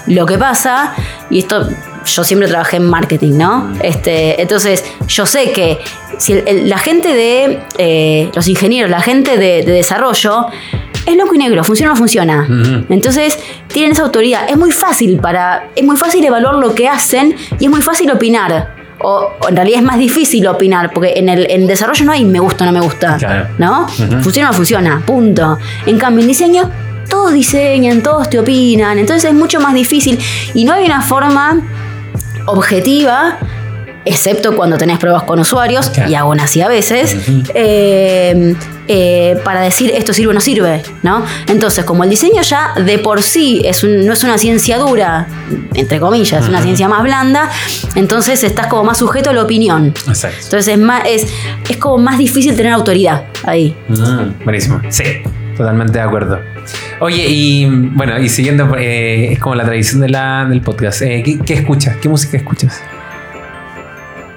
Lo 0.06 0.26
que 0.28 0.38
pasa, 0.38 0.94
y 1.32 1.40
esto 1.40 1.68
yo 2.06 2.24
siempre 2.24 2.48
trabajé 2.48 2.78
en 2.78 2.88
marketing, 2.90 3.38
¿no? 3.38 3.72
Este, 3.82 4.40
entonces, 4.42 4.84
yo 5.08 5.26
sé 5.26 5.52
que 5.52 5.80
si 6.18 6.34
el- 6.34 6.48
el- 6.48 6.70
la 6.70 6.78
gente 6.78 7.14
de 7.14 7.64
eh, 7.78 8.30
los 8.36 8.48
ingenieros, 8.48 8.92
la 8.92 9.02
gente 9.02 9.38
de, 9.38 9.64
de 9.64 9.72
desarrollo, 9.72 10.46
es 11.10 11.16
blanco 11.16 11.36
y 11.36 11.38
negro, 11.38 11.64
funciona 11.64 11.91
o 11.91 11.95
no 11.95 11.97
funciona. 11.97 12.47
Entonces, 12.89 13.38
tienen 13.68 13.91
esa 13.91 14.03
autoridad. 14.03 14.49
Es 14.49 14.57
muy 14.57 14.72
fácil 14.72 15.20
para. 15.20 15.70
Es 15.76 15.84
muy 15.84 15.97
fácil 15.97 16.24
evaluar 16.26 16.55
lo 16.55 16.74
que 16.74 16.88
hacen 16.88 17.36
y 17.60 17.66
es 17.66 17.72
muy 17.72 17.82
fácil 17.82 18.12
opinar. 18.12 18.78
O, 19.01 19.30
o 19.39 19.49
en 19.49 19.55
realidad 19.55 19.80
es 19.80 19.86
más 19.86 19.97
difícil 19.97 20.45
opinar, 20.47 20.91
porque 20.93 21.14
en 21.16 21.30
el 21.30 21.49
en 21.49 21.68
desarrollo 21.68 22.03
no 22.05 22.12
hay 22.12 22.26
me 22.26 22.39
gusta 22.39 22.66
o 22.66 22.68
no 22.68 22.74
me 22.74 22.82
gusta. 22.82 23.18
Claro. 23.18 23.47
¿No? 23.57 23.88
Funciona 23.88 24.49
o 24.49 24.51
no 24.51 24.57
funciona. 24.57 25.01
Punto. 25.05 25.57
En 25.86 25.97
cambio, 25.97 26.22
en 26.22 26.28
diseño, 26.28 26.70
todos 27.10 27.34
diseñan, 27.34 28.01
todos 28.01 28.30
te 28.30 28.39
opinan. 28.39 28.99
Entonces 28.99 29.32
es 29.32 29.36
mucho 29.36 29.60
más 29.60 29.74
difícil. 29.74 30.20
Y 30.53 30.66
no 30.66 30.74
hay 30.74 30.86
una 30.86 31.01
forma 31.01 31.62
objetiva, 32.45 33.38
excepto 34.06 34.56
cuando 34.56 34.78
tenés 34.78 34.97
pruebas 34.97 35.24
con 35.24 35.39
usuarios, 35.39 35.89
Claro. 35.89 36.10
y 36.10 36.16
aún 36.16 36.39
así 36.39 36.62
a 36.62 36.68
veces, 36.68 37.16
eh, 37.54 38.56
eh, 38.88 39.39
para 39.43 39.62
decir 39.62 39.91
esto 39.95 40.14
sirve 40.14 40.32
o 40.32 40.34
no 40.34 40.39
sirve, 40.41 40.82
¿no? 41.04 41.24
Entonces, 41.47 41.86
como 41.86 42.04
el 42.04 42.10
diseño 42.10 42.41
ya 42.41 42.74
de 42.76 42.97
por 43.00 43.22
sí 43.22 43.62
es 43.64 43.84
un- 43.84 44.06
no 44.06 44.14
es 44.14 44.24
una 44.24 44.38
ciencia 44.38 44.78
dura, 44.80 45.28
entre 45.76 46.00
comillas, 46.00 46.41
es 46.43 46.50
una 46.50 46.62
ciencia 46.62 46.88
más 46.88 47.04
blanda, 47.04 47.50
entonces 47.95 48.43
estás 48.43 48.68
como 48.68 48.84
más 48.86 48.97
sujeto 48.97 49.30
a 49.30 49.34
la 49.34 49.43
opinión. 49.43 49.93
Exacto. 50.08 50.38
Entonces 50.45 50.68
es, 50.74 50.80
más, 50.80 51.04
es, 51.06 51.28
es 51.70 51.78
como 51.78 51.97
más 51.97 52.18
difícil 52.18 52.56
tener 52.56 52.72
autoridad 52.74 53.24
ahí. 53.43 53.76
Mm, 53.89 54.43
buenísimo. 54.43 54.82
Sí, 54.89 55.04
totalmente 55.56 55.93
de 55.93 56.02
acuerdo. 56.02 56.39
Oye, 57.00 57.26
y 57.28 57.66
bueno, 57.66 58.18
y 58.20 58.28
siguiendo, 58.30 58.76
eh, 58.78 59.34
es 59.34 59.39
como 59.39 59.56
la 59.56 59.66
tradición 59.66 60.02
de 60.02 60.10
la, 60.10 60.45
del 60.50 60.62
podcast. 60.62 61.00
¿qué, 61.02 61.39
qué 61.45 61.54
escuchas? 61.54 61.95
¿Qué 62.02 62.10
música 62.10 62.38
escuchas? 62.38 62.82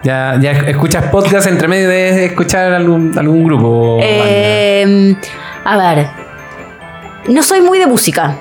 ¿Ya, 0.03 0.37
ya 0.41 0.51
escuchas 0.53 1.05
podcast 1.11 1.47
entre 1.47 1.69
medio 1.69 1.89
de 1.89 2.27
escuchar 2.27 2.73
algún, 2.73 3.17
algún 3.17 3.45
grupo? 3.45 3.99
Eh, 4.03 5.15
a 5.65 5.77
ver, 5.77 6.09
no 7.29 7.43
soy 7.43 7.61
muy 7.61 7.79
de 7.79 7.87
música. 7.87 8.37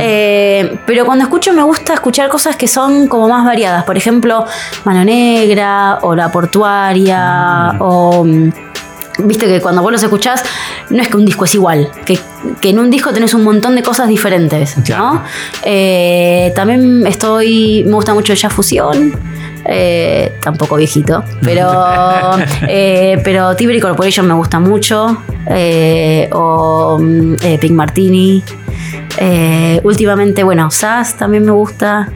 Eh, 0.00 0.78
pero 0.86 1.04
cuando 1.04 1.24
escucho 1.24 1.52
me 1.52 1.62
gusta 1.62 1.94
escuchar 1.94 2.28
cosas 2.28 2.54
que 2.56 2.68
son 2.68 3.08
como 3.08 3.28
más 3.28 3.44
variadas. 3.44 3.82
Por 3.84 3.96
ejemplo, 3.96 4.44
Mano 4.84 5.04
Negra 5.04 5.98
o 6.02 6.14
La 6.14 6.30
Portuaria 6.30 7.72
Mm. 7.74 7.76
o... 7.80 8.24
mm, 8.24 8.50
Viste 9.18 9.46
que 9.46 9.62
cuando 9.62 9.80
vos 9.80 9.90
los 9.90 10.02
escuchás, 10.02 10.44
no 10.90 11.00
es 11.00 11.08
que 11.08 11.16
un 11.16 11.24
disco 11.24 11.46
es 11.46 11.54
igual, 11.54 11.88
que, 12.04 12.18
que 12.60 12.68
en 12.68 12.78
un 12.78 12.90
disco 12.90 13.14
tenés 13.14 13.32
un 13.32 13.44
montón 13.44 13.74
de 13.74 13.82
cosas 13.82 14.08
diferentes, 14.08 14.74
Claro. 14.84 15.04
¿no? 15.14 15.22
Eh, 15.62 16.52
también 16.54 17.06
estoy, 17.06 17.82
me 17.86 17.94
gusta 17.94 18.12
mucho 18.12 18.34
el 18.34 18.38
jazz 18.38 18.52
fusión, 18.52 19.18
eh, 19.68 20.32
tampoco 20.42 20.76
viejito, 20.76 21.24
pero, 21.42 21.70
eh, 22.68 23.20
pero 23.24 23.54
Tiberi 23.56 23.80
Corporation 23.80 24.26
me 24.26 24.34
gusta 24.34 24.60
mucho, 24.60 25.22
eh, 25.48 26.28
o 26.32 26.98
mm, 27.00 27.34
eh, 27.42 27.58
Pink 27.58 27.72
Martini, 27.72 28.42
eh, 29.18 29.80
últimamente, 29.82 30.42
bueno, 30.42 30.70
Sass 30.70 31.16
también 31.16 31.44
me 31.44 31.52
gusta. 31.52 32.08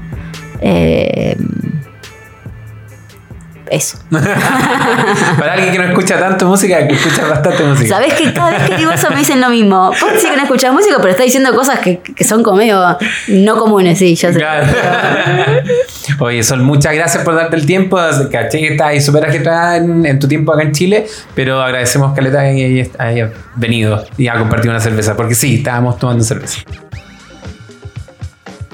Eso. 3.71 3.99
Para 4.11 5.53
alguien 5.55 5.73
que 5.73 5.79
no 5.79 5.85
escucha 5.85 6.19
tanto 6.19 6.47
música, 6.47 6.87
que 6.87 6.95
escucha 6.95 7.27
bastante 7.27 7.63
música. 7.65 7.89
Sabes 7.89 8.15
que 8.15 8.33
cada 8.33 8.51
vez 8.51 8.69
que 8.69 8.77
digo 8.77 8.91
eso 8.91 9.11
me 9.11 9.19
dicen 9.19 9.41
lo 9.41 9.51
mismo. 9.51 9.89
Vos 9.89 10.13
decís 10.13 10.29
que 10.29 10.37
no 10.37 10.43
escuchás 10.43 10.73
música, 10.73 10.97
pero 10.99 11.11
está 11.11 11.23
diciendo 11.23 11.55
cosas 11.55 11.79
que, 11.79 12.01
que 12.01 12.25
son 12.25 12.43
como 12.43 12.59
medio 12.59 12.99
no 13.29 13.57
comunes, 13.57 13.99
sí, 13.99 14.15
ya 14.15 14.33
sé. 14.33 14.39
Claro. 14.39 14.67
Oye, 16.19 16.43
Sol, 16.43 16.63
muchas 16.63 16.95
gracias 16.95 17.25
por 17.25 17.35
darte 17.35 17.57
el 17.57 17.67
tiempo. 17.67 17.99
Caché 18.31 18.59
que 18.59 18.69
estás 18.73 18.89
ahí 18.89 19.01
súper 19.01 19.25
agitada 19.25 19.77
en, 19.77 20.05
en 20.05 20.19
tu 20.19 20.29
tiempo 20.29 20.53
acá 20.53 20.63
en 20.63 20.73
Chile, 20.73 21.07
pero 21.35 21.63
agradecemos 21.63 22.15
que 22.15 22.23
le 22.23 22.37
hayas 22.37 22.89
hayas 22.99 23.31
venido 23.57 24.05
y 24.17 24.29
a 24.29 24.39
compartir 24.39 24.71
una 24.71 24.81
cerveza, 24.81 25.17
porque 25.17 25.35
sí, 25.35 25.57
estábamos 25.57 25.99
tomando 25.99 26.25
cerveza. 26.25 26.61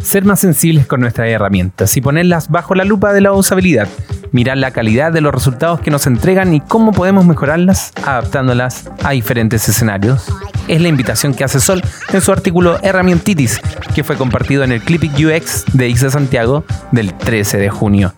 Ser 0.03 0.25
más 0.25 0.39
sensibles 0.39 0.87
con 0.87 1.01
nuestras 1.01 1.29
herramientas 1.29 1.97
y 1.97 2.01
ponerlas 2.01 2.49
bajo 2.49 2.75
la 2.75 2.85
lupa 2.85 3.13
de 3.13 3.21
la 3.21 3.33
usabilidad. 3.33 3.89
Mirar 4.33 4.57
la 4.59 4.71
calidad 4.71 5.13
de 5.13 5.21
los 5.21 5.33
resultados 5.33 5.81
que 5.81 5.91
nos 5.91 6.07
entregan 6.07 6.55
y 6.55 6.61
cómo 6.61 6.93
podemos 6.93 7.25
mejorarlas 7.27 7.93
adaptándolas 8.05 8.91
a 9.03 9.11
diferentes 9.11 9.69
escenarios. 9.69 10.27
Es 10.69 10.81
la 10.81 10.89
invitación 10.89 11.35
que 11.35 11.45
hace 11.45 11.61
Sol 11.61 11.83
en 12.13 12.21
su 12.21 12.33
artículo 12.33 12.79
Herramientitis, 12.83 13.61
que 13.95 14.05
fue 14.05 14.17
compartido 14.17 14.65
en 14.65 14.73
el 14.73 14.81
Clipic 14.81 15.13
UX 15.13 15.65
de 15.73 15.89
IXA 15.89 16.11
Santiago 16.11 16.65
del 16.91 17.15
13 17.15 17.59
de 17.59 17.71
junio. 17.71 18.13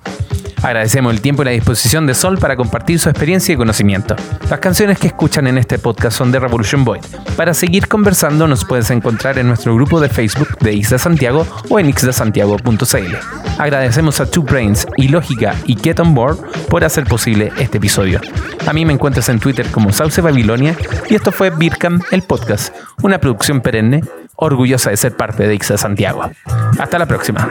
Agradecemos 0.63 1.13
el 1.13 1.21
tiempo 1.21 1.43
y 1.43 1.45
la 1.45 1.51
disposición 1.53 2.07
de 2.07 2.15
Sol 2.15 2.39
para 2.39 2.57
compartir 2.57 2.99
su 2.99 3.09
experiencia 3.09 3.53
y 3.53 3.57
conocimiento. 3.57 4.17
Las 4.51 4.59
canciones 4.59 4.99
que 4.99 5.09
escuchan 5.09 5.47
en 5.47 5.59
este 5.59 5.79
podcast 5.79 6.17
son 6.17 6.33
de 6.33 6.41
Revolution 6.41 6.85
Void. 6.85 7.03
Para 7.37 7.55
seguir 7.55 7.87
conversando 7.87 8.49
nos 8.49 8.65
puedes 8.65 8.91
encontrar 8.91 9.39
en 9.39 9.47
nuestro 9.47 9.75
grupo 9.75 10.01
de 10.01 10.09
Facebook 10.09 10.59
de 10.59 10.73
Isla 10.73 10.99
Santiago 10.99 11.47
o 11.69 11.79
en 11.79 11.89
ixdasantiago.cl. 11.89 13.15
Agradecemos 13.59 14.21
a 14.21 14.27
Two 14.27 14.43
Brains 14.43 14.87
y 14.97 15.09
Lógica 15.09 15.55
y 15.65 15.77
Get 15.77 16.01
On 16.01 16.15
Board 16.15 16.39
por 16.69 16.85
hacer 16.85 17.05
posible 17.05 17.53
este 17.59 17.79
episodio. 17.79 18.21
A 18.67 18.73
mí 18.73 18.85
me 18.85 18.93
encuentras 18.93 19.29
en 19.29 19.39
Twitter 19.39 19.67
como 19.71 19.93
Sauce 19.93 20.21
Babilonia 20.21 20.77
y 21.09 21.15
esto 21.15 21.33
fue 21.33 21.51
Birkam 21.51 22.03
el 22.11 22.23
podcast, 22.23 22.75
una 23.03 23.19
producción 23.19 23.61
perenne 23.61 24.03
orgullosa 24.37 24.91
de 24.91 24.97
ser 24.97 25.17
parte 25.17 25.47
de 25.47 25.55
Ixda 25.55 25.79
Santiago. 25.79 26.31
Hasta 26.79 26.99
la 26.99 27.07
próxima. 27.07 27.49